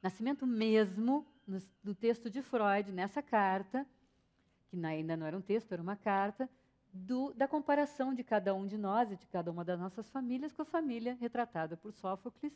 nascimento 0.00 0.46
mesmo, 0.46 1.26
no 1.82 1.92
texto 1.92 2.30
de 2.30 2.40
Freud, 2.40 2.92
nessa 2.92 3.20
carta, 3.20 3.84
que 4.68 4.86
ainda 4.86 5.16
não 5.16 5.26
era 5.26 5.36
um 5.36 5.40
texto, 5.40 5.72
era 5.72 5.82
uma 5.82 5.96
carta, 5.96 6.48
do, 6.92 7.32
da 7.34 7.46
comparação 7.46 8.12
de 8.12 8.24
cada 8.24 8.54
um 8.54 8.66
de 8.66 8.76
nós 8.76 9.10
e 9.12 9.16
de 9.16 9.26
cada 9.26 9.50
uma 9.50 9.64
das 9.64 9.78
nossas 9.78 10.08
famílias 10.10 10.52
com 10.52 10.62
a 10.62 10.64
família 10.64 11.16
retratada 11.20 11.76
por 11.76 11.92
Sófocles, 11.92 12.52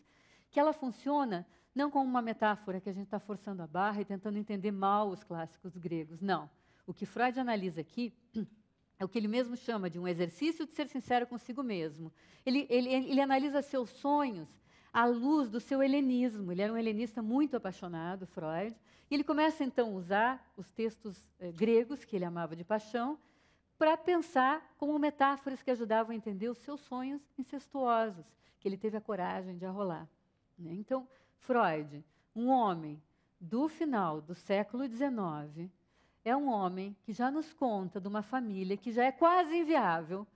que 0.50 0.58
ela 0.58 0.72
funciona 0.72 1.46
não 1.74 1.90
como 1.90 2.08
uma 2.08 2.22
metáfora 2.22 2.80
que 2.80 2.88
a 2.88 2.92
gente 2.92 3.06
está 3.06 3.18
forçando 3.18 3.62
a 3.62 3.66
barra 3.66 4.00
e 4.00 4.04
tentando 4.04 4.38
entender 4.38 4.70
mal 4.70 5.08
os 5.08 5.24
clássicos 5.24 5.76
gregos. 5.76 6.20
Não. 6.20 6.48
O 6.86 6.94
que 6.94 7.06
Freud 7.06 7.38
analisa 7.38 7.80
aqui 7.80 8.12
é 8.98 9.04
o 9.04 9.08
que 9.08 9.18
ele 9.18 9.28
mesmo 9.28 9.56
chama 9.56 9.90
de 9.90 9.98
um 9.98 10.06
exercício 10.06 10.66
de 10.66 10.72
ser 10.72 10.86
sincero 10.88 11.26
consigo 11.26 11.62
mesmo. 11.62 12.12
Ele, 12.46 12.66
ele, 12.70 12.88
ele 12.88 13.20
analisa 13.20 13.62
seus 13.62 13.90
sonhos 13.90 14.48
à 14.92 15.04
luz 15.06 15.50
do 15.50 15.58
seu 15.58 15.82
helenismo. 15.82 16.52
Ele 16.52 16.62
era 16.62 16.72
um 16.72 16.76
helenista 16.76 17.20
muito 17.20 17.56
apaixonado, 17.56 18.26
Freud. 18.26 18.76
E 19.10 19.14
ele 19.14 19.24
começa 19.24 19.64
então 19.64 19.88
a 19.88 19.92
usar 19.92 20.52
os 20.56 20.70
textos 20.70 21.26
eh, 21.40 21.50
gregos 21.50 22.04
que 22.04 22.14
ele 22.14 22.24
amava 22.24 22.54
de 22.54 22.64
paixão 22.64 23.18
para 23.84 23.98
pensar 23.98 24.74
como 24.78 24.98
metáforas 24.98 25.62
que 25.62 25.70
ajudavam 25.70 26.12
a 26.12 26.16
entender 26.16 26.48
os 26.48 26.56
seus 26.56 26.80
sonhos 26.80 27.20
incestuosos, 27.36 28.24
que 28.58 28.66
ele 28.66 28.78
teve 28.78 28.96
a 28.96 29.00
coragem 29.00 29.58
de 29.58 29.66
arrolar. 29.66 30.08
Né? 30.58 30.72
Então, 30.72 31.06
Freud, 31.36 32.02
um 32.34 32.48
homem 32.48 32.98
do 33.38 33.68
final 33.68 34.22
do 34.22 34.34
século 34.34 34.88
XIX, 34.88 35.70
é 36.24 36.34
um 36.34 36.48
homem 36.48 36.96
que 37.02 37.12
já 37.12 37.30
nos 37.30 37.52
conta 37.52 38.00
de 38.00 38.08
uma 38.08 38.22
família 38.22 38.74
que 38.74 38.90
já 38.90 39.04
é 39.04 39.12
quase 39.12 39.54
inviável 39.54 40.26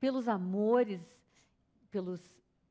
pelos 0.00 0.26
amores, 0.26 1.00
pelos, 1.92 2.20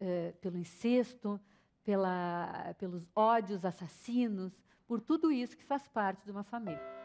eh, 0.01 0.33
pelo 0.41 0.57
incesto, 0.57 1.39
pela, 1.81 2.75
pelos 2.77 3.09
ódios 3.15 3.63
assassinos, 3.63 4.51
por 4.85 4.99
tudo 4.99 5.31
isso 5.31 5.55
que 5.55 5.63
faz 5.63 5.87
parte 5.87 6.25
de 6.25 6.31
uma 6.31 6.43
família 6.43 7.04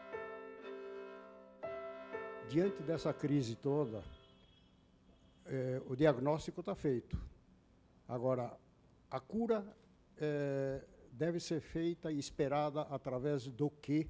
diante 2.51 2.83
dessa 2.83 3.13
crise 3.13 3.55
toda, 3.55 4.03
é, 5.45 5.81
o 5.87 5.95
diagnóstico 5.95 6.59
está 6.59 6.75
feito. 6.75 7.17
Agora, 8.05 8.51
a 9.09 9.21
cura 9.21 9.65
é, 10.17 10.83
deve 11.13 11.39
ser 11.39 11.61
feita 11.61 12.11
e 12.11 12.19
esperada 12.19 12.81
através 12.81 13.47
do 13.47 13.69
que 13.69 14.05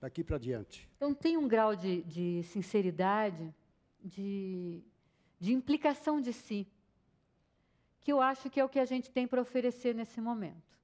daqui 0.00 0.24
para 0.24 0.38
diante? 0.38 0.88
Então, 0.96 1.12
tem 1.12 1.36
um 1.36 1.46
grau 1.46 1.76
de, 1.76 2.02
de 2.04 2.42
sinceridade, 2.44 3.54
de, 4.02 4.82
de 5.38 5.52
implicação 5.52 6.22
de 6.22 6.32
si, 6.32 6.66
que 8.00 8.10
eu 8.10 8.22
acho 8.22 8.48
que 8.48 8.58
é 8.58 8.64
o 8.64 8.68
que 8.68 8.78
a 8.78 8.86
gente 8.86 9.10
tem 9.10 9.26
para 9.26 9.42
oferecer 9.42 9.94
nesse 9.94 10.22
momento. 10.22 10.74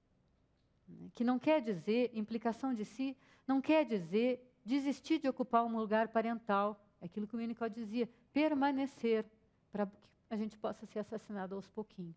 Que 1.14 1.24
não 1.24 1.38
quer 1.38 1.62
dizer, 1.62 2.10
implicação 2.12 2.74
de 2.74 2.84
si, 2.84 3.16
não 3.46 3.62
quer 3.62 3.86
dizer 3.86 4.53
desistir 4.64 5.18
de 5.18 5.28
ocupar 5.28 5.64
um 5.64 5.76
lugar 5.76 6.08
parental, 6.08 6.82
aquilo 7.00 7.26
que 7.26 7.36
o 7.36 7.38
Winnicott 7.38 7.74
dizia, 7.74 8.08
permanecer, 8.32 9.26
para 9.70 9.86
que 9.86 9.92
a 10.30 10.36
gente 10.36 10.56
possa 10.56 10.86
ser 10.86 11.00
assassinado 11.00 11.54
aos 11.54 11.68
pouquinhos. 11.68 12.16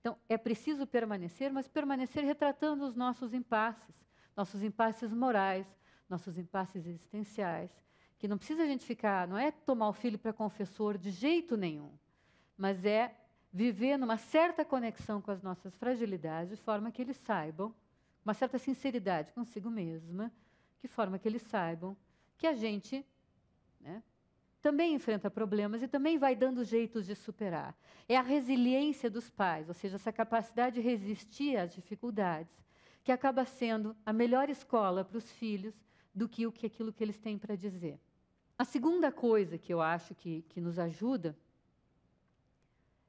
Então, 0.00 0.16
é 0.28 0.36
preciso 0.36 0.86
permanecer, 0.86 1.52
mas 1.52 1.66
permanecer 1.66 2.24
retratando 2.24 2.84
os 2.84 2.94
nossos 2.94 3.32
impasses, 3.32 3.94
nossos 4.36 4.62
impasses 4.62 5.12
morais, 5.12 5.66
nossos 6.08 6.36
impasses 6.38 6.86
existenciais, 6.86 7.70
que 8.18 8.28
não 8.28 8.38
precisa 8.38 8.62
a 8.62 8.66
gente 8.66 8.84
ficar, 8.84 9.26
não 9.26 9.36
é 9.36 9.50
tomar 9.50 9.88
o 9.88 9.92
filho 9.92 10.18
para 10.18 10.32
confessor 10.32 10.96
de 10.96 11.10
jeito 11.10 11.56
nenhum, 11.56 11.90
mas 12.56 12.84
é 12.84 13.14
viver 13.52 13.96
numa 13.96 14.16
certa 14.16 14.64
conexão 14.64 15.20
com 15.20 15.30
as 15.30 15.42
nossas 15.42 15.74
fragilidades, 15.76 16.50
de 16.50 16.62
forma 16.62 16.90
que 16.90 17.00
eles 17.00 17.16
saibam, 17.16 17.74
uma 18.24 18.34
certa 18.34 18.58
sinceridade 18.58 19.32
consigo 19.32 19.70
mesma, 19.70 20.32
de 20.84 20.88
forma 20.88 21.18
que 21.18 21.26
eles 21.26 21.40
saibam 21.40 21.96
que 22.36 22.46
a 22.46 22.52
gente 22.52 23.06
né, 23.80 24.02
também 24.60 24.92
enfrenta 24.92 25.30
problemas 25.30 25.82
e 25.82 25.88
também 25.88 26.18
vai 26.18 26.36
dando 26.36 26.62
jeitos 26.62 27.06
de 27.06 27.14
superar. 27.14 27.74
É 28.06 28.18
a 28.18 28.22
resiliência 28.22 29.08
dos 29.08 29.30
pais, 29.30 29.66
ou 29.66 29.72
seja, 29.72 29.96
essa 29.96 30.12
capacidade 30.12 30.74
de 30.74 30.86
resistir 30.86 31.56
às 31.56 31.72
dificuldades, 31.72 32.52
que 33.02 33.10
acaba 33.10 33.46
sendo 33.46 33.96
a 34.04 34.12
melhor 34.12 34.50
escola 34.50 35.02
para 35.02 35.16
os 35.16 35.32
filhos 35.32 35.74
do 36.14 36.28
que, 36.28 36.46
o 36.46 36.52
que 36.52 36.66
aquilo 36.66 36.92
que 36.92 37.02
eles 37.02 37.18
têm 37.18 37.38
para 37.38 37.56
dizer. 37.56 37.98
A 38.58 38.64
segunda 38.66 39.10
coisa 39.10 39.56
que 39.56 39.72
eu 39.72 39.80
acho 39.80 40.14
que, 40.14 40.42
que 40.50 40.60
nos 40.60 40.78
ajuda 40.78 41.34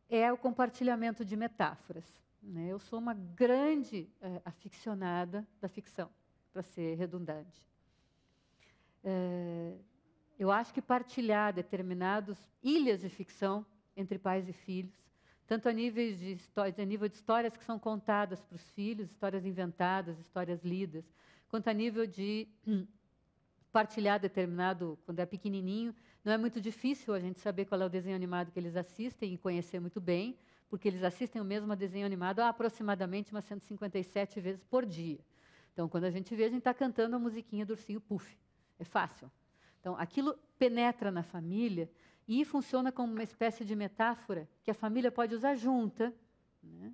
é 0.08 0.32
o 0.32 0.38
compartilhamento 0.38 1.26
de 1.26 1.36
metáforas. 1.36 2.06
Né? 2.42 2.68
Eu 2.70 2.80
sou 2.80 3.00
uma 3.00 3.14
grande 3.14 4.08
é, 4.22 4.42
aficionada 4.46 5.46
da 5.60 5.68
ficção 5.68 6.10
para 6.56 6.64
ser 6.64 6.96
redundante. 6.96 7.62
É, 9.04 9.74
eu 10.40 10.50
acho 10.50 10.74
que 10.74 10.82
partilhar 10.82 11.52
determinadas 11.52 12.38
ilhas 12.64 13.02
de 13.02 13.10
ficção 13.10 13.66
entre 13.94 14.18
pais 14.18 14.48
e 14.48 14.54
filhos, 14.54 14.96
tanto 15.46 15.68
a 15.68 15.74
nível 15.74 16.16
de, 16.16 16.38
a 16.56 16.86
nível 16.86 17.10
de 17.10 17.16
histórias 17.16 17.58
que 17.58 17.64
são 17.66 17.78
contadas 17.78 18.42
para 18.42 18.56
os 18.56 18.70
filhos, 18.70 19.12
histórias 19.12 19.46
inventadas, 19.46 20.18
histórias 20.18 20.64
lidas, 20.64 21.04
quanto 21.50 21.68
a 21.68 21.74
nível 21.74 22.08
de 22.08 22.48
partilhar 23.70 24.18
determinado, 24.18 24.98
quando 25.06 25.20
é 25.20 25.26
pequenininho, 25.26 25.94
não 26.24 26.32
é 26.32 26.38
muito 26.38 26.62
difícil 26.62 27.14
a 27.14 27.20
gente 27.20 27.42
saber 27.42 27.66
qual 27.66 27.82
é 27.82 27.86
o 27.86 27.90
desenho 27.90 28.16
animado 28.16 28.50
que 28.50 28.58
eles 28.58 28.78
assistem 28.78 29.34
e 29.34 29.38
conhecer 29.38 29.82
muito 29.82 30.00
bem, 30.00 30.38
porque 30.70 30.88
eles 30.88 31.04
assistem 31.04 31.42
o 31.42 31.46
mesmo 31.46 31.76
desenho 31.76 32.06
animado 32.06 32.40
aproximadamente 32.40 33.34
umas 33.34 33.44
157 33.44 34.40
vezes 34.40 34.64
por 34.64 34.86
dia. 34.86 35.20
Então, 35.76 35.90
quando 35.90 36.06
a 36.06 36.10
gente 36.10 36.34
vê, 36.34 36.46
a 36.46 36.50
gente 36.50 36.60
está 36.60 36.74
cantando 36.74 37.18
a 37.18 37.20
musiquinha 37.20 37.66
do 37.66 37.72
ursinho 37.72 38.00
Puff. 38.00 38.40
É 38.80 38.86
fácil. 38.86 39.30
Então, 39.82 39.94
aquilo 39.98 40.34
penetra 40.58 41.12
na 41.12 41.22
família 41.22 41.92
e 42.26 42.46
funciona 42.46 42.94
como 42.94 43.12
uma 43.12 43.22
espécie 43.22 43.66
de 43.66 43.76
metáfora 43.76 44.48
que 44.64 44.72
a 44.72 44.74
família 44.74 45.12
pode 45.12 45.36
usar 45.36 45.54
junta. 45.56 46.16
Né? 46.64 46.94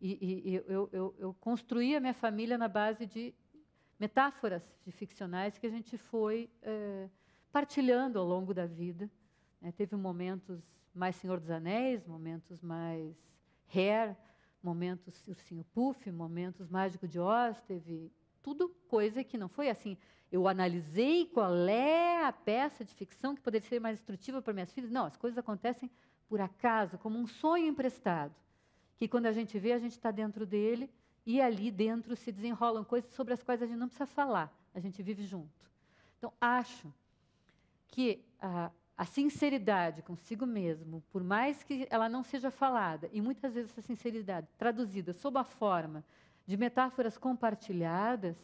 E, 0.00 0.42
e 0.48 0.54
eu, 0.54 0.88
eu, 0.92 1.14
eu, 1.18 1.34
construí 1.40 1.96
a 1.96 2.00
minha 2.00 2.14
família 2.14 2.56
na 2.56 2.68
base 2.68 3.04
de 3.04 3.34
metáforas 3.98 4.62
de 4.86 4.92
ficcionais 4.92 5.58
que 5.58 5.66
a 5.66 5.70
gente 5.70 5.98
foi 5.98 6.48
é, 6.62 7.08
partilhando 7.50 8.16
ao 8.16 8.24
longo 8.24 8.54
da 8.54 8.64
vida. 8.64 9.10
Né? 9.60 9.72
Teve 9.72 9.96
momentos 9.96 10.62
mais 10.94 11.16
Senhor 11.16 11.40
dos 11.40 11.50
Anéis, 11.50 12.06
momentos 12.06 12.62
mais 12.62 13.16
Hair, 13.74 14.16
momentos 14.62 15.26
Ursinho 15.26 15.64
Puff, 15.74 16.12
momentos 16.12 16.68
Mágico 16.68 17.08
de 17.08 17.18
Oz, 17.18 17.60
teve 17.62 18.12
tudo 18.42 18.68
coisa 18.88 19.22
que 19.22 19.38
não 19.38 19.48
foi 19.48 19.68
assim. 19.68 19.96
Eu 20.30 20.46
analisei 20.46 21.26
qual 21.26 21.54
é 21.68 22.24
a 22.24 22.32
peça 22.32 22.84
de 22.84 22.94
ficção 22.94 23.34
que 23.34 23.40
poderia 23.40 23.68
ser 23.68 23.80
mais 23.80 23.98
instrutiva 23.98 24.40
para 24.40 24.52
minhas 24.52 24.72
filhas. 24.72 24.90
Não, 24.90 25.04
as 25.04 25.16
coisas 25.16 25.38
acontecem 25.38 25.90
por 26.28 26.40
acaso, 26.40 26.96
como 26.98 27.18
um 27.18 27.26
sonho 27.26 27.66
emprestado, 27.66 28.34
que 28.96 29.08
quando 29.08 29.26
a 29.26 29.32
gente 29.32 29.58
vê, 29.58 29.72
a 29.72 29.78
gente 29.78 29.92
está 29.92 30.12
dentro 30.12 30.46
dele 30.46 30.88
e 31.26 31.40
ali 31.40 31.70
dentro 31.70 32.14
se 32.14 32.30
desenrolam 32.30 32.84
coisas 32.84 33.10
sobre 33.12 33.34
as 33.34 33.42
quais 33.42 33.60
a 33.62 33.66
gente 33.66 33.78
não 33.78 33.88
precisa 33.88 34.06
falar, 34.06 34.52
a 34.72 34.78
gente 34.78 35.02
vive 35.02 35.24
junto. 35.24 35.68
Então, 36.18 36.32
acho 36.40 36.92
que 37.88 38.24
a, 38.38 38.70
a 38.96 39.04
sinceridade 39.04 40.02
consigo 40.02 40.46
mesmo, 40.46 41.02
por 41.10 41.24
mais 41.24 41.62
que 41.64 41.88
ela 41.90 42.08
não 42.08 42.22
seja 42.22 42.50
falada, 42.50 43.10
e 43.12 43.20
muitas 43.20 43.54
vezes 43.54 43.72
essa 43.72 43.82
sinceridade 43.82 44.46
traduzida 44.56 45.12
sob 45.12 45.38
a 45.38 45.44
forma 45.44 46.04
de 46.50 46.56
metáforas 46.56 47.16
compartilhadas, 47.16 48.36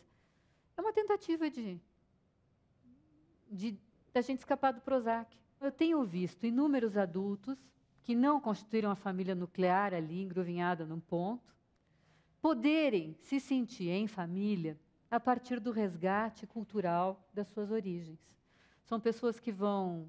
é 0.76 0.80
uma 0.80 0.92
tentativa 0.92 1.50
de, 1.50 1.80
de 3.50 3.76
da 4.14 4.20
gente 4.20 4.38
escapar 4.38 4.72
do 4.72 4.80
Prozac. 4.80 5.36
Eu 5.60 5.72
tenho 5.72 6.04
visto 6.04 6.46
inúmeros 6.46 6.96
adultos 6.96 7.58
que 8.04 8.14
não 8.14 8.40
constituíram 8.40 8.92
a 8.92 8.94
família 8.94 9.34
nuclear 9.34 9.92
ali, 9.92 10.22
engruvinhada 10.22 10.86
num 10.86 11.00
ponto, 11.00 11.52
poderem 12.40 13.16
se 13.22 13.40
sentir 13.40 13.90
em 13.90 14.06
família 14.06 14.78
a 15.10 15.18
partir 15.18 15.58
do 15.58 15.72
resgate 15.72 16.46
cultural 16.46 17.28
das 17.34 17.48
suas 17.48 17.72
origens. 17.72 18.20
São 18.84 19.00
pessoas 19.00 19.40
que 19.40 19.50
vão 19.50 20.08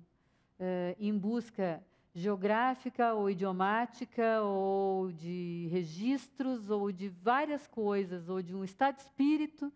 eh, 0.59 0.95
em 0.99 1.17
busca 1.17 1.83
geográfica 2.13 3.13
ou 3.13 3.29
idiomática 3.29 4.41
ou 4.41 5.11
de 5.11 5.67
registros 5.71 6.69
ou 6.69 6.91
de 6.91 7.09
várias 7.09 7.67
coisas 7.67 8.27
ou 8.27 8.41
de 8.41 8.55
um 8.55 8.63
estado 8.63 8.95
de 8.95 9.03
espírito 9.03 9.71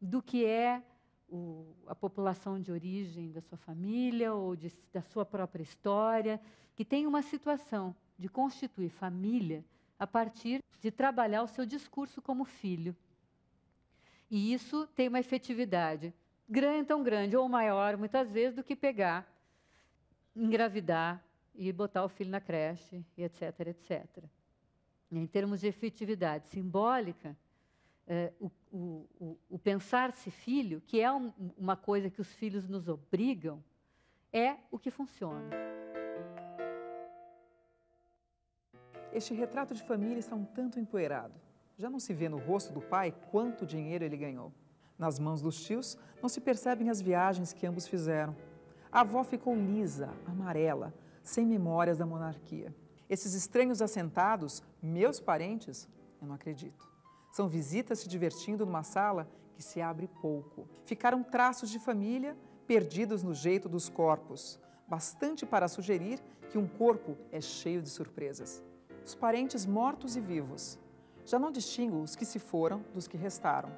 do 0.00 0.22
que 0.22 0.44
é 0.44 0.82
o, 1.28 1.74
a 1.86 1.94
população 1.94 2.60
de 2.60 2.70
origem 2.70 3.32
da 3.32 3.40
sua 3.40 3.58
família 3.58 4.34
ou 4.34 4.54
de, 4.54 4.72
da 4.92 5.00
sua 5.00 5.24
própria 5.24 5.62
história, 5.62 6.40
que 6.76 6.84
tem 6.84 7.06
uma 7.06 7.22
situação 7.22 7.94
de 8.18 8.28
constituir 8.28 8.90
família 8.90 9.64
a 9.98 10.06
partir 10.06 10.62
de 10.80 10.90
trabalhar 10.90 11.42
o 11.42 11.48
seu 11.48 11.64
discurso 11.64 12.20
como 12.20 12.44
filho. 12.44 12.94
E 14.30 14.52
isso 14.52 14.86
tem 14.88 15.08
uma 15.08 15.20
efetividade 15.20 16.12
grande, 16.48 16.88
tão 16.88 17.02
grande 17.02 17.36
ou 17.36 17.48
maior, 17.48 17.96
muitas 17.96 18.30
vezes, 18.30 18.54
do 18.54 18.64
que 18.64 18.76
pegar, 18.76 19.26
engravidar 20.34 21.22
e 21.54 21.72
botar 21.72 22.04
o 22.04 22.08
filho 22.08 22.30
na 22.30 22.40
creche, 22.40 23.04
e 23.16 23.22
etc, 23.22 23.60
etc. 23.66 24.24
Em 25.10 25.26
termos 25.26 25.60
de 25.60 25.66
efetividade 25.68 26.48
simbólica, 26.48 27.36
é, 28.06 28.32
o, 28.40 28.50
o, 28.72 29.38
o 29.50 29.58
pensar-se 29.58 30.30
filho, 30.30 30.80
que 30.86 31.00
é 31.00 31.12
um, 31.12 31.32
uma 31.56 31.76
coisa 31.76 32.10
que 32.10 32.20
os 32.20 32.32
filhos 32.32 32.68
nos 32.68 32.88
obrigam, 32.88 33.62
é 34.32 34.56
o 34.70 34.78
que 34.78 34.90
funciona. 34.90 35.50
Este 39.12 39.34
retrato 39.34 39.74
de 39.74 39.82
família 39.82 40.18
está 40.18 40.34
um 40.34 40.44
tanto 40.44 40.80
empoeirado. 40.80 41.34
Já 41.76 41.90
não 41.90 42.00
se 42.00 42.14
vê 42.14 42.28
no 42.28 42.38
rosto 42.38 42.72
do 42.72 42.80
pai 42.80 43.14
quanto 43.30 43.66
dinheiro 43.66 44.04
ele 44.04 44.16
ganhou. 44.16 44.52
Nas 44.98 45.18
mãos 45.18 45.42
dos 45.42 45.62
tios, 45.64 45.98
não 46.22 46.28
se 46.28 46.40
percebem 46.40 46.88
as 46.88 47.02
viagens 47.02 47.52
que 47.52 47.66
ambos 47.66 47.86
fizeram. 47.86 48.34
A 48.90 49.00
avó 49.00 49.22
ficou 49.22 49.54
lisa, 49.54 50.10
amarela, 50.26 50.94
sem 51.22 51.46
memórias 51.46 51.98
da 51.98 52.06
monarquia. 52.06 52.74
Esses 53.08 53.34
estranhos 53.34 53.82
assentados, 53.82 54.62
meus 54.82 55.20
parentes, 55.20 55.88
eu 56.20 56.26
não 56.26 56.34
acredito. 56.34 56.90
São 57.32 57.48
visitas 57.48 58.00
se 58.00 58.08
divertindo 58.08 58.64
numa 58.66 58.82
sala 58.82 59.28
que 59.54 59.62
se 59.62 59.80
abre 59.80 60.08
pouco. 60.20 60.68
Ficaram 60.84 61.22
traços 61.22 61.70
de 61.70 61.78
família 61.78 62.36
perdidos 62.66 63.22
no 63.22 63.34
jeito 63.34 63.68
dos 63.68 63.88
corpos, 63.88 64.58
bastante 64.88 65.44
para 65.44 65.68
sugerir 65.68 66.20
que 66.50 66.58
um 66.58 66.66
corpo 66.66 67.16
é 67.30 67.40
cheio 67.40 67.82
de 67.82 67.88
surpresas. 67.88 68.62
Os 69.04 69.14
parentes 69.14 69.66
mortos 69.66 70.16
e 70.16 70.20
vivos. 70.20 70.78
Já 71.24 71.38
não 71.38 71.50
distingo 71.50 72.02
os 72.02 72.16
que 72.16 72.24
se 72.24 72.38
foram 72.38 72.84
dos 72.94 73.06
que 73.06 73.16
restaram. 73.16 73.70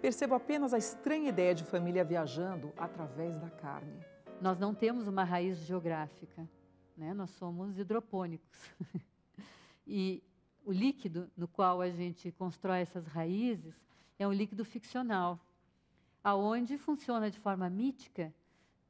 Percebo 0.00 0.34
apenas 0.34 0.74
a 0.74 0.78
estranha 0.78 1.28
ideia 1.28 1.54
de 1.54 1.64
família 1.64 2.04
viajando 2.04 2.72
através 2.76 3.38
da 3.38 3.48
carne. 3.50 4.04
Nós 4.40 4.58
não 4.58 4.74
temos 4.74 5.06
uma 5.06 5.24
raiz 5.24 5.58
geográfica, 5.58 6.48
né? 6.96 7.14
nós 7.14 7.30
somos 7.30 7.78
hidropônicos. 7.78 8.58
e 9.86 10.22
o 10.64 10.72
líquido 10.72 11.30
no 11.36 11.48
qual 11.48 11.80
a 11.80 11.90
gente 11.90 12.30
constrói 12.32 12.80
essas 12.80 13.06
raízes 13.06 13.74
é 14.18 14.26
um 14.26 14.32
líquido 14.32 14.64
ficcional, 14.64 15.40
aonde 16.22 16.78
funciona 16.78 17.30
de 17.30 17.38
forma 17.38 17.68
mítica 17.68 18.32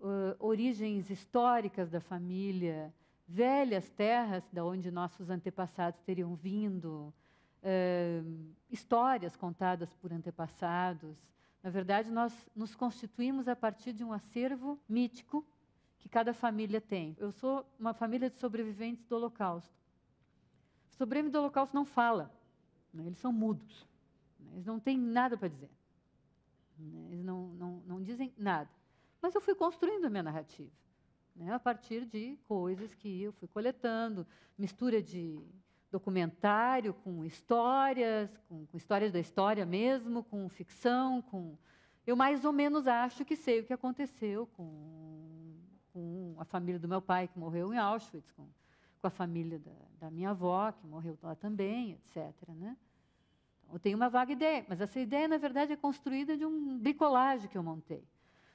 uh, 0.01 0.37
origens 0.39 1.09
históricas 1.09 1.91
da 1.91 2.01
família, 2.01 2.93
velhas 3.27 3.89
terras 3.91 4.45
da 4.53 4.65
onde 4.65 4.91
nossos 4.91 5.31
antepassados 5.31 6.01
teriam 6.03 6.35
vindo, 6.35 7.15
uh, 7.63 8.55
histórias 8.71 9.37
contadas 9.37 9.95
por 9.95 10.13
antepassados. 10.13 11.17
Na 11.63 11.71
verdade, 11.71 12.11
nós 12.11 12.35
nos 12.55 12.75
constituímos 12.75 13.49
a 13.49 13.57
partir 13.57 13.93
de 13.93 14.05
um 14.05 14.13
acervo 14.13 14.79
mítico 14.89 15.47
que 16.03 16.09
cada 16.09 16.35
família 16.35 16.81
tem. 16.81 17.17
Eu 17.19 17.31
sou 17.31 17.65
uma 17.79 17.95
família 17.95 18.29
de 18.29 18.37
sobreviventes 18.37 19.07
do 19.07 19.15
Holocausto. 19.15 19.73
O 20.91 20.97
sobrevivente 20.97 21.33
do 21.33 21.39
Holocausto 21.39 21.75
não 21.75 21.85
fala, 21.85 22.31
né? 22.93 23.07
eles 23.07 23.19
são 23.19 23.33
mudos, 23.33 23.89
né? 24.39 24.51
eles 24.55 24.67
não 24.67 24.81
têm 24.81 24.99
nada 24.99 25.39
para 25.39 25.49
dizer, 25.49 25.71
né? 26.77 27.07
eles 27.13 27.25
não, 27.25 27.47
não, 27.55 27.83
não 27.87 28.03
dizem 28.03 28.35
nada. 28.37 28.69
Mas 29.21 29.33
eu 29.35 29.41
fui 29.41 29.55
construindo 29.55 30.05
a 30.05 30.11
minha 30.11 30.25
narrativa, 30.25 30.73
né? 31.37 31.53
a 31.55 31.59
partir 31.61 32.05
de 32.05 32.37
coisas 32.49 32.93
que 32.95 33.23
eu 33.23 33.33
fui 33.33 33.47
coletando, 33.47 34.27
mistura 34.59 35.01
de 35.01 35.41
documentário 35.89 36.95
com 36.95 37.25
histórias, 37.25 38.37
com, 38.49 38.67
com 38.67 38.77
histórias 38.77 39.13
da 39.13 39.21
história 39.21 39.65
mesmo, 39.65 40.25
com 40.25 40.49
ficção, 40.49 41.23
com 41.23 41.57
eu 42.05 42.17
mais 42.17 42.45
ou 42.45 42.53
menos 42.53 42.89
acho 42.89 43.25
que 43.25 43.37
sei 43.37 43.61
o 43.61 43.65
que 43.65 43.73
aconteceu 43.73 44.49
com, 44.57 44.65
com 44.65 45.32
a 46.43 46.45
família 46.45 46.79
do 46.79 46.89
meu 46.89 47.01
pai 47.01 47.29
que 47.29 47.39
morreu 47.39 47.73
em 47.73 47.79
Auschwitz, 47.79 48.31
com 48.33 48.47
com 49.03 49.09
a 49.09 49.11
família 49.11 49.59
da, 49.59 49.73
da 49.99 50.11
minha 50.11 50.31
avó, 50.31 50.71
que 50.71 50.87
morreu 50.87 51.19
lá 51.21 51.35
também, 51.35 51.93
etc. 51.95 52.33
Né? 52.51 52.77
Então, 53.59 53.75
eu 53.75 53.81
tenho 53.81 53.97
uma 53.97 54.09
vaga 54.09 54.33
ideia, 54.33 54.65
mas 54.69 54.81
essa 54.81 55.01
ideia, 55.01 55.27
na 55.27 55.39
verdade, 55.39 55.73
é 55.73 55.77
construída 55.77 56.37
de 56.37 56.47
um 56.47 56.79
bricolagem 56.79 57.51
que 57.51 57.59
eu 57.59 57.65
montei. 57.65 58.07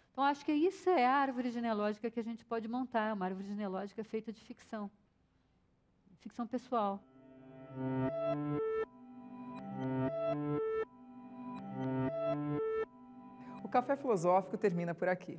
Então, 0.09 0.23
acho 0.23 0.45
que 0.45 0.53
isso 0.53 0.89
é 0.89 1.05
a 1.05 1.15
árvore 1.17 1.51
genealógica 1.51 2.09
que 2.09 2.19
a 2.19 2.23
gente 2.23 2.45
pode 2.45 2.65
montar, 2.65 3.13
uma 3.13 3.25
árvore 3.25 3.45
genealógica 3.45 4.03
feita 4.05 4.31
de 4.31 4.39
ficção, 4.41 4.89
ficção 6.21 6.47
pessoal. 6.47 7.03
O 13.61 13.67
Café 13.67 13.97
Filosófico 13.97 14.57
termina 14.57 14.95
por 14.95 15.09
aqui. 15.09 15.37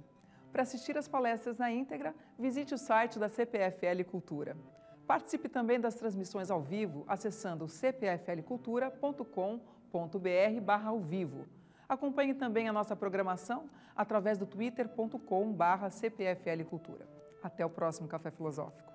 Para 0.53 0.63
assistir 0.63 0.97
às 0.97 1.07
palestras 1.07 1.59
na 1.59 1.71
íntegra, 1.71 2.15
visite 2.39 2.75
o 2.75 2.79
site 2.79 3.19
da 3.19 3.29
CPFL 3.29 4.05
Cultura. 4.11 4.57
Participe 5.07 5.49
também 5.49 5.81
das 5.81 5.95
transmissões 5.95 6.51
ao 6.51 6.61
vivo 6.61 7.05
acessando 7.09 7.67
cpflcultura.com.br 7.67 10.61
barra 10.63 10.91
ao 10.91 11.01
vivo. 11.01 11.47
Acompanhe 11.89 12.35
também 12.35 12.69
a 12.69 12.73
nossa 12.73 12.95
programação 12.95 13.71
através 13.97 14.37
do 14.37 14.47
twitter.com 14.47 15.53
barra 15.53 15.89
cpflcultura. 15.89 17.09
Até 17.43 17.65
o 17.65 17.71
próximo 17.71 18.07
Café 18.07 18.31
Filosófico. 18.31 18.88